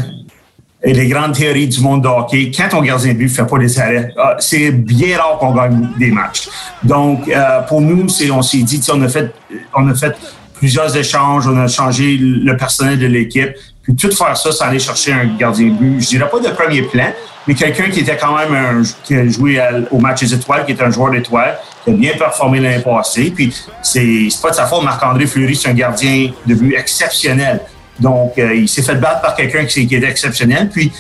[0.84, 2.52] et les grandes théories du monde de hockey.
[2.56, 5.90] Quand ton gardien de but fait pas des arrêts, ah, c'est bien rare qu'on gagne
[5.98, 6.50] des matchs.
[6.84, 9.34] Donc, euh, pour nous, c'est, on s'est dit, on a fait,
[9.74, 10.16] on a fait
[10.54, 13.56] plusieurs échanges, on a changé le personnel de l'équipe.
[13.86, 16.02] Puis tout faire ça, ça aller chercher un gardien de but.
[16.02, 17.14] Je dirais pas de premier plan,
[17.48, 20.72] mais quelqu'un qui était quand même un, qui a joué au match des étoiles, qui
[20.72, 23.32] est un joueur d'étoiles, qui a bien performé l'année passée.
[23.34, 27.62] Puis c'est, c'est pas de sa faute, Marc-André Fleury, c'est un gardien de but exceptionnel.
[28.00, 30.70] Donc, euh, il s'est fait battre par quelqu'un qui, qui était exceptionnel.
[30.70, 30.92] Puis,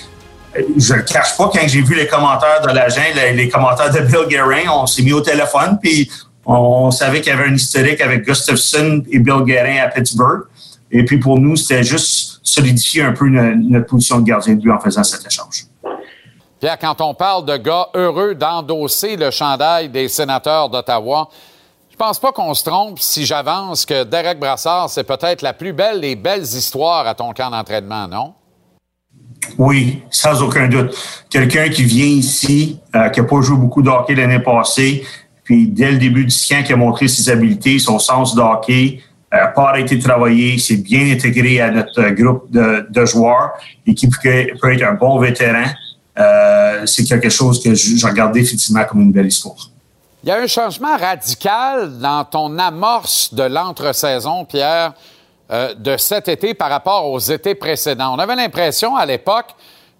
[0.56, 3.91] euh, je le cache pas, quand j'ai vu les commentaires de l'agent, les, les, commentaires
[3.91, 6.10] de Bill Guerin, on s'est mis au téléphone, puis
[6.45, 10.44] on, savait qu'il y avait un historique avec Gustafsson et Bill Guerin à Pittsburgh.
[10.91, 14.61] Et puis, pour nous, c'était juste solidifier un peu notre, notre position de gardien de
[14.61, 15.65] but en faisant cet échange.
[16.61, 21.27] Pierre, quand on parle de gars heureux d'endosser le chandail des sénateurs d'Ottawa,
[21.91, 25.73] je pense pas qu'on se trompe si j'avance que Derek Brassard, c'est peut-être la plus
[25.73, 28.34] belle des belles histoires à ton camp d'entraînement, non?
[29.57, 30.95] Oui, sans aucun doute.
[31.30, 35.05] Quelqu'un qui vient ici, euh, qui n'a pas joué beaucoup de hockey l'année passée,
[35.43, 39.01] puis dès le début du camp, qui a montré ses habiletés, son sens de hockey,
[39.36, 43.53] n'a euh, pas arrêté de travailler, s'est bien intégré à notre groupe de, de joueurs
[43.86, 45.66] et qui peut, être un bon vétéran.
[46.18, 49.70] Euh, c'est quelque chose que je, regarde définitivement comme une belle histoire.
[50.24, 54.94] Il y a un changement radical dans ton amorce de l'entre-saison, Pierre,
[55.52, 58.16] euh, de cet été par rapport aux étés précédents.
[58.16, 59.53] On avait l'impression à l'époque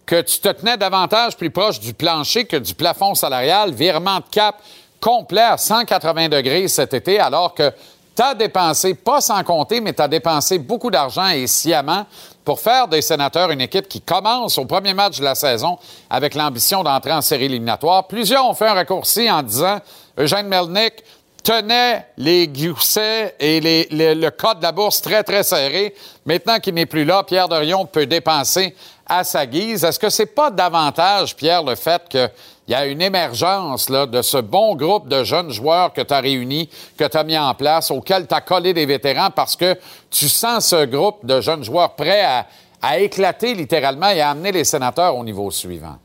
[0.06, 4.26] que tu te tenais davantage plus proche du plancher que du plafond salarial, virement de
[4.32, 4.56] cap
[5.00, 7.72] complet à 180 degrés cet été, alors que
[8.16, 12.06] tu as dépensé, pas sans compter, mais tu as dépensé beaucoup d'argent et sciemment
[12.44, 15.78] pour faire des sénateurs une équipe qui commence au premier match de la saison
[16.10, 18.08] avec l'ambition d'entrer en série éliminatoire.
[18.08, 19.80] Plusieurs ont fait un raccourci en disant
[20.18, 21.04] Eugène Melnick
[21.44, 23.60] tenait les goussets et
[23.92, 25.94] le code de la bourse très, très serré.
[26.26, 28.76] Maintenant qu'il n'est plus là, Pierre Dorion peut dépenser
[29.06, 29.84] à sa guise.
[29.84, 32.18] Est-ce que c'est pas davantage, Pierre, le fait
[32.66, 36.14] qu'il y a une émergence là, de ce bon groupe de jeunes joueurs que tu
[36.14, 39.56] as réunis, que tu as mis en place, auquel tu as collé des vétérans parce
[39.56, 39.78] que
[40.10, 42.48] tu sens ce groupe de jeunes joueurs prêts à,
[42.82, 45.98] à éclater littéralement et à amener les sénateurs au niveau suivant?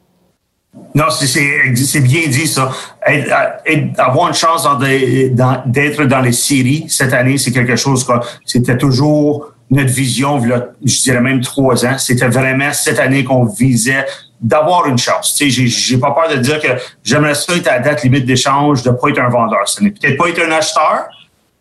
[0.95, 2.71] Non, c'est bien dit ça.
[3.99, 4.69] avoir une chance
[5.67, 8.13] d'être dans les séries cette année, c'est quelque chose que
[8.45, 11.97] c'était toujours notre vision, je dirais même trois ans.
[11.99, 14.05] C'était vraiment cette année qu'on visait
[14.41, 15.35] d'avoir une chance.
[15.35, 16.69] Tu sais, j'ai pas peur de dire que
[17.05, 19.91] j'aimerais ça être à la date limite d'échange, de pas être un vendeur cette année.
[19.91, 21.09] Peut-être pas être un acheteur,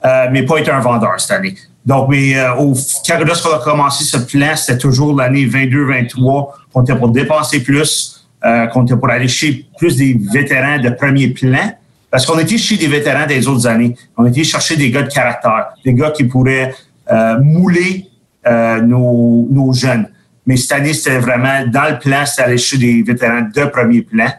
[0.05, 1.55] euh, mais pas être un vendeur cette année.
[1.85, 2.73] Donc, mais euh, au,
[3.07, 8.27] quand lorsqu'on a commencé ce plan, c'était toujours l'année 22-23 qu'on était pour dépenser plus,
[8.45, 11.73] euh, qu'on était pour aller chez plus des vétérans de premier plan.
[12.11, 13.95] Parce qu'on était chez des vétérans des autres années.
[14.17, 16.73] On était chercher des gars de caractère, des gars qui pourraient
[17.11, 18.07] euh, mouler
[18.47, 20.09] euh, nos, nos jeunes.
[20.49, 24.01] Mais cette année, c'était vraiment dans le plan, c'était aller chez des vétérans de premier
[24.01, 24.29] plan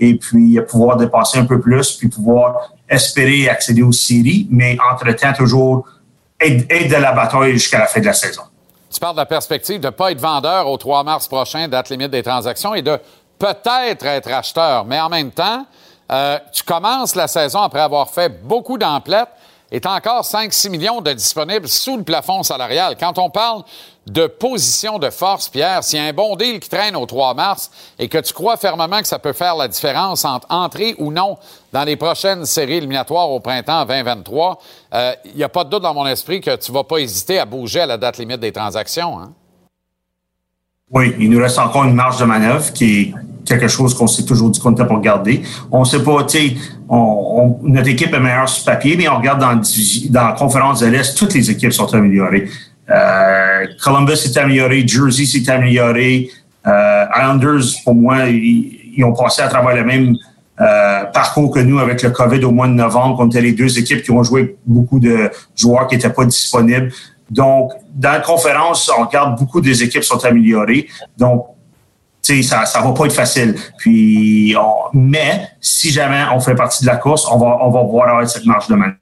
[0.00, 5.34] et puis pouvoir dépenser un peu plus, puis pouvoir espérer accéder aux séries, mais entre-temps,
[5.34, 5.86] toujours
[6.40, 8.44] être, de la bataille jusqu'à la fin de la saison.
[8.90, 11.90] Tu parles de la perspective de ne pas être vendeur au 3 mars prochain, date
[11.90, 12.98] limite des transactions, et de
[13.38, 14.86] peut-être être acheteur.
[14.86, 15.66] Mais en même temps,
[16.10, 19.28] euh, tu commences la saison après avoir fait beaucoup d'emplettes
[19.70, 22.96] et tu as encore 5-6 millions de disponibles sous le plafond salarial.
[22.98, 23.64] Quand on parle
[24.08, 27.34] de position de force, Pierre, s'il y a un bon deal qui traîne au 3
[27.34, 31.12] mars et que tu crois fermement que ça peut faire la différence entre entrer ou
[31.12, 31.36] non
[31.72, 34.58] dans les prochaines séries éliminatoires au printemps 2023,
[35.26, 37.38] il n'y a pas de doute dans mon esprit que tu ne vas pas hésiter
[37.38, 39.18] à bouger à la date limite des transactions.
[39.18, 39.32] Hein?
[40.90, 43.14] Oui, il nous reste encore une marge de manœuvre qui est
[43.44, 45.42] quelque chose qu'on s'est toujours dit qu'on était pour garder.
[45.70, 46.56] On ne sait pas, tu sais,
[46.88, 51.16] notre équipe est meilleure sur papier, mais on regarde dans, dans la conférence de l'Est,
[51.16, 52.48] toutes les équipes sont améliorées.
[52.90, 56.30] Euh, Columbus s'est amélioré, Jersey s'est amélioré.
[56.66, 60.16] Euh, Islanders, pour moi, ils, ont passé à travers le même
[60.60, 63.20] euh, parcours que nous avec le COVID au mois de novembre.
[63.20, 66.92] On était les deux équipes qui ont joué beaucoup de joueurs qui n'étaient pas disponibles.
[67.30, 70.88] Donc, dans la conférence, on regarde beaucoup des équipes sont améliorées.
[71.16, 71.46] Donc,
[72.22, 73.54] tu sais, ça, ça va pas être facile.
[73.78, 74.56] Puis,
[74.94, 78.46] mais si jamais on fait partie de la course, on va, on va voir cette
[78.46, 78.96] marge de manœuvre.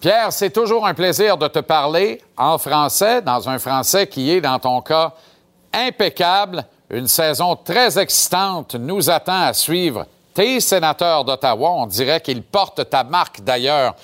[0.00, 4.40] Pierre, c'est toujours un plaisir de te parler en français, dans un français qui est,
[4.40, 5.12] dans ton cas,
[5.72, 6.64] impeccable.
[6.90, 10.06] Une saison très excitante nous attend à suivre.
[10.34, 13.94] Tes sénateurs d'Ottawa, on dirait qu'ils portent ta marque d'ailleurs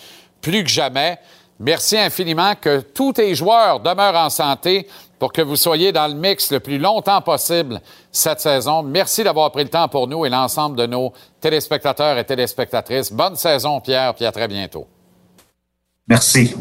[0.41, 1.19] plus que jamais.
[1.61, 4.89] Merci infiniment que tous tes joueurs demeurent en santé
[5.19, 8.83] pour que vous soyez dans le mix le plus longtemps possible cette saison.
[8.83, 13.13] Merci d'avoir pris le temps pour nous et l'ensemble de nos téléspectateurs et téléspectatrices.
[13.13, 14.89] Bonne saison, Pierre, puis à très bientôt.
[16.13, 16.55] Merci.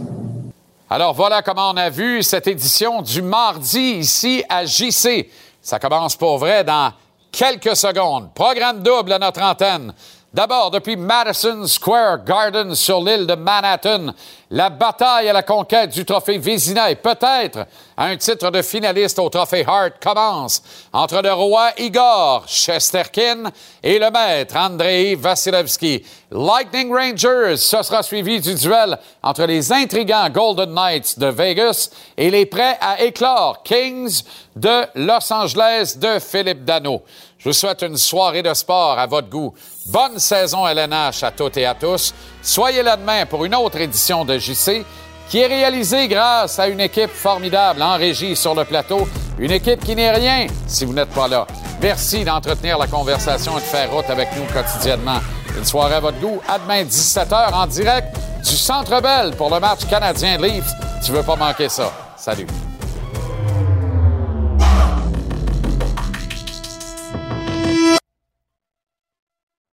[0.90, 5.30] Alors voilà comment on a vu cette édition du mardi ici à JC.
[5.62, 6.94] Ça commence pour vrai dans
[7.34, 8.34] quelques secondes.
[8.34, 9.94] Programme double à notre antenne.
[10.34, 14.14] D'abord, depuis Madison Square Garden sur l'île de Manhattan,
[14.50, 17.68] la bataille à la conquête du trophée Vézina peut-être
[17.98, 20.64] un titre de finaliste au trophée Hart commence
[20.94, 23.52] entre le roi Igor Chesterkin
[23.84, 26.06] et le maître Andrei Vasilevski.
[26.32, 32.30] Lightning Rangers, ce sera suivi du duel entre les intrigants Golden Knights de Vegas et
[32.30, 34.24] les prêts à éclore Kings
[34.56, 37.02] de Los Angeles de Philippe Dano.
[37.38, 39.54] Je vous souhaite une soirée de sport à votre goût.
[39.88, 42.14] Bonne saison LNH à toutes et à tous.
[42.42, 44.86] Soyez là demain pour une autre édition de JC
[45.28, 49.08] qui est réalisée grâce à une équipe formidable en régie sur le plateau.
[49.40, 51.48] Une équipe qui n'est rien si vous n'êtes pas là.
[51.82, 55.20] Merci d'entretenir la conversation et de faire route avec nous quotidiennement.
[55.58, 56.40] Une soirée à votre goût.
[56.48, 60.72] À demain, 17h en direct du Centre Bell pour le match canadien Leafs.
[61.04, 61.92] Tu veux pas manquer ça.
[62.18, 62.48] Salut.